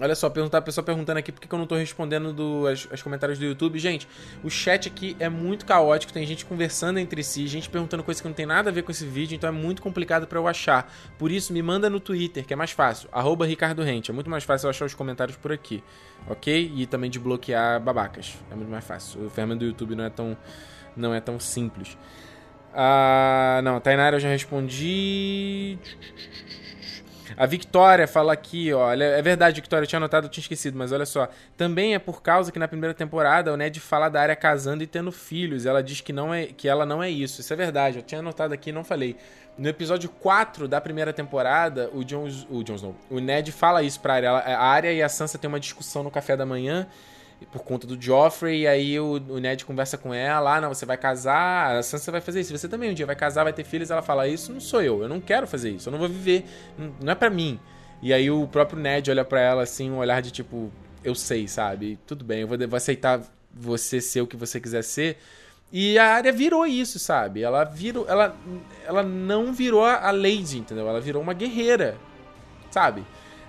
Olha 0.00 0.14
só, 0.14 0.26
a 0.26 0.60
pessoa 0.62 0.82
perguntando 0.82 1.18
aqui 1.18 1.30
por 1.30 1.38
que 1.38 1.54
eu 1.54 1.58
não 1.58 1.66
tô 1.66 1.74
respondendo 1.74 2.32
do, 2.32 2.66
as, 2.66 2.88
as, 2.90 3.02
comentários 3.02 3.38
do 3.38 3.44
YouTube. 3.44 3.78
Gente, 3.78 4.08
o 4.42 4.48
chat 4.48 4.88
aqui 4.88 5.14
é 5.20 5.28
muito 5.28 5.66
caótico, 5.66 6.12
tem 6.12 6.26
gente 6.26 6.46
conversando 6.46 6.98
entre 6.98 7.22
si, 7.22 7.46
gente 7.46 7.68
perguntando 7.68 8.02
coisas 8.02 8.20
que 8.20 8.26
não 8.26 8.34
tem 8.34 8.46
nada 8.46 8.70
a 8.70 8.72
ver 8.72 8.82
com 8.82 8.90
esse 8.90 9.04
vídeo, 9.04 9.36
então 9.36 9.48
é 9.48 9.52
muito 9.52 9.82
complicado 9.82 10.26
para 10.26 10.38
eu 10.38 10.48
achar. 10.48 10.90
Por 11.18 11.30
isso, 11.30 11.52
me 11.52 11.62
manda 11.62 11.90
no 11.90 12.00
Twitter, 12.00 12.46
que 12.46 12.54
é 12.54 12.56
mais 12.56 12.70
fácil, 12.70 13.06
arroba 13.12 13.44
Ricardo 13.44 13.82
Rente. 13.82 14.10
É 14.10 14.14
muito 14.14 14.30
mais 14.30 14.44
fácil 14.44 14.66
eu 14.66 14.70
achar 14.70 14.86
os 14.86 14.94
comentários 14.94 15.36
por 15.36 15.52
aqui, 15.52 15.84
ok? 16.26 16.72
E 16.74 16.86
também 16.86 17.10
de 17.10 17.18
bloquear 17.18 17.78
babacas. 17.78 18.34
É 18.50 18.54
muito 18.54 18.70
mais 18.70 18.84
fácil. 18.84 19.26
O 19.26 19.30
ferramenta 19.30 19.58
do 19.58 19.66
YouTube 19.66 19.94
não 19.94 20.04
é 20.04 20.10
tão, 20.10 20.36
não 20.96 21.14
é 21.14 21.20
tão 21.20 21.38
simples. 21.38 21.98
Ah, 22.74 23.60
não, 23.62 23.78
Tainara 23.78 24.16
eu 24.16 24.20
já 24.20 24.30
respondi. 24.30 25.78
A 27.36 27.46
Victoria 27.46 28.06
fala 28.06 28.32
aqui, 28.32 28.72
ó. 28.72 28.92
É 28.92 29.22
verdade, 29.22 29.60
Victoria, 29.60 29.84
eu 29.84 29.88
tinha 29.88 29.98
anotado, 29.98 30.26
eu 30.26 30.30
tinha 30.30 30.42
esquecido, 30.42 30.76
mas 30.76 30.92
olha 30.92 31.06
só. 31.06 31.28
Também 31.56 31.94
é 31.94 31.98
por 31.98 32.22
causa 32.22 32.50
que 32.52 32.58
na 32.58 32.68
primeira 32.68 32.94
temporada 32.94 33.52
o 33.52 33.56
Ned 33.56 33.78
fala 33.80 34.08
da 34.08 34.20
área 34.20 34.36
casando 34.36 34.82
e 34.82 34.86
tendo 34.86 35.12
filhos. 35.12 35.66
Ela 35.66 35.82
diz 35.82 36.00
que, 36.00 36.12
não 36.12 36.32
é, 36.32 36.46
que 36.46 36.68
ela 36.68 36.84
não 36.86 37.02
é 37.02 37.10
isso. 37.10 37.40
Isso 37.40 37.52
é 37.52 37.56
verdade, 37.56 37.98
eu 37.98 38.02
tinha 38.02 38.20
anotado 38.20 38.54
aqui 38.54 38.70
e 38.70 38.72
não 38.72 38.84
falei. 38.84 39.16
No 39.56 39.68
episódio 39.68 40.08
4 40.08 40.66
da 40.66 40.80
primeira 40.80 41.12
temporada, 41.12 41.90
o 41.92 42.02
Jon, 42.02 42.24
o 42.48 42.62
Snow, 42.62 42.96
o 43.10 43.20
Ned 43.20 43.52
fala 43.52 43.82
isso 43.82 44.00
pra 44.00 44.14
área. 44.14 44.30
A 44.30 44.64
área 44.64 44.92
e 44.92 45.02
a 45.02 45.08
Sansa 45.08 45.36
têm 45.36 45.48
uma 45.48 45.60
discussão 45.60 46.02
no 46.02 46.10
café 46.10 46.36
da 46.36 46.46
manhã 46.46 46.86
por 47.50 47.62
conta 47.62 47.86
do 47.86 48.00
Joffrey, 48.00 48.62
e 48.62 48.66
aí 48.66 49.00
o, 49.00 49.14
o, 49.28 49.38
Ned 49.38 49.64
conversa 49.64 49.98
com 49.98 50.12
ela, 50.12 50.56
ah, 50.56 50.60
não, 50.60 50.68
você 50.68 50.86
vai 50.86 50.96
casar, 50.96 51.76
a 51.76 51.82
Sansa 51.82 52.12
vai 52.12 52.20
fazer 52.20 52.40
isso, 52.40 52.56
você 52.56 52.68
também 52.68 52.90
um 52.90 52.94
dia 52.94 53.06
vai 53.06 53.16
casar, 53.16 53.44
vai 53.44 53.52
ter 53.52 53.64
filhos, 53.64 53.90
ela 53.90 54.02
fala, 54.02 54.28
isso 54.28 54.52
não 54.52 54.60
sou 54.60 54.82
eu, 54.82 55.02
eu 55.02 55.08
não 55.08 55.20
quero 55.20 55.46
fazer 55.46 55.70
isso, 55.70 55.88
eu 55.88 55.90
não 55.90 55.98
vou 55.98 56.08
viver, 56.08 56.44
não 57.00 57.12
é 57.12 57.14
para 57.14 57.30
mim. 57.30 57.58
E 58.02 58.12
aí 58.12 58.30
o 58.30 58.46
próprio 58.46 58.78
Ned 58.78 59.10
olha 59.10 59.24
para 59.24 59.40
ela 59.40 59.62
assim, 59.62 59.90
um 59.90 59.98
olhar 59.98 60.20
de 60.20 60.30
tipo, 60.30 60.72
eu 61.02 61.14
sei, 61.14 61.48
sabe, 61.48 61.98
tudo 62.06 62.24
bem, 62.24 62.40
eu 62.40 62.48
vou, 62.48 62.58
vou 62.58 62.76
aceitar 62.76 63.20
você 63.52 64.00
ser 64.00 64.20
o 64.20 64.26
que 64.26 64.36
você 64.36 64.60
quiser 64.60 64.82
ser. 64.82 65.18
E 65.72 65.98
a 65.98 66.14
área 66.14 66.32
virou 66.32 66.66
isso, 66.66 66.98
sabe? 66.98 67.42
Ela 67.42 67.64
virou, 67.64 68.06
ela, 68.06 68.36
ela 68.84 69.02
não 69.02 69.54
virou 69.54 69.84
a 69.84 70.10
Lady, 70.10 70.58
entendeu? 70.58 70.86
Ela 70.86 71.00
virou 71.00 71.22
uma 71.22 71.32
guerreira, 71.32 71.96
sabe? 72.70 73.02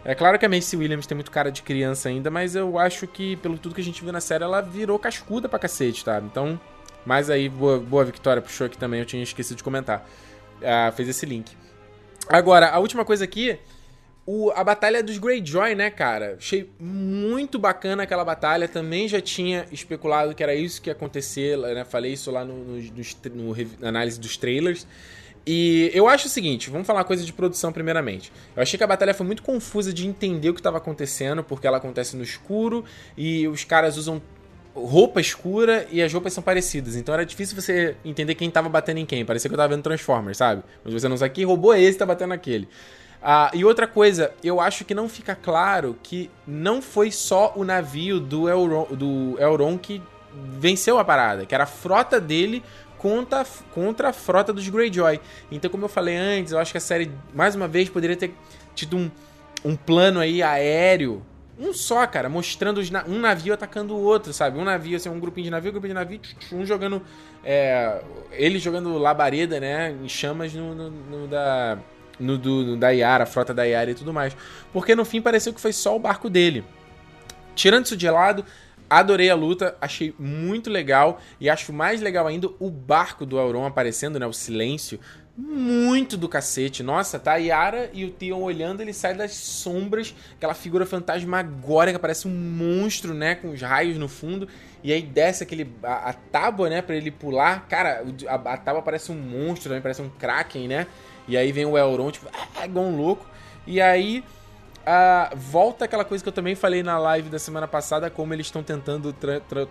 É 0.05 0.13
claro 0.13 0.37
que 0.37 0.45
a 0.45 0.49
Macy 0.49 0.75
Williams 0.75 1.07
tem 1.07 1.15
muito 1.15 1.31
cara 1.31 1.51
de 1.51 1.61
criança 1.61 2.09
ainda, 2.09 2.29
mas 2.29 2.55
eu 2.55 2.77
acho 2.77 3.07
que, 3.07 3.37
pelo 3.37 3.57
tudo 3.57 3.73
que 3.73 3.81
a 3.81 3.83
gente 3.83 4.03
viu 4.03 4.11
na 4.11 4.19
série, 4.19 4.43
ela 4.43 4.59
virou 4.61 4.99
cascuda 4.99 5.47
pra 5.47 5.57
cacete, 5.57 6.03
tá? 6.03 6.21
Então, 6.23 6.59
mas 7.05 7.29
aí, 7.29 7.47
boa, 7.47 7.79
boa 7.79 8.03
Victoria 8.03 8.41
puxou 8.41 8.67
aqui 8.67 8.77
também, 8.77 8.99
eu 8.99 9.05
tinha 9.05 9.23
esquecido 9.23 9.57
de 9.57 9.63
comentar. 9.63 10.05
Uh, 10.59 10.91
fez 10.93 11.07
esse 11.07 11.25
link. 11.25 11.51
Agora, 12.27 12.69
a 12.69 12.79
última 12.79 13.03
coisa 13.05 13.23
aqui, 13.23 13.57
o, 14.25 14.51
a 14.51 14.63
batalha 14.63 15.03
dos 15.03 15.17
Greyjoy, 15.17 15.75
né, 15.75 15.89
cara? 15.89 16.35
Achei 16.37 16.69
muito 16.79 17.59
bacana 17.59 18.03
aquela 18.03 18.23
batalha. 18.23 18.67
Também 18.67 19.07
já 19.07 19.19
tinha 19.19 19.65
especulado 19.71 20.33
que 20.33 20.41
era 20.41 20.55
isso 20.55 20.81
que 20.81 20.89
ia 20.89 20.93
acontecer, 20.93 21.57
né? 21.57 21.83
Falei 21.83 22.13
isso 22.13 22.31
lá 22.31 22.45
no, 22.45 22.53
no, 22.53 22.81
no, 22.81 23.53
no 23.53 23.87
análise 23.87 24.19
dos 24.19 24.37
trailers. 24.37 24.87
E 25.45 25.91
eu 25.93 26.07
acho 26.07 26.27
o 26.27 26.29
seguinte, 26.29 26.69
vamos 26.69 26.87
falar 26.87 27.03
coisa 27.03 27.25
de 27.25 27.33
produção 27.33 27.71
primeiramente. 27.71 28.31
Eu 28.55 28.63
achei 28.63 28.77
que 28.77 28.83
a 28.83 28.87
batalha 28.87 29.13
foi 29.13 29.25
muito 29.25 29.43
confusa 29.43 29.93
de 29.93 30.07
entender 30.07 30.49
o 30.49 30.53
que 30.53 30.59
estava 30.61 30.77
acontecendo, 30.77 31.43
porque 31.43 31.67
ela 31.67 31.77
acontece 31.77 32.15
no 32.15 32.23
escuro 32.23 32.85
e 33.17 33.47
os 33.47 33.63
caras 33.63 33.97
usam 33.97 34.21
roupa 34.75 35.21
escura 35.21 35.85
e 35.91 36.01
as 36.01 36.11
roupas 36.11 36.33
são 36.33 36.41
parecidas. 36.41 36.95
Então 36.95 37.13
era 37.13 37.25
difícil 37.25 37.59
você 37.59 37.95
entender 38.03 38.35
quem 38.35 38.49
tava 38.49 38.69
batendo 38.69 38.99
em 38.99 39.05
quem. 39.05 39.25
Parecia 39.25 39.49
que 39.49 39.53
eu 39.53 39.57
tava 39.57 39.75
vendo 39.75 39.83
Transformers, 39.83 40.37
sabe? 40.37 40.63
Mas 40.83 40.93
você 40.93 41.07
não 41.07 41.17
sabe 41.17 41.33
que 41.33 41.43
robô 41.43 41.73
é 41.73 41.81
esse 41.81 41.97
tá 41.97 42.05
batendo 42.05 42.29
naquele. 42.29 42.67
Ah, 43.21 43.51
e 43.53 43.63
outra 43.63 43.87
coisa, 43.87 44.33
eu 44.43 44.59
acho 44.59 44.83
que 44.83 44.93
não 44.93 45.07
fica 45.07 45.35
claro 45.35 45.97
que 46.03 46.29
não 46.45 46.81
foi 46.81 47.11
só 47.11 47.53
o 47.55 47.63
navio 47.63 48.19
do 48.19 48.49
Elron, 48.49 48.85
do 48.91 49.37
Elron 49.39 49.77
que 49.77 50.01
venceu 50.59 50.97
a 50.97 51.05
parada, 51.05 51.45
que 51.45 51.53
era 51.53 51.63
a 51.63 51.67
frota 51.67 52.19
dele 52.19 52.63
contra, 53.03 53.45
contra 53.73 54.09
a 54.09 54.13
frota 54.13 54.53
dos 54.53 54.69
Greyjoy. 54.69 55.19
Então, 55.51 55.69
como 55.69 55.83
eu 55.83 55.89
falei 55.89 56.15
antes, 56.15 56.53
eu 56.53 56.57
acho 56.57 56.71
que 56.71 56.77
a 56.77 56.81
série, 56.81 57.11
mais 57.35 57.53
uma 57.53 57.67
vez, 57.67 57.89
poderia 57.89 58.15
ter 58.15 58.33
tido 58.73 58.95
um, 58.95 59.11
um 59.65 59.75
plano 59.75 60.21
aí 60.21 60.41
aéreo. 60.41 61.21
Um 61.59 61.73
só, 61.73 62.07
cara, 62.07 62.29
mostrando 62.29 62.81
um 63.05 63.19
navio 63.19 63.53
atacando 63.53 63.93
o 63.93 64.01
outro, 64.01 64.31
sabe? 64.31 64.57
Um 64.57 64.63
navio, 64.63 64.95
assim, 64.95 65.09
um 65.09 65.19
grupinho 65.19 65.43
de 65.43 65.51
navio, 65.51 65.69
um 65.69 65.73
grupinho 65.73 65.89
de 65.89 65.99
navio, 65.99 66.21
um 66.53 66.65
jogando. 66.65 67.01
É, 67.43 68.01
ele 68.31 68.57
jogando 68.57 68.97
labareda, 68.97 69.59
né? 69.59 69.93
Em 70.01 70.07
chamas 70.07 70.53
no, 70.53 70.73
no, 70.73 70.89
no 70.89 71.27
da. 71.27 71.77
No, 72.19 72.37
do, 72.37 72.63
no 72.63 72.77
da 72.77 72.89
Yara, 72.91 73.23
a 73.23 73.27
frota 73.27 73.53
da 73.53 73.63
Yara 73.63 73.91
e 73.91 73.95
tudo 73.95 74.13
mais. 74.13 74.35
Porque 74.71 74.95
no 74.95 75.03
fim 75.03 75.21
pareceu 75.21 75.51
que 75.51 75.59
foi 75.59 75.73
só 75.73 75.95
o 75.95 75.99
barco 75.99 76.29
dele. 76.29 76.63
Tirando 77.53 77.85
isso 77.85 77.97
de 77.97 78.09
lado, 78.09 78.45
Adorei 78.99 79.27
a 79.27 79.35
luta, 79.35 79.75
achei 79.81 80.13
muito 80.19 80.69
legal 80.69 81.19
e 81.39 81.49
acho 81.49 81.73
mais 81.73 81.99
legal 81.99 82.27
ainda 82.27 82.47
o 82.59 82.69
barco 82.69 83.25
do 83.25 83.39
Auron 83.39 83.65
aparecendo, 83.65 84.19
né? 84.19 84.27
O 84.27 84.33
silêncio. 84.33 84.99
Muito 85.35 86.15
do 86.15 86.29
cacete. 86.29 86.83
Nossa, 86.83 87.17
tá 87.17 87.33
a 87.33 87.37
Yara 87.37 87.89
e 87.91 88.05
o 88.05 88.11
Theon 88.11 88.39
olhando, 88.39 88.81
ele 88.81 88.93
sai 88.93 89.15
das 89.15 89.31
sombras, 89.31 90.13
aquela 90.35 90.53
figura 90.53 90.85
fantasmagórica, 90.85 91.97
parece 91.97 92.27
um 92.27 92.31
monstro, 92.31 93.15
né? 93.15 93.33
Com 93.33 93.49
os 93.49 93.61
raios 93.63 93.97
no 93.97 94.07
fundo. 94.07 94.47
E 94.83 94.93
aí 94.93 95.01
desce 95.01 95.41
aquele. 95.41 95.67
a, 95.81 96.09
a 96.09 96.13
tábua, 96.13 96.69
né? 96.69 96.83
Pra 96.83 96.95
ele 96.95 97.09
pular. 97.09 97.67
Cara, 97.67 98.05
a, 98.27 98.35
a 98.35 98.57
tábua 98.57 98.83
parece 98.83 99.11
um 99.11 99.15
monstro 99.15 99.69
também, 99.69 99.81
parece 99.81 100.03
um 100.03 100.09
Kraken, 100.09 100.67
né? 100.67 100.85
E 101.27 101.35
aí 101.35 101.51
vem 101.51 101.65
o 101.65 101.75
Elrond, 101.75 102.11
tipo, 102.11 102.29
é 102.61 102.65
igual 102.65 102.85
um 102.85 102.95
louco. 102.95 103.25
E 103.65 103.81
aí 103.81 104.23
Uh, 104.83 105.33
volta 105.37 105.85
aquela 105.85 106.03
coisa 106.03 106.21
que 106.21 106.27
eu 106.27 106.33
também 106.33 106.55
falei 106.55 106.83
na 106.83 106.97
live 106.97 107.29
da 107.29 107.39
semana 107.39 107.67
passada, 107.67 108.09
como 108.09 108.33
eles 108.33 108.47
estão 108.47 108.61
tentando 108.61 109.15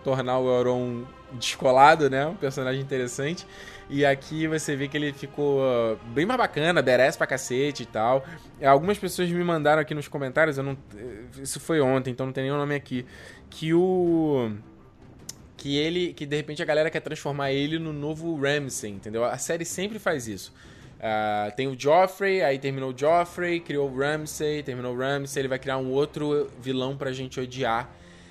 tornar 0.02 0.38
o 0.38 0.48
Euron 0.48 1.04
descolado, 1.32 2.08
né? 2.08 2.26
Um 2.26 2.34
personagem 2.34 2.80
interessante. 2.80 3.46
E 3.90 4.06
aqui 4.06 4.46
você 4.46 4.74
vê 4.74 4.88
que 4.88 4.96
ele 4.96 5.12
ficou 5.12 5.60
uh, 5.60 5.98
bem 6.14 6.24
mais 6.24 6.38
bacana, 6.38 6.80
merece 6.80 7.18
pra 7.18 7.26
cacete 7.26 7.82
e 7.82 7.86
tal. 7.86 8.24
Algumas 8.64 8.96
pessoas 8.96 9.28
me 9.28 9.44
mandaram 9.44 9.82
aqui 9.82 9.94
nos 9.94 10.08
comentários, 10.08 10.56
eu 10.56 10.64
não, 10.64 10.78
isso 11.42 11.60
foi 11.60 11.80
ontem, 11.82 12.10
então 12.10 12.24
não 12.24 12.32
tem 12.32 12.44
nenhum 12.44 12.56
nome 12.56 12.74
aqui, 12.74 13.04
que 13.50 13.74
o 13.74 14.50
que 15.58 15.76
ele, 15.76 16.12
que 16.12 16.26
de 16.26 16.36
repente 16.36 16.60
a 16.62 16.64
galera 16.64 16.90
quer 16.90 17.00
transformar 17.00 17.52
ele 17.52 17.78
no 17.78 17.92
novo 17.92 18.34
Ramsay, 18.34 18.90
entendeu? 18.90 19.24
A 19.24 19.38
série 19.38 19.64
sempre 19.64 19.98
faz 19.98 20.26
isso. 20.26 20.52
Uh, 21.02 21.50
tem 21.56 21.66
o 21.66 21.76
Joffrey, 21.76 22.42
aí 22.42 22.60
terminou 22.60 22.92
o 22.92 22.96
Joffrey, 22.96 23.58
criou 23.58 23.90
o 23.90 23.98
Ramsay, 23.98 24.62
terminou 24.62 24.94
o 24.94 24.96
Ramsay, 24.96 25.40
ele 25.40 25.48
vai 25.48 25.58
criar 25.58 25.76
um 25.76 25.90
outro 25.90 26.48
vilão 26.60 26.96
pra 26.96 27.10
gente 27.12 27.40
odiar. 27.40 27.90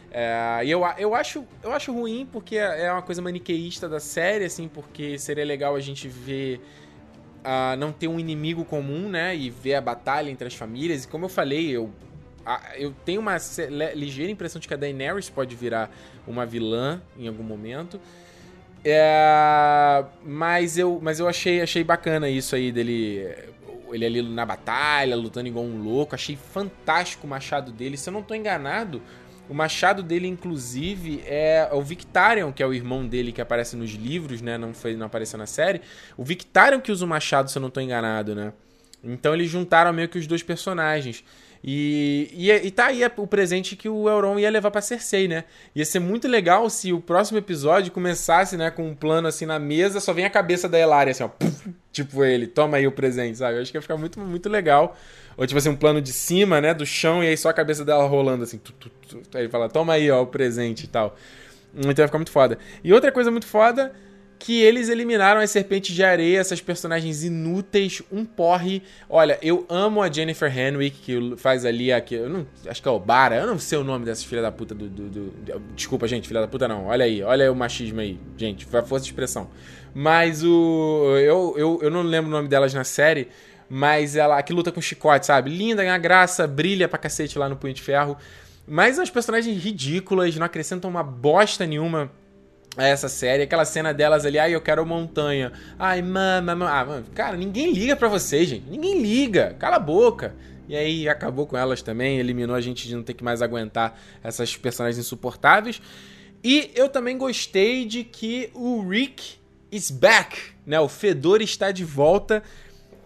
Uh, 0.10 0.64
e 0.64 0.72
eu, 0.72 0.82
eu, 0.98 1.14
acho, 1.14 1.46
eu 1.62 1.74
acho 1.74 1.92
ruim 1.92 2.26
porque 2.32 2.56
é 2.56 2.90
uma 2.90 3.02
coisa 3.02 3.22
maniqueísta 3.22 3.90
da 3.90 4.00
série, 4.00 4.46
assim, 4.46 4.70
porque 4.70 5.20
seria 5.20 5.44
legal 5.44 5.76
a 5.76 5.82
gente 5.82 6.08
ver. 6.08 6.62
Uh, 7.42 7.76
não 7.76 7.92
ter 7.92 8.08
um 8.08 8.20
inimigo 8.20 8.64
comum, 8.64 9.10
né? 9.10 9.36
E 9.36 9.50
ver 9.50 9.74
a 9.76 9.82
batalha 9.82 10.30
entre 10.30 10.48
as 10.48 10.54
famílias. 10.54 11.04
E 11.04 11.08
como 11.08 11.26
eu 11.26 11.30
falei, 11.30 11.72
eu, 11.72 11.90
eu 12.78 12.94
tenho 13.04 13.20
uma 13.20 13.36
ligeira 13.96 14.32
impressão 14.32 14.62
de 14.62 14.68
que 14.68 14.74
a 14.74 14.78
Daenerys 14.78 15.30
pode 15.30 15.56
virar 15.56 15.90
uma 16.28 16.46
vilã 16.46 17.02
em 17.18 17.28
algum 17.28 17.44
momento. 17.44 18.00
É, 18.84 20.04
mas 20.24 20.78
eu, 20.78 21.00
mas 21.02 21.20
eu 21.20 21.28
achei, 21.28 21.62
achei 21.62 21.84
bacana 21.84 22.30
isso 22.30 22.56
aí 22.56 22.72
dele. 22.72 23.28
Ele 23.92 24.06
ali 24.06 24.22
na 24.22 24.46
batalha, 24.46 25.16
lutando 25.16 25.48
igual 25.48 25.66
um 25.66 25.84
louco. 25.84 26.16
Achei 26.16 26.36
fantástico 26.36 27.28
o 27.28 27.30
machado 27.30 27.72
dele. 27.72 27.98
Se 27.98 28.10
eu 28.10 28.14
não 28.14 28.24
tô 28.24 28.34
enganado, 28.34 29.02
o 29.50 29.54
machado 29.54 30.02
dele, 30.02 30.28
inclusive, 30.28 31.22
é 31.26 31.70
o 31.74 31.82
Victarion, 31.82 32.54
que 32.54 32.64
é 32.64 32.66
o 32.66 32.74
irmão 32.74 33.06
dele 33.06 33.34
que 33.34 33.42
aparece 33.42 33.76
nos 33.76 33.92
livros, 33.92 34.42
né? 34.42 34.58
Não, 34.58 34.74
foi, 34.74 34.96
não 34.96 35.08
apareceu 35.08 35.38
na 35.38 35.46
série. 35.46 35.82
O 36.16 36.24
Victarion 36.24 36.80
que 36.80 36.90
usa 36.90 37.04
o 37.04 37.08
machado, 37.08 37.52
se 37.52 37.58
eu 37.58 37.62
não 37.62 37.70
tô 37.70 37.82
enganado, 37.82 38.34
né? 38.34 38.54
Então 39.04 39.34
eles 39.34 39.50
juntaram 39.50 39.92
meio 39.92 40.08
que 40.08 40.18
os 40.18 40.26
dois 40.26 40.42
personagens. 40.42 41.24
E, 41.64 42.30
e, 42.34 42.52
e 42.52 42.72
tá 42.72 42.88
aí 42.88 43.02
o 43.18 43.28
presente 43.28 43.76
que 43.76 43.88
o 43.88 44.10
Elron 44.10 44.40
ia 44.40 44.50
levar 44.50 44.72
pra 44.72 44.82
Cersei, 44.82 45.28
né? 45.28 45.44
Ia 45.76 45.86
ser 45.86 46.00
muito 46.00 46.28
legal 46.28 46.70
se 46.70 46.92
o 46.92 47.00
próximo 47.00 47.38
episódio 47.38 47.92
começasse, 47.92 48.58
né, 48.58 48.72
com 48.72 48.90
um 48.90 48.96
plano 48.96 49.28
assim 49.28 49.46
na 49.46 49.60
mesa, 49.60 50.00
só 50.00 50.12
vem 50.12 50.26
a 50.26 50.30
cabeça 50.30 50.68
da 50.68 50.80
Elaria, 50.80 51.12
assim, 51.12 51.24
ó. 51.24 51.30
tipo 51.92 52.24
ele, 52.24 52.48
toma 52.48 52.78
aí 52.78 52.88
o 52.88 52.92
presente, 52.92 53.38
sabe? 53.38 53.58
Eu 53.58 53.62
acho 53.62 53.72
que 53.72 53.78
ia 53.78 53.82
ficar 53.82 53.98
muito, 53.98 54.20
muito 54.20 54.50
legal. 54.50 54.98
Ou 55.38 55.46
tipo 55.46 55.58
assim, 55.58 55.70
um 55.70 55.76
plano 55.76 56.02
de 56.02 56.12
cima, 56.12 56.60
né, 56.60 56.74
do 56.74 56.86
chão, 56.86 57.24
e 57.24 57.28
aí 57.28 57.38
só 57.38 57.50
a 57.50 57.54
cabeça 57.54 57.86
dela 57.86 58.06
rolando 58.08 58.44
assim. 58.44 58.58
Tu, 58.58 58.74
tu, 58.74 58.90
tu, 59.08 59.22
aí 59.36 59.44
ele 59.44 59.50
fala, 59.50 59.70
toma 59.70 59.94
aí, 59.94 60.10
ó, 60.10 60.22
o 60.24 60.28
presente 60.28 60.86
e 60.86 60.88
tal. 60.88 61.16
Então 61.76 62.04
ia 62.04 62.08
ficar 62.08 62.18
muito 62.18 62.32
foda. 62.32 62.58
E 62.84 62.92
outra 62.92 63.12
coisa 63.12 63.30
muito 63.30 63.46
foda 63.46 63.94
que 64.42 64.60
eles 64.60 64.90
eliminaram 64.90 65.40
as 65.40 65.52
serpentes 65.52 65.94
de 65.94 66.04
areia, 66.04 66.40
essas 66.40 66.60
personagens 66.60 67.24
inúteis, 67.24 68.02
um 68.12 68.26
porre. 68.26 68.82
Olha, 69.08 69.38
eu 69.40 69.68
amo 69.70 70.02
a 70.02 70.12
Jennifer 70.12 70.52
Henwick, 70.52 70.98
que 71.00 71.38
faz 71.38 71.64
ali 71.64 71.94
aqui. 71.94 72.16
Eu 72.16 72.28
não, 72.28 72.48
acho 72.66 72.82
que 72.82 72.88
é 72.88 72.92
o 72.92 73.00
Bara, 73.00 73.36
eu 73.36 73.46
não 73.46 73.60
sei 73.60 73.78
o 73.78 73.84
nome 73.84 74.04
dessas 74.04 74.24
filha 74.24 74.42
da 74.42 74.52
puta 74.52 74.74
do, 74.74 74.90
do, 74.90 75.10
do, 75.10 75.60
Desculpa, 75.76 76.08
gente, 76.08 76.28
filha 76.28 76.42
da 76.42 76.48
puta 76.48 76.68
não. 76.68 76.88
Olha 76.88 77.06
aí, 77.06 77.22
olha 77.22 77.44
aí 77.44 77.50
o 77.52 77.56
machismo 77.56 78.00
aí, 78.00 78.20
gente, 78.36 78.66
força 78.66 79.02
de 79.02 79.12
expressão. 79.12 79.48
Mas 79.94 80.44
o. 80.44 81.16
Eu, 81.20 81.54
eu, 81.56 81.80
eu 81.84 81.92
não 81.92 82.02
lembro 82.02 82.28
o 82.28 82.34
nome 82.34 82.48
delas 82.48 82.74
na 82.74 82.84
série, 82.84 83.28
mas 83.70 84.16
ela 84.16 84.42
que 84.42 84.52
luta 84.52 84.72
com 84.72 84.82
chicote, 84.82 85.28
sabe? 85.28 85.52
Linda, 85.52 85.84
ganha 85.84 86.00
graça, 86.00 86.48
brilha 86.48 86.90
pra 86.90 86.98
cacete 86.98 87.38
lá 87.38 87.48
no 87.48 87.56
Punho 87.56 87.76
de 87.76 87.82
Ferro. 87.84 88.18
Mas 88.68 88.98
as 88.98 89.10
personagens 89.12 89.64
ridículas, 89.64 90.36
não 90.36 90.48
acrescentam 90.48 90.90
uma 90.90 91.04
bosta 91.04 91.68
nenhuma 91.68 92.10
a 92.78 92.86
essa 92.86 93.10
série. 93.10 93.44
Aquela 93.44 93.66
cena 93.66 93.94
delas 93.94 94.26
ali, 94.26 94.40
ai, 94.40 94.56
eu 94.56 94.62
quero 94.62 94.86
montanha. 94.86 95.52
Ai, 95.78 96.02
mama, 96.02 96.56
mama. 96.56 96.72
Ah, 96.72 96.86
mano, 96.86 97.06
cara, 97.14 97.36
ninguém 97.38 97.74
liga 97.74 97.96
pra 97.96 98.08
vocês, 98.08 98.48
gente. 98.50 98.70
Ninguém 98.70 99.02
liga. 99.02 99.56
Cala 99.60 99.76
a 99.76 99.80
boca. 99.80 100.36
E 100.70 100.76
aí 100.76 101.10
acabou 101.10 101.46
com 101.46 101.58
elas 101.58 101.82
também, 101.82 102.18
eliminou 102.18 102.56
a 102.56 102.62
gente 102.62 102.88
de 102.88 102.96
não 102.96 103.04
ter 103.04 103.14
que 103.14 103.24
mais 103.24 103.42
aguentar 103.42 104.00
essas 104.24 104.56
personagens 104.56 104.98
insuportáveis. 105.06 105.82
E 106.44 106.72
eu 106.74 106.88
também 106.88 107.18
gostei 107.18 107.86
de 107.86 108.04
que 108.06 108.50
o 108.54 108.88
Rick 108.88 109.36
is 109.72 109.92
back, 109.92 110.38
né? 110.66 110.80
O 110.80 110.88
Fedor 110.88 111.42
está 111.42 111.72
de 111.72 111.84
volta. 111.84 112.42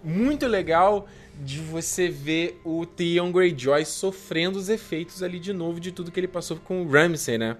Muito 0.03 0.45
legal. 0.45 1.07
de 1.43 1.59
você 1.59 2.07
ver 2.07 2.59
o 2.63 2.85
Theon 2.85 3.31
Greyjoy 3.31 3.83
sofrendo 3.85 4.57
os 4.57 4.69
efeitos 4.69 5.21
ali 5.21 5.39
de 5.39 5.51
novo 5.51 5.79
de 5.79 5.91
tudo 5.91 6.11
que 6.11 6.19
ele 6.19 6.27
passou 6.27 6.57
com 6.57 6.83
o 6.83 6.89
Ramsay, 6.89 7.37
né? 7.37 7.57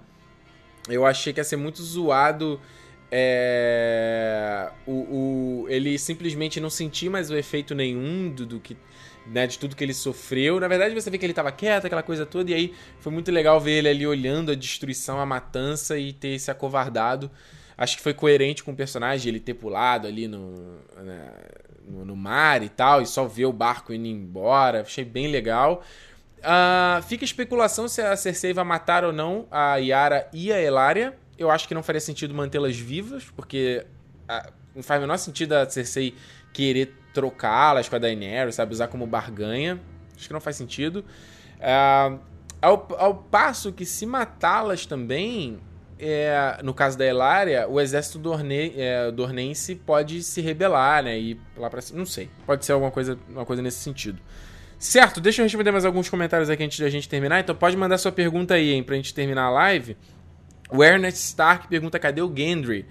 Eu 0.89 1.05
achei 1.05 1.33
que 1.33 1.39
ia 1.39 1.43
ser 1.43 1.55
muito 1.55 1.81
zoado 1.81 2.59
é, 3.11 4.71
o, 4.85 4.91
o, 4.91 5.65
ele 5.69 5.97
simplesmente 5.97 6.59
não 6.59 6.69
sentir 6.69 7.09
mais 7.09 7.29
o 7.29 7.35
efeito 7.37 7.75
nenhum 7.75 8.29
do, 8.29 8.45
do 8.45 8.59
que 8.59 8.75
né, 9.27 9.47
de 9.47 9.57
tudo 9.57 9.75
que 9.75 9.83
ele 9.83 9.93
sofreu. 9.93 10.59
Na 10.59 10.67
verdade, 10.67 10.93
você 10.93 11.09
vê 11.09 11.17
que 11.17 11.25
ele 11.25 11.31
estava 11.31 11.51
quieto, 11.51 11.85
aquela 11.85 12.03
coisa 12.03 12.25
toda, 12.25 12.51
e 12.51 12.53
aí 12.53 12.73
foi 12.99 13.11
muito 13.11 13.31
legal 13.31 13.59
ver 13.59 13.79
ele 13.79 13.89
ali 13.89 14.07
olhando 14.07 14.51
a 14.51 14.55
destruição, 14.55 15.19
a 15.19 15.25
matança 15.25 15.97
e 15.97 16.13
ter 16.13 16.37
se 16.39 16.51
acovardado. 16.51 17.31
Acho 17.77 17.97
que 17.97 18.03
foi 18.03 18.13
coerente 18.13 18.63
com 18.63 18.71
o 18.71 18.75
personagem, 18.75 19.29
ele 19.29 19.39
ter 19.39 19.53
pulado 19.53 20.07
ali 20.07 20.27
no, 20.27 20.77
né, 20.97 21.29
no, 21.87 22.05
no, 22.05 22.15
mar 22.15 22.63
e 22.63 22.69
tal, 22.69 23.01
e 23.01 23.05
só 23.05 23.25
ver 23.25 23.45
o 23.45 23.53
barco 23.53 23.93
indo 23.93 24.07
embora. 24.07 24.81
Achei 24.81 25.03
bem 25.03 25.27
legal. 25.27 25.83
Uh, 26.45 27.01
fica 27.01 27.25
especulação 27.25 27.87
se 27.87 28.01
a 28.01 28.15
Cersei 28.15 28.53
vai 28.53 28.63
matar 28.63 29.03
ou 29.03 29.11
não 29.11 29.47
a 29.49 29.77
Yara 29.77 30.29
e 30.31 30.53
a 30.53 30.61
Elaria. 30.61 31.17
Eu 31.37 31.49
acho 31.49 31.67
que 31.67 31.73
não 31.73 31.81
faria 31.81 31.99
sentido 31.99 32.35
mantê-las 32.35 32.77
vivas, 32.77 33.25
porque 33.35 33.83
uh, 34.29 34.53
não 34.75 34.83
faz 34.83 34.99
o 34.99 35.01
menor 35.01 35.17
sentido 35.17 35.53
a 35.53 35.67
Cersei 35.67 36.15
querer 36.53 36.95
trocá-las 37.13 37.89
com 37.89 37.95
a 37.95 37.99
Daenerys, 37.99 38.55
sabe? 38.55 38.73
Usar 38.73 38.87
como 38.89 39.07
barganha. 39.07 39.81
Acho 40.15 40.27
que 40.27 40.33
não 40.33 40.39
faz 40.39 40.55
sentido. 40.55 41.03
Uh, 41.57 42.19
ao, 42.61 42.87
ao 42.97 43.15
passo 43.15 43.73
que 43.73 43.85
se 43.85 44.05
matá-las 44.05 44.85
também, 44.85 45.59
é, 45.97 46.59
no 46.63 46.73
caso 46.73 46.97
da 46.97 47.05
Elária, 47.05 47.67
o 47.67 47.79
exército 47.79 48.19
dorne, 48.19 48.73
é, 48.75 49.11
dornense 49.11 49.75
pode 49.75 50.21
se 50.23 50.41
rebelar, 50.41 51.03
né? 51.03 51.17
E 51.17 51.39
lá 51.57 51.69
cima. 51.81 51.99
Não 51.99 52.05
sei. 52.05 52.29
Pode 52.45 52.65
ser 52.65 52.73
alguma 52.73 52.91
coisa, 52.91 53.17
uma 53.29 53.45
coisa 53.45 53.61
nesse 53.61 53.79
sentido. 53.79 54.19
Certo, 54.85 55.19
deixa 55.19 55.41
eu 55.41 55.45
responder 55.45 55.71
mais 55.71 55.83
alguns 55.83 56.07
comentários 56.07 56.47
aqui 56.47 56.63
antes 56.63 56.77
de 56.77 56.85
a 56.85 56.89
gente 56.91 57.09
terminar. 57.09 57.39
Então 57.39 57.55
pode 57.55 57.75
mandar 57.75 57.97
sua 57.97 58.11
pergunta 58.11 58.53
aí, 58.53 58.71
hein, 58.71 58.83
pra 58.83 58.95
gente 58.95 59.15
terminar 59.15 59.45
a 59.45 59.49
live. 59.49 59.97
O 60.69 60.83
Ernest 60.83 61.19
Stark 61.25 61.67
pergunta: 61.67 61.97
cadê 61.97 62.21
o 62.21 62.31
Gendry? 62.33 62.85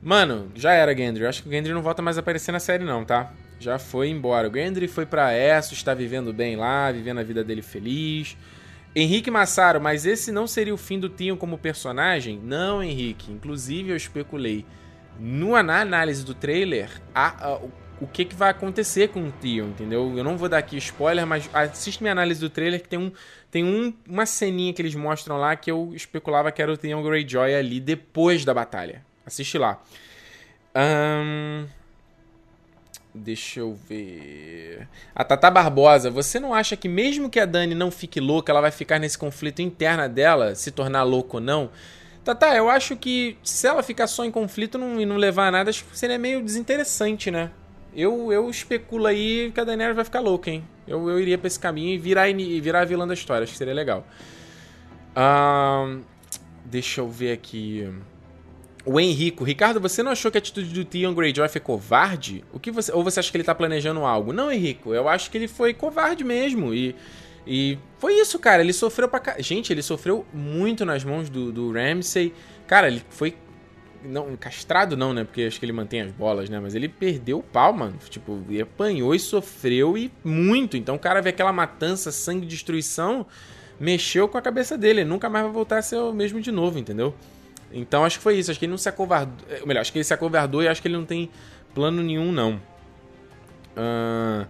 Mano, 0.00 0.48
já 0.54 0.72
era 0.72 0.96
Gendry. 0.96 1.24
Eu 1.24 1.28
acho 1.28 1.42
que 1.42 1.48
o 1.48 1.50
Gendry 1.50 1.72
não 1.72 1.82
volta 1.82 2.00
mais 2.00 2.16
a 2.16 2.20
aparecer 2.20 2.52
na 2.52 2.60
série, 2.60 2.84
não, 2.84 3.04
tá? 3.04 3.32
Já 3.58 3.80
foi 3.80 4.10
embora. 4.10 4.48
O 4.48 4.54
Gendry 4.54 4.86
foi 4.86 5.04
pra 5.04 5.36
Essos, 5.36 5.78
está 5.78 5.92
vivendo 5.92 6.32
bem 6.32 6.54
lá, 6.54 6.92
vivendo 6.92 7.18
a 7.18 7.24
vida 7.24 7.42
dele 7.42 7.62
feliz. 7.62 8.36
Henrique 8.94 9.28
Massaro, 9.28 9.80
mas 9.80 10.06
esse 10.06 10.30
não 10.30 10.46
seria 10.46 10.72
o 10.72 10.78
fim 10.78 11.00
do 11.00 11.08
Tion 11.08 11.36
como 11.36 11.58
personagem? 11.58 12.40
Não, 12.40 12.80
Henrique. 12.80 13.32
Inclusive, 13.32 13.90
eu 13.90 13.96
especulei 13.96 14.64
na 15.18 15.80
análise 15.80 16.24
do 16.24 16.32
trailer 16.32 16.88
a, 17.12 17.54
a, 17.54 17.60
o 18.00 18.06
que, 18.06 18.24
que 18.24 18.34
vai 18.34 18.50
acontecer 18.50 19.08
com 19.08 19.20
o 19.26 19.32
Tion, 19.32 19.66
entendeu? 19.66 20.16
Eu 20.16 20.22
não 20.22 20.36
vou 20.36 20.48
dar 20.48 20.58
aqui 20.58 20.76
spoiler, 20.76 21.26
mas 21.26 21.50
assiste 21.52 22.00
minha 22.00 22.12
análise 22.12 22.40
do 22.40 22.48
trailer 22.48 22.80
que 22.80 22.88
tem, 22.88 22.98
um, 22.98 23.12
tem 23.50 23.64
um, 23.64 23.92
uma 24.08 24.24
ceninha 24.24 24.72
que 24.72 24.80
eles 24.80 24.94
mostram 24.94 25.36
lá 25.36 25.56
que 25.56 25.70
eu 25.70 25.92
especulava 25.94 26.52
que 26.52 26.62
era 26.62 26.72
o 26.72 26.76
Tion 26.76 27.02
Greyjoy 27.02 27.54
ali 27.54 27.80
depois 27.80 28.44
da 28.44 28.54
batalha. 28.54 29.04
Assiste 29.26 29.58
lá. 29.58 29.82
Um... 30.76 31.66
Deixa 33.14 33.60
eu 33.60 33.74
ver. 33.88 34.86
A 35.12 35.24
Tata 35.24 35.50
Barbosa, 35.50 36.08
você 36.08 36.38
não 36.38 36.54
acha 36.54 36.76
que 36.76 36.88
mesmo 36.88 37.28
que 37.28 37.40
a 37.40 37.46
Dani 37.46 37.74
não 37.74 37.90
fique 37.90 38.20
louca, 38.20 38.52
ela 38.52 38.60
vai 38.60 38.70
ficar 38.70 39.00
nesse 39.00 39.18
conflito 39.18 39.60
interna 39.60 40.08
dela, 40.08 40.54
se 40.54 40.70
tornar 40.70 41.02
louca 41.02 41.38
ou 41.38 41.40
não? 41.40 41.70
Tata, 42.22 42.54
eu 42.54 42.68
acho 42.68 42.96
que 42.96 43.36
se 43.42 43.66
ela 43.66 43.82
ficar 43.82 44.06
só 44.06 44.24
em 44.24 44.30
conflito 44.30 44.78
não, 44.78 45.00
e 45.00 45.06
não 45.06 45.16
levar 45.16 45.48
a 45.48 45.50
nada, 45.50 45.70
acho 45.70 45.84
que 45.84 45.98
seria 45.98 46.18
meio 46.18 46.42
desinteressante, 46.42 47.30
né? 47.30 47.50
Eu, 47.98 48.32
eu 48.32 48.48
especulo 48.48 49.06
aí 49.06 49.50
que 49.52 49.58
a 49.58 49.64
Daenerys 49.64 49.96
vai 49.96 50.04
ficar 50.04 50.20
louca, 50.20 50.50
hein? 50.50 50.62
Eu, 50.86 51.10
eu 51.10 51.18
iria 51.18 51.36
pra 51.36 51.48
esse 51.48 51.58
caminho 51.58 51.94
e 51.94 51.98
virar, 51.98 52.32
virar 52.32 52.82
a 52.82 52.84
vilã 52.84 53.04
da 53.04 53.12
história, 53.12 53.42
acho 53.42 53.52
que 53.52 53.58
seria 53.58 53.74
legal. 53.74 54.06
Deixa 56.64 57.00
eu 57.00 57.08
ver 57.08 57.32
aqui. 57.32 57.92
O 58.84 59.00
Henrico, 59.00 59.42
Ricardo, 59.42 59.80
você 59.80 60.00
não 60.00 60.12
achou 60.12 60.30
que 60.30 60.38
a 60.38 60.40
atitude 60.40 60.72
do 60.72 60.84
Theon 60.84 61.12
Greyjoy 61.12 61.48
foi 61.48 61.60
covarde? 61.60 62.44
O 62.52 62.60
que 62.60 62.70
você, 62.70 62.92
ou 62.92 63.02
você 63.02 63.18
acha 63.18 63.32
que 63.32 63.36
ele 63.36 63.44
tá 63.44 63.54
planejando 63.54 64.04
algo? 64.04 64.32
Não, 64.32 64.50
Henrico, 64.50 64.94
eu 64.94 65.08
acho 65.08 65.28
que 65.28 65.36
ele 65.36 65.48
foi 65.48 65.74
covarde 65.74 66.22
mesmo 66.22 66.72
e 66.72 66.94
e 67.50 67.78
foi 67.98 68.14
isso, 68.20 68.38
cara. 68.38 68.62
Ele 68.62 68.74
sofreu 68.74 69.08
pra. 69.08 69.36
Gente, 69.38 69.72
ele 69.72 69.82
sofreu 69.82 70.26
muito 70.34 70.84
nas 70.84 71.02
mãos 71.02 71.30
do, 71.30 71.50
do 71.50 71.72
Ramsey. 71.72 72.34
Cara, 72.66 72.88
ele 72.88 73.02
foi. 73.08 73.34
Não, 74.02 74.36
castrado 74.36 74.96
não, 74.96 75.12
né? 75.12 75.24
Porque 75.24 75.42
acho 75.42 75.58
que 75.58 75.64
ele 75.64 75.72
mantém 75.72 76.00
as 76.00 76.12
bolas, 76.12 76.48
né? 76.48 76.60
Mas 76.60 76.74
ele 76.74 76.88
perdeu 76.88 77.38
o 77.38 77.42
pau, 77.42 77.72
mano. 77.72 77.96
Tipo, 78.08 78.40
ele 78.48 78.62
apanhou 78.62 79.14
e 79.14 79.18
sofreu 79.18 79.98
e 79.98 80.10
muito. 80.24 80.76
Então 80.76 80.94
o 80.94 80.98
cara 80.98 81.20
vê 81.20 81.30
aquela 81.30 81.52
matança, 81.52 82.12
sangue 82.12 82.44
e 82.44 82.48
destruição. 82.48 83.26
Mexeu 83.78 84.28
com 84.28 84.38
a 84.38 84.42
cabeça 84.42 84.78
dele. 84.78 85.00
Ele 85.00 85.08
nunca 85.10 85.28
mais 85.28 85.44
vai 85.44 85.52
voltar 85.52 85.78
a 85.78 85.82
ser 85.82 85.96
o 85.96 86.12
mesmo 86.12 86.40
de 86.40 86.52
novo, 86.52 86.78
entendeu? 86.78 87.14
Então 87.72 88.04
acho 88.04 88.18
que 88.18 88.22
foi 88.22 88.38
isso. 88.38 88.50
Acho 88.50 88.58
que 88.58 88.66
ele 88.66 88.70
não 88.70 88.78
se 88.78 88.88
acovardou. 88.88 89.46
Ou 89.60 89.66
melhor, 89.66 89.80
acho 89.80 89.92
que 89.92 89.98
ele 89.98 90.04
se 90.04 90.14
acovardou 90.14 90.62
e 90.62 90.68
acho 90.68 90.80
que 90.80 90.88
ele 90.88 90.96
não 90.96 91.04
tem 91.04 91.30
plano 91.74 92.02
nenhum, 92.02 92.30
não. 92.32 92.60
Uh... 93.76 94.46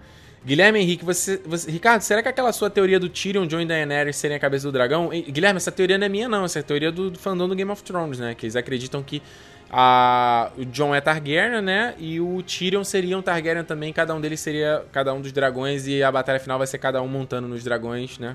Guilherme 0.49 0.80
Henrique, 0.80 1.05
você, 1.05 1.36
você, 1.44 1.70
Ricardo, 1.70 2.01
será 2.01 2.22
que 2.22 2.28
aquela 2.28 2.51
sua 2.55 2.70
teoria 2.70 2.99
do 2.99 3.07
Tyrion, 3.07 3.46
Jon 3.46 3.61
e 3.61 3.66
Daenerys 3.66 4.16
serem 4.16 4.34
a 4.34 4.40
cabeça 4.40 4.66
do 4.66 4.72
dragão? 4.72 5.11
Guilherme, 5.11 5.59
essa 5.59 5.70
teoria 5.70 5.99
não 5.99 6.07
é 6.07 6.09
minha, 6.09 6.26
não. 6.26 6.46
Essa 6.46 6.61
é 6.61 6.61
a 6.61 6.62
teoria 6.62 6.90
do, 6.90 7.11
do 7.11 7.18
fandom 7.18 7.46
do 7.46 7.55
Game 7.55 7.70
of 7.70 7.82
Thrones, 7.82 8.18
né? 8.18 8.34
Que 8.34 8.46
eles 8.46 8.57
acreditam 8.57 9.03
que 9.03 9.22
a, 9.70 10.51
o 10.57 10.64
Jon 10.64 10.94
é 10.94 11.03
Targaryen, 11.03 11.61
né? 11.61 11.94
E 11.99 12.18
o 12.18 12.42
Tyrion 12.42 12.82
seria 12.82 13.18
um 13.18 13.20
Targaryen 13.20 13.62
também. 13.62 13.92
Cada 13.92 14.14
um 14.14 14.20
deles 14.22 14.40
seria 14.40 14.86
cada 14.90 15.12
um 15.12 15.20
dos 15.20 15.32
dragões. 15.32 15.86
E 15.86 16.03
a 16.03 16.11
batalha 16.11 16.40
final 16.40 16.57
vai 16.57 16.66
ser 16.66 16.78
cada 16.78 17.03
um 17.03 17.09
montando 17.09 17.46
nos 17.46 17.62
dragões, 17.62 18.18
né? 18.18 18.34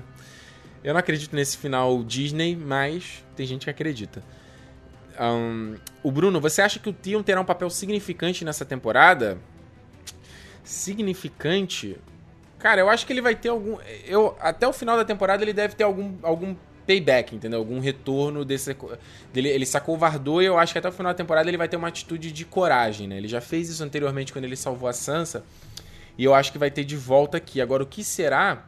Eu 0.84 0.94
não 0.94 1.00
acredito 1.00 1.34
nesse 1.34 1.58
final 1.58 2.00
Disney, 2.04 2.54
mas 2.54 3.24
tem 3.34 3.44
gente 3.44 3.64
que 3.64 3.70
acredita. 3.70 4.22
Um, 5.20 5.74
o 6.00 6.12
Bruno, 6.12 6.40
você 6.40 6.62
acha 6.62 6.78
que 6.78 6.88
o 6.88 6.92
Tion 6.92 7.24
terá 7.24 7.40
um 7.40 7.44
papel 7.44 7.68
significante 7.70 8.44
nessa 8.44 8.64
temporada? 8.64 9.36
Significante? 10.64 11.98
Cara, 12.58 12.80
eu 12.80 12.88
acho 12.88 13.06
que 13.06 13.12
ele 13.12 13.20
vai 13.20 13.34
ter 13.34 13.50
algum. 13.50 13.76
Eu, 14.06 14.34
até 14.40 14.66
o 14.66 14.72
final 14.72 14.96
da 14.96 15.04
temporada 15.04 15.44
ele 15.44 15.52
deve 15.52 15.74
ter 15.74 15.84
algum, 15.84 16.14
algum 16.22 16.56
payback, 16.86 17.36
entendeu? 17.36 17.58
Algum 17.58 17.78
retorno 17.78 18.44
desse. 18.44 18.74
Dele, 19.32 19.50
ele 19.50 19.66
se 19.66 19.76
acovardou 19.76 20.42
e 20.42 20.46
eu 20.46 20.58
acho 20.58 20.72
que 20.72 20.78
até 20.78 20.88
o 20.88 20.92
final 20.92 21.12
da 21.12 21.16
temporada 21.16 21.48
ele 21.48 21.58
vai 21.58 21.68
ter 21.68 21.76
uma 21.76 21.88
atitude 21.88 22.32
de 22.32 22.44
coragem, 22.44 23.06
né? 23.06 23.18
Ele 23.18 23.28
já 23.28 23.40
fez 23.40 23.68
isso 23.68 23.84
anteriormente 23.84 24.32
quando 24.32 24.46
ele 24.46 24.56
salvou 24.56 24.88
a 24.88 24.92
Sansa. 24.92 25.44
E 26.16 26.24
eu 26.24 26.34
acho 26.34 26.52
que 26.52 26.58
vai 26.58 26.70
ter 26.70 26.84
de 26.84 26.96
volta 26.96 27.36
aqui. 27.36 27.60
Agora, 27.60 27.82
o 27.82 27.86
que 27.86 28.02
será? 28.02 28.64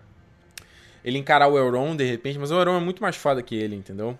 Ele 1.04 1.18
encarar 1.18 1.48
o 1.48 1.56
Euron 1.56 1.96
de 1.96 2.04
repente, 2.04 2.38
mas 2.38 2.50
o 2.50 2.54
Euron 2.54 2.76
é 2.76 2.80
muito 2.80 3.00
mais 3.00 3.16
foda 3.16 3.40
que 3.40 3.54
ele, 3.54 3.76
entendeu? 3.76 4.18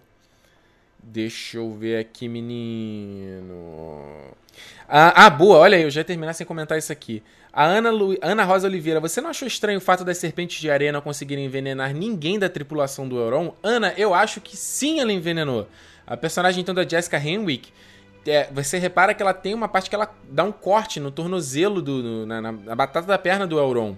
Deixa 1.02 1.58
eu 1.58 1.72
ver 1.72 1.98
aqui, 1.98 2.28
menino. 2.28 4.34
Ah, 4.88 5.26
ah, 5.26 5.30
boa, 5.30 5.58
olha 5.58 5.76
aí, 5.76 5.82
eu 5.82 5.90
já 5.90 6.00
ia 6.00 6.04
terminar 6.04 6.32
sem 6.32 6.46
comentar 6.46 6.78
isso 6.78 6.92
aqui. 6.92 7.22
A 7.56 7.64
Ana, 7.64 7.90
Lu... 7.90 8.14
Ana 8.20 8.44
Rosa 8.44 8.68
Oliveira, 8.68 9.00
você 9.00 9.18
não 9.18 9.30
achou 9.30 9.48
estranho 9.48 9.78
o 9.78 9.80
fato 9.80 10.04
das 10.04 10.18
serpentes 10.18 10.60
de 10.60 10.70
areia 10.70 10.92
não 10.92 11.00
conseguirem 11.00 11.46
envenenar 11.46 11.94
ninguém 11.94 12.38
da 12.38 12.50
tripulação 12.50 13.08
do 13.08 13.16
Euron? 13.16 13.54
Ana, 13.62 13.94
eu 13.96 14.12
acho 14.12 14.42
que 14.42 14.54
sim 14.54 15.00
ela 15.00 15.10
envenenou. 15.10 15.66
A 16.06 16.18
personagem 16.18 16.60
então 16.60 16.74
da 16.74 16.86
Jessica 16.86 17.16
Henwick, 17.16 17.72
é, 18.26 18.50
você 18.52 18.76
repara 18.76 19.14
que 19.14 19.22
ela 19.22 19.32
tem 19.32 19.54
uma 19.54 19.68
parte 19.68 19.88
que 19.88 19.96
ela 19.96 20.14
dá 20.30 20.44
um 20.44 20.52
corte 20.52 21.00
no 21.00 21.10
tornozelo, 21.10 21.80
do, 21.80 22.02
no, 22.02 22.26
na, 22.26 22.42
na, 22.42 22.74
batata 22.74 23.06
da 23.06 23.16
perna 23.16 23.46
do 23.46 23.56
Euron. 23.56 23.96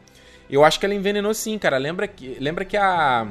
Eu 0.49 0.65
acho 0.65 0.79
que 0.79 0.87
ela 0.87 0.95
envenenou 0.95 1.35
sim, 1.35 1.59
cara. 1.59 1.79
Lembra 1.79 2.07
que, 2.07 2.37
lembra 2.39 2.65
que 2.65 2.77
a 2.77 3.27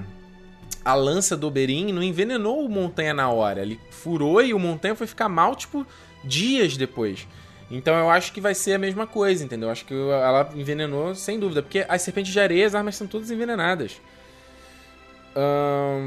a 0.84 0.94
lança 0.94 1.38
do 1.38 1.48
Oberyn 1.48 1.94
não 1.94 2.04
envenenou 2.04 2.66
o 2.66 2.70
Montanha 2.70 3.14
na 3.14 3.30
hora. 3.30 3.62
Ele 3.62 3.80
furou 3.92 4.42
e 4.42 4.54
o 4.54 4.60
Montanha 4.60 4.94
foi 4.94 5.08
ficar 5.08 5.30
mal, 5.30 5.56
tipo, 5.56 5.88
dias 6.24 6.76
depois. 6.76 7.28
Então 7.70 7.98
eu 7.98 8.10
acho 8.10 8.32
que 8.32 8.40
vai 8.40 8.56
ser 8.56 8.74
a 8.74 8.78
mesma 8.78 9.06
coisa, 9.06 9.44
entendeu? 9.44 9.68
Eu 9.68 9.72
acho 9.72 9.86
que 9.86 9.94
ela 9.94 10.50
envenenou 10.56 11.14
sem 11.14 11.40
dúvida. 11.40 11.62
Porque 11.62 11.86
as 11.88 12.02
serpentes 12.02 12.32
de 12.32 12.40
areia, 12.40 12.66
as 12.66 12.74
armas 12.74 12.96
são 12.96 13.06
todas 13.06 13.30
envenenadas. 13.30 14.02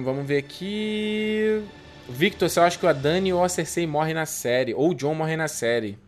vamos 0.04 0.26
ver 0.26 0.38
aqui. 0.38 1.62
Victor, 2.08 2.48
você 2.48 2.58
acha 2.58 2.78
que 2.78 2.86
a 2.86 2.92
Dani 2.92 3.32
ou 3.32 3.44
a 3.44 3.48
Cersei 3.48 3.86
morre 3.86 4.14
na 4.14 4.26
série? 4.26 4.74
Ou 4.74 4.90
o 4.90 4.94
John 4.94 5.14
morre 5.14 5.36
na 5.36 5.48
série? 5.48 5.98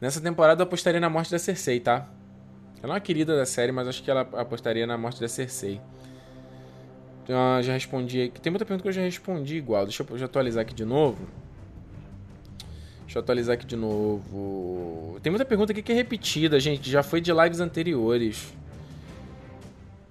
Nessa 0.00 0.20
temporada 0.20 0.62
eu 0.62 0.66
apostaria 0.66 1.00
na 1.00 1.08
morte 1.08 1.30
da 1.30 1.38
Cersei, 1.38 1.80
tá? 1.80 2.06
Ela 2.82 2.92
é 2.92 2.94
uma 2.94 3.00
querida 3.00 3.34
da 3.34 3.46
série, 3.46 3.72
mas 3.72 3.88
acho 3.88 4.02
que 4.02 4.10
ela 4.10 4.20
apostaria 4.20 4.86
na 4.86 4.98
morte 4.98 5.20
da 5.20 5.28
Cersei. 5.28 5.80
Ah, 7.28 7.62
já 7.62 7.72
respondi 7.72 8.22
aqui. 8.22 8.40
Tem 8.40 8.50
muita 8.50 8.66
pergunta 8.66 8.82
que 8.82 8.88
eu 8.88 8.92
já 8.92 9.00
respondi 9.00 9.56
igual. 9.56 9.84
Deixa 9.84 10.04
eu, 10.06 10.24
atualizar 10.24 10.62
aqui 10.62 10.74
de 10.74 10.84
novo. 10.84 11.26
Deixa 13.14 13.20
eu 13.20 13.22
atualizar 13.22 13.54
aqui 13.54 13.64
de 13.64 13.76
novo. 13.76 15.20
Tem 15.22 15.30
muita 15.30 15.44
pergunta 15.44 15.70
aqui 15.70 15.80
que 15.82 15.92
é 15.92 15.94
repetida, 15.94 16.58
gente. 16.58 16.90
Já 16.90 17.00
foi 17.00 17.20
de 17.20 17.32
lives 17.32 17.60
anteriores. 17.60 18.52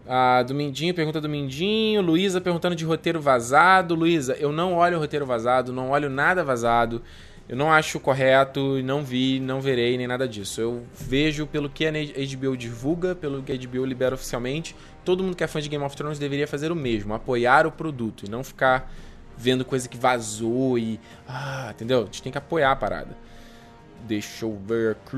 Ah, 0.07 0.41
do 0.41 0.55
Mindinho, 0.55 0.93
pergunta 0.93 1.19
do 1.19 1.27
Mindinho. 1.27 2.01
Luísa 2.01 2.39
perguntando 2.39 2.77
de 2.77 2.85
roteiro 2.85 3.19
vazado. 3.19 3.93
Luísa, 3.93 4.37
eu 4.39 4.53
não 4.53 4.75
olho 4.75 4.97
roteiro 4.99 5.25
vazado, 5.25 5.73
não 5.73 5.89
olho 5.89 6.09
nada 6.09 6.45
vazado. 6.45 7.01
Eu 7.49 7.57
não 7.57 7.73
acho 7.73 7.99
correto, 7.99 8.81
não 8.85 9.03
vi, 9.03 9.37
não 9.37 9.59
verei, 9.59 9.97
nem 9.97 10.07
nada 10.07 10.25
disso. 10.25 10.61
Eu 10.61 10.83
vejo 10.97 11.45
pelo 11.45 11.69
que 11.69 11.85
a 11.85 11.91
HBO 11.91 12.55
divulga, 12.55 13.13
pelo 13.13 13.43
que 13.43 13.51
a 13.51 13.57
HBO 13.57 13.83
libera 13.83 14.15
oficialmente. 14.15 14.73
Todo 15.03 15.21
mundo 15.21 15.35
que 15.35 15.43
é 15.43 15.47
fã 15.47 15.59
de 15.59 15.67
Game 15.67 15.83
of 15.83 15.93
Thrones 15.93 16.19
deveria 16.19 16.47
fazer 16.47 16.71
o 16.71 16.75
mesmo, 16.75 17.13
apoiar 17.13 17.67
o 17.67 17.71
produto 17.71 18.25
e 18.25 18.29
não 18.29 18.45
ficar 18.45 18.89
vendo 19.37 19.65
coisa 19.65 19.87
que 19.87 19.97
vazou 19.97 20.77
e. 20.77 20.99
Ah, 21.27 21.69
entendeu? 21.71 22.01
A 22.01 22.05
gente 22.05 22.21
tem 22.21 22.31
que 22.31 22.37
apoiar 22.37 22.71
a 22.71 22.75
parada. 22.75 23.15
Deixa 24.05 24.45
eu 24.45 24.59
ver 24.65 24.91
aqui. 24.91 25.17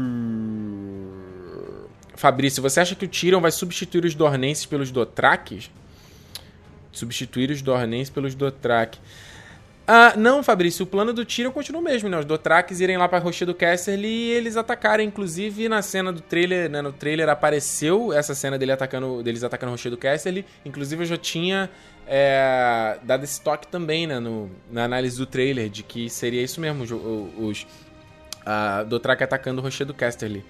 Fabrício, 2.15 2.61
você 2.61 2.79
acha 2.79 2.95
que 2.95 3.05
o 3.05 3.07
Tyrion 3.07 3.41
vai 3.41 3.51
substituir 3.51 4.05
os 4.05 4.15
Dornenses 4.15 4.65
pelos 4.65 4.91
Dothrakis? 4.91 5.69
Substituir 6.91 7.51
os 7.51 7.61
Dornenses 7.61 8.09
pelos 8.09 8.35
Dothraki. 8.35 8.99
Ah, 9.87 10.15
não, 10.17 10.41
Fabrício, 10.41 10.83
o 10.83 10.87
plano 10.87 11.13
do 11.13 11.23
Tyrion 11.23 11.51
continua 11.51 11.79
o 11.79 11.83
mesmo, 11.83 12.09
né? 12.09 12.17
Os 12.17 12.25
Dothrakis 12.25 12.79
irem 12.79 12.97
lá 12.97 13.07
pra 13.07 13.19
Rochedo 13.19 13.53
Casterly 13.53 14.07
e 14.07 14.31
eles 14.31 14.57
atacarem. 14.57 15.07
Inclusive, 15.07 15.69
na 15.69 15.81
cena 15.83 16.11
do 16.11 16.21
trailer, 16.21 16.69
né? 16.71 16.81
No 16.81 16.91
trailer 16.91 17.29
apareceu 17.29 18.11
essa 18.11 18.33
cena 18.33 18.57
dele 18.57 18.71
atacando, 18.71 19.21
deles 19.21 19.43
atacando 19.43 19.71
Rochedo 19.71 19.95
Casterly. 19.95 20.43
Inclusive, 20.65 21.03
eu 21.03 21.05
já 21.05 21.17
tinha 21.17 21.69
é, 22.07 22.97
dado 23.03 23.23
esse 23.23 23.39
toque 23.39 23.67
também, 23.67 24.07
né? 24.07 24.19
No, 24.19 24.49
na 24.71 24.85
análise 24.85 25.17
do 25.17 25.25
trailer, 25.27 25.69
de 25.69 25.83
que 25.83 26.09
seria 26.09 26.41
isso 26.41 26.59
mesmo, 26.59 26.83
os, 26.83 26.91
os 26.91 27.67
Dothraki 28.87 29.23
atacando 29.23 29.61
Rochedo 29.61 29.93
Casterly. 29.93 30.43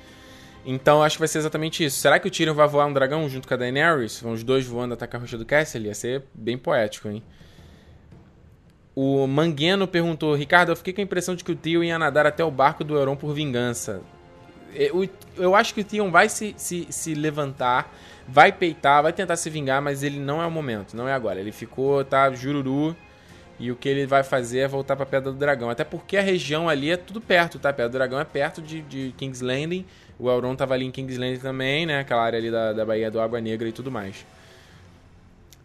Então, 0.65 1.03
acho 1.03 1.17
que 1.17 1.19
vai 1.19 1.27
ser 1.27 1.39
exatamente 1.39 1.83
isso. 1.83 1.99
Será 1.99 2.19
que 2.19 2.27
o 2.27 2.31
Tyrion 2.31 2.53
vai 2.53 2.67
voar 2.69 2.85
um 2.85 2.93
dragão 2.93 3.27
junto 3.27 3.49
com 3.49 3.53
a 3.53 3.57
Daenerys? 3.57 4.21
Vão 4.21 4.31
os 4.31 4.43
dois 4.43 4.65
voando 4.65 4.93
atacar 4.93 5.19
Rochedo 5.19 5.45
Casterly? 5.45 5.89
Ia 5.89 5.93
ser 5.93 6.23
bem 6.33 6.57
poético, 6.57 7.09
hein? 7.09 7.21
O 8.95 9.27
Mangueno 9.27 9.87
perguntou: 9.87 10.33
Ricardo, 10.33 10.71
eu 10.71 10.75
fiquei 10.75 10.93
com 10.93 11.01
a 11.01 11.03
impressão 11.03 11.35
de 11.35 11.43
que 11.43 11.51
o 11.51 11.55
Theon 11.55 11.83
ia 11.83 11.99
nadar 11.99 12.25
até 12.25 12.43
o 12.43 12.49
barco 12.49 12.83
do 12.83 12.95
Euron 12.95 13.15
por 13.15 13.33
vingança. 13.33 14.01
Eu, 14.73 15.07
eu 15.37 15.55
acho 15.55 15.73
que 15.73 15.81
o 15.81 15.83
Theon 15.83 16.09
vai 16.09 16.29
se, 16.29 16.53
se, 16.57 16.87
se 16.89 17.13
levantar, 17.13 17.93
vai 18.27 18.51
peitar, 18.51 19.03
vai 19.03 19.13
tentar 19.13 19.35
se 19.35 19.49
vingar, 19.49 19.81
mas 19.81 20.03
ele 20.03 20.19
não 20.19 20.41
é 20.41 20.45
o 20.45 20.51
momento, 20.51 20.95
não 20.95 21.07
é 21.07 21.13
agora. 21.13 21.39
Ele 21.39 21.51
ficou, 21.51 22.03
tá, 22.03 22.31
jururu, 22.31 22.95
e 23.59 23.71
o 23.71 23.75
que 23.75 23.87
ele 23.87 24.05
vai 24.05 24.23
fazer 24.23 24.59
é 24.59 24.67
voltar 24.67 24.95
pra 24.95 25.05
Pedra 25.05 25.31
do 25.31 25.37
Dragão. 25.37 25.69
Até 25.69 25.83
porque 25.83 26.17
a 26.17 26.21
região 26.21 26.67
ali 26.67 26.91
é 26.91 26.97
tudo 26.97 27.21
perto, 27.21 27.57
tá? 27.57 27.69
A 27.69 27.73
Pedra 27.73 27.89
do 27.89 27.93
Dragão 27.93 28.19
é 28.19 28.25
perto 28.25 28.61
de, 28.61 28.81
de 28.81 29.13
King's 29.17 29.41
Landing. 29.41 29.85
O 30.19 30.29
Elrond 30.29 30.57
tava 30.57 30.73
ali 30.73 30.85
em 30.85 30.91
King's 30.91 31.17
Landing 31.17 31.39
também, 31.39 31.85
né? 31.85 31.99
Aquela 31.99 32.23
área 32.23 32.37
ali 32.37 32.51
da, 32.51 32.73
da 32.73 32.85
Baía 32.85 33.09
do 33.09 33.19
Água 33.19 33.39
Negra 33.39 33.67
e 33.67 33.71
tudo 33.71 33.89
mais. 33.89 34.25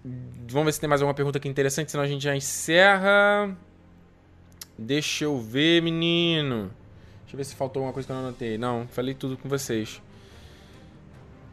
Vamos 0.05 0.67
ver 0.67 0.73
se 0.73 0.81
tem 0.81 0.89
mais 0.89 1.03
alguma 1.03 1.15
pergunta 1.15 1.39
aqui 1.39 1.49
interessante, 1.49 1.91
senão 1.91 2.05
a 2.05 2.07
gente 2.07 2.23
já 2.23 2.35
encerra. 2.35 3.57
Deixa 4.79 5.25
eu 5.25 5.39
ver, 5.39 5.83
menino. 5.83 6.71
Deixa 7.23 7.35
eu 7.35 7.37
ver 7.37 7.45
se 7.45 7.55
faltou 7.55 7.81
alguma 7.81 7.93
coisa 7.93 8.07
que 8.07 8.13
eu 8.13 8.17
não 8.17 8.25
anotei. 8.25 8.57
Não, 8.57 8.89
falei 8.89 9.15
tudo 9.15 9.37
com 9.37 9.49
vocês. 9.49 10.01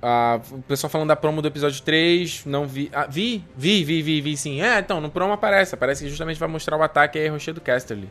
Ah, 0.02 0.40
o 0.52 0.62
pessoal 0.62 0.90
falando 0.90 1.10
da 1.10 1.16
promo 1.16 1.42
do 1.42 1.48
episódio 1.48 1.82
3, 1.82 2.46
não 2.46 2.66
vi. 2.68 2.90
Ah, 2.94 3.06
vi? 3.06 3.44
Vi, 3.56 3.84
vi, 3.84 4.02
vi, 4.02 4.22
vi 4.22 4.38
sim. 4.38 4.62
É, 4.62 4.80
então, 4.80 5.02
no 5.02 5.10
promo 5.10 5.34
aparece. 5.34 5.76
Aparece 5.76 6.04
que 6.04 6.10
justamente 6.10 6.40
vai 6.40 6.48
mostrar 6.48 6.78
o 6.78 6.84
ataque 6.84 7.20
aí, 7.20 7.28
Rocher 7.28 7.54
do 7.54 7.62
Casterly. 7.62 8.10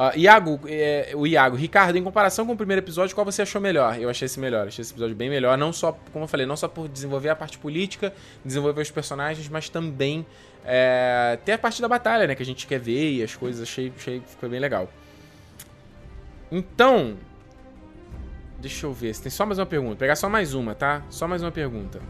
Uh, 0.00 0.16
Iago, 0.18 0.58
é, 0.66 1.12
o 1.14 1.26
Iago, 1.26 1.54
Ricardo, 1.56 1.98
em 1.98 2.02
comparação 2.02 2.46
com 2.46 2.54
o 2.54 2.56
primeiro 2.56 2.80
episódio, 2.80 3.14
qual 3.14 3.22
você 3.22 3.42
achou 3.42 3.60
melhor? 3.60 4.00
Eu 4.00 4.08
achei 4.08 4.24
esse 4.24 4.40
melhor, 4.40 4.66
achei 4.66 4.80
esse 4.80 4.94
episódio 4.94 5.14
bem 5.14 5.28
melhor. 5.28 5.58
Não 5.58 5.74
só, 5.74 5.92
como 6.10 6.24
eu 6.24 6.26
falei, 6.26 6.46
não 6.46 6.56
só 6.56 6.68
por 6.68 6.88
desenvolver 6.88 7.28
a 7.28 7.36
parte 7.36 7.58
política, 7.58 8.10
desenvolver 8.42 8.80
os 8.80 8.90
personagens, 8.90 9.46
mas 9.50 9.68
também 9.68 10.24
é, 10.64 11.38
ter 11.44 11.52
a 11.52 11.58
parte 11.58 11.82
da 11.82 11.88
batalha, 11.88 12.26
né? 12.26 12.34
Que 12.34 12.42
a 12.42 12.46
gente 12.46 12.66
quer 12.66 12.80
ver 12.80 13.12
e 13.12 13.22
as 13.22 13.36
coisas, 13.36 13.60
achei, 13.60 13.92
achei 13.94 14.22
ficou 14.26 14.48
bem 14.48 14.58
legal. 14.58 14.88
Então, 16.50 17.18
deixa 18.58 18.86
eu 18.86 18.94
ver, 18.94 19.14
tem 19.18 19.30
só 19.30 19.44
mais 19.44 19.58
uma 19.58 19.66
pergunta. 19.66 19.90
Vou 19.90 19.98
pegar 19.98 20.16
só 20.16 20.30
mais 20.30 20.54
uma, 20.54 20.74
tá? 20.74 21.02
Só 21.10 21.28
mais 21.28 21.42
uma 21.42 21.52
pergunta. 21.52 22.00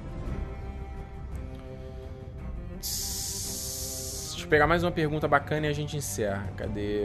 Pegar 4.50 4.66
mais 4.66 4.82
uma 4.82 4.90
pergunta 4.90 5.28
bacana 5.28 5.68
e 5.68 5.70
a 5.70 5.72
gente 5.72 5.96
encerra. 5.96 6.52
Cadê? 6.56 7.04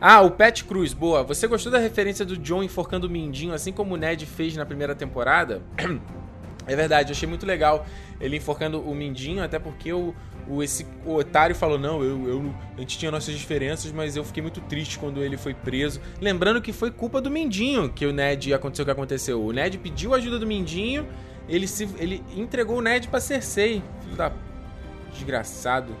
Ah, 0.00 0.22
o 0.22 0.30
Pet 0.30 0.64
Cruz, 0.64 0.94
boa. 0.94 1.22
Você 1.22 1.46
gostou 1.46 1.70
da 1.70 1.78
referência 1.78 2.24
do 2.24 2.36
John 2.38 2.62
enforcando 2.62 3.06
o 3.06 3.10
Mindinho, 3.10 3.52
assim 3.52 3.70
como 3.70 3.94
o 3.94 3.96
Ned 3.98 4.24
fez 4.24 4.56
na 4.56 4.64
primeira 4.64 4.94
temporada? 4.94 5.62
É 6.66 6.76
verdade, 6.76 7.10
eu 7.10 7.16
achei 7.16 7.28
muito 7.28 7.44
legal 7.44 7.84
ele 8.20 8.36
enforcando 8.36 8.80
o 8.80 8.94
Mindinho, 8.94 9.42
até 9.42 9.58
porque 9.58 9.92
o, 9.92 10.14
o, 10.46 10.62
esse, 10.62 10.86
o 11.04 11.14
otário 11.14 11.56
falou: 11.56 11.78
não, 11.78 12.04
eu, 12.04 12.28
eu, 12.28 12.54
a 12.76 12.80
gente 12.80 12.96
tinha 12.96 13.10
nossas 13.10 13.34
diferenças, 13.34 13.90
mas 13.90 14.14
eu 14.14 14.22
fiquei 14.22 14.40
muito 14.40 14.60
triste 14.60 14.96
quando 14.96 15.20
ele 15.20 15.36
foi 15.36 15.52
preso. 15.52 16.00
Lembrando 16.20 16.60
que 16.60 16.72
foi 16.72 16.92
culpa 16.92 17.20
do 17.20 17.28
Mindinho 17.28 17.88
que 17.88 18.06
o 18.06 18.12
Ned 18.12 18.54
aconteceu 18.54 18.84
o 18.84 18.86
que 18.86 18.92
aconteceu. 18.92 19.42
O 19.42 19.52
Ned 19.52 19.78
pediu 19.78 20.14
ajuda 20.14 20.38
do 20.38 20.46
Mindinho 20.46 21.08
ele, 21.48 21.66
se, 21.66 21.88
ele 21.98 22.22
entregou 22.36 22.78
o 22.78 22.80
Ned 22.80 23.08
pra 23.08 23.20
Cersei. 23.20 23.82
Filho 24.02 24.16
da. 24.16 24.32
Desgraçado. 25.12 25.94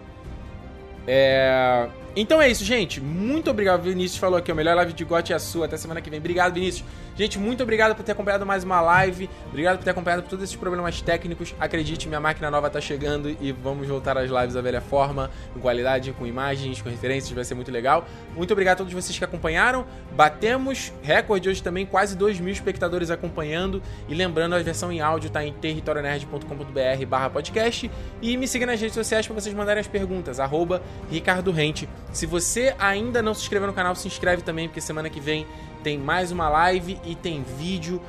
É. 1.06 1.88
Então 2.14 2.40
é 2.40 2.48
isso, 2.48 2.64
gente. 2.64 3.00
Muito 3.00 3.50
obrigado. 3.50 3.82
Vinícius 3.82 4.18
falou 4.18 4.38
aqui, 4.38 4.50
o 4.50 4.54
melhor 4.54 4.76
live 4.76 4.92
de 4.92 5.04
GOT 5.04 5.32
é 5.32 5.36
a 5.36 5.38
sua. 5.38 5.66
Até 5.66 5.76
semana 5.76 6.00
que 6.00 6.10
vem. 6.10 6.18
Obrigado, 6.18 6.54
Vinícius. 6.54 6.84
Gente, 7.20 7.38
muito 7.38 7.62
obrigado 7.62 7.94
por 7.94 8.02
ter 8.02 8.12
acompanhado 8.12 8.46
mais 8.46 8.64
uma 8.64 8.80
live. 8.80 9.28
Obrigado 9.48 9.76
por 9.76 9.84
ter 9.84 9.90
acompanhado 9.90 10.22
todos 10.22 10.42
esses 10.42 10.56
problemas 10.56 11.02
técnicos. 11.02 11.54
Acredite, 11.60 12.08
minha 12.08 12.18
máquina 12.18 12.50
nova 12.50 12.70
tá 12.70 12.80
chegando 12.80 13.36
e 13.38 13.52
vamos 13.52 13.86
voltar 13.86 14.16
às 14.16 14.30
lives 14.30 14.54
da 14.54 14.62
velha 14.62 14.80
forma, 14.80 15.30
com 15.52 15.60
qualidade, 15.60 16.14
com 16.14 16.26
imagens, 16.26 16.80
com 16.80 16.88
referências, 16.88 17.30
vai 17.30 17.44
ser 17.44 17.54
muito 17.54 17.70
legal. 17.70 18.06
Muito 18.34 18.50
obrigado 18.52 18.76
a 18.76 18.78
todos 18.78 18.94
vocês 18.94 19.18
que 19.18 19.22
acompanharam. 19.22 19.84
Batemos 20.12 20.94
recorde 21.02 21.46
hoje 21.50 21.62
também, 21.62 21.84
quase 21.84 22.16
2 22.16 22.40
mil 22.40 22.54
espectadores 22.54 23.10
acompanhando. 23.10 23.82
E 24.08 24.14
lembrando, 24.14 24.54
a 24.54 24.62
versão 24.62 24.90
em 24.90 25.02
áudio 25.02 25.28
tá 25.28 25.44
em 25.44 25.52
territorionerd.com.br 25.52 27.06
barra 27.06 27.28
podcast. 27.28 27.90
E 28.22 28.34
me 28.38 28.48
siga 28.48 28.64
nas 28.64 28.80
redes 28.80 28.94
sociais 28.94 29.26
para 29.26 29.38
vocês 29.38 29.54
mandarem 29.54 29.82
as 29.82 29.86
perguntas, 29.86 30.40
arroba 30.40 30.80
Ricardo 31.10 31.52
Rente. 31.52 31.86
Se 32.14 32.24
você 32.24 32.74
ainda 32.78 33.20
não 33.20 33.34
se 33.34 33.42
inscreveu 33.42 33.66
no 33.66 33.74
canal, 33.74 33.94
se 33.94 34.08
inscreve 34.08 34.40
também, 34.40 34.68
porque 34.68 34.80
semana 34.80 35.10
que 35.10 35.20
vem 35.20 35.46
tem 35.82 35.98
mais 35.98 36.30
uma 36.30 36.48
live 36.48 36.98
e 37.04 37.14
tem 37.14 37.44
vídeo 37.58 38.00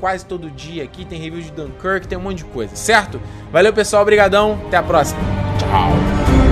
quase 0.00 0.24
todo 0.24 0.48
dia 0.50 0.84
aqui, 0.84 1.04
tem 1.04 1.20
review 1.20 1.42
de 1.42 1.50
Dunkirk, 1.50 2.06
tem 2.06 2.16
um 2.16 2.20
monte 2.20 2.38
de 2.38 2.44
coisa, 2.44 2.76
certo? 2.76 3.20
Valeu 3.50 3.72
pessoal, 3.72 4.02
obrigadão, 4.02 4.60
até 4.66 4.76
a 4.76 4.82
próxima. 4.82 5.20
Tchau. 5.58 6.43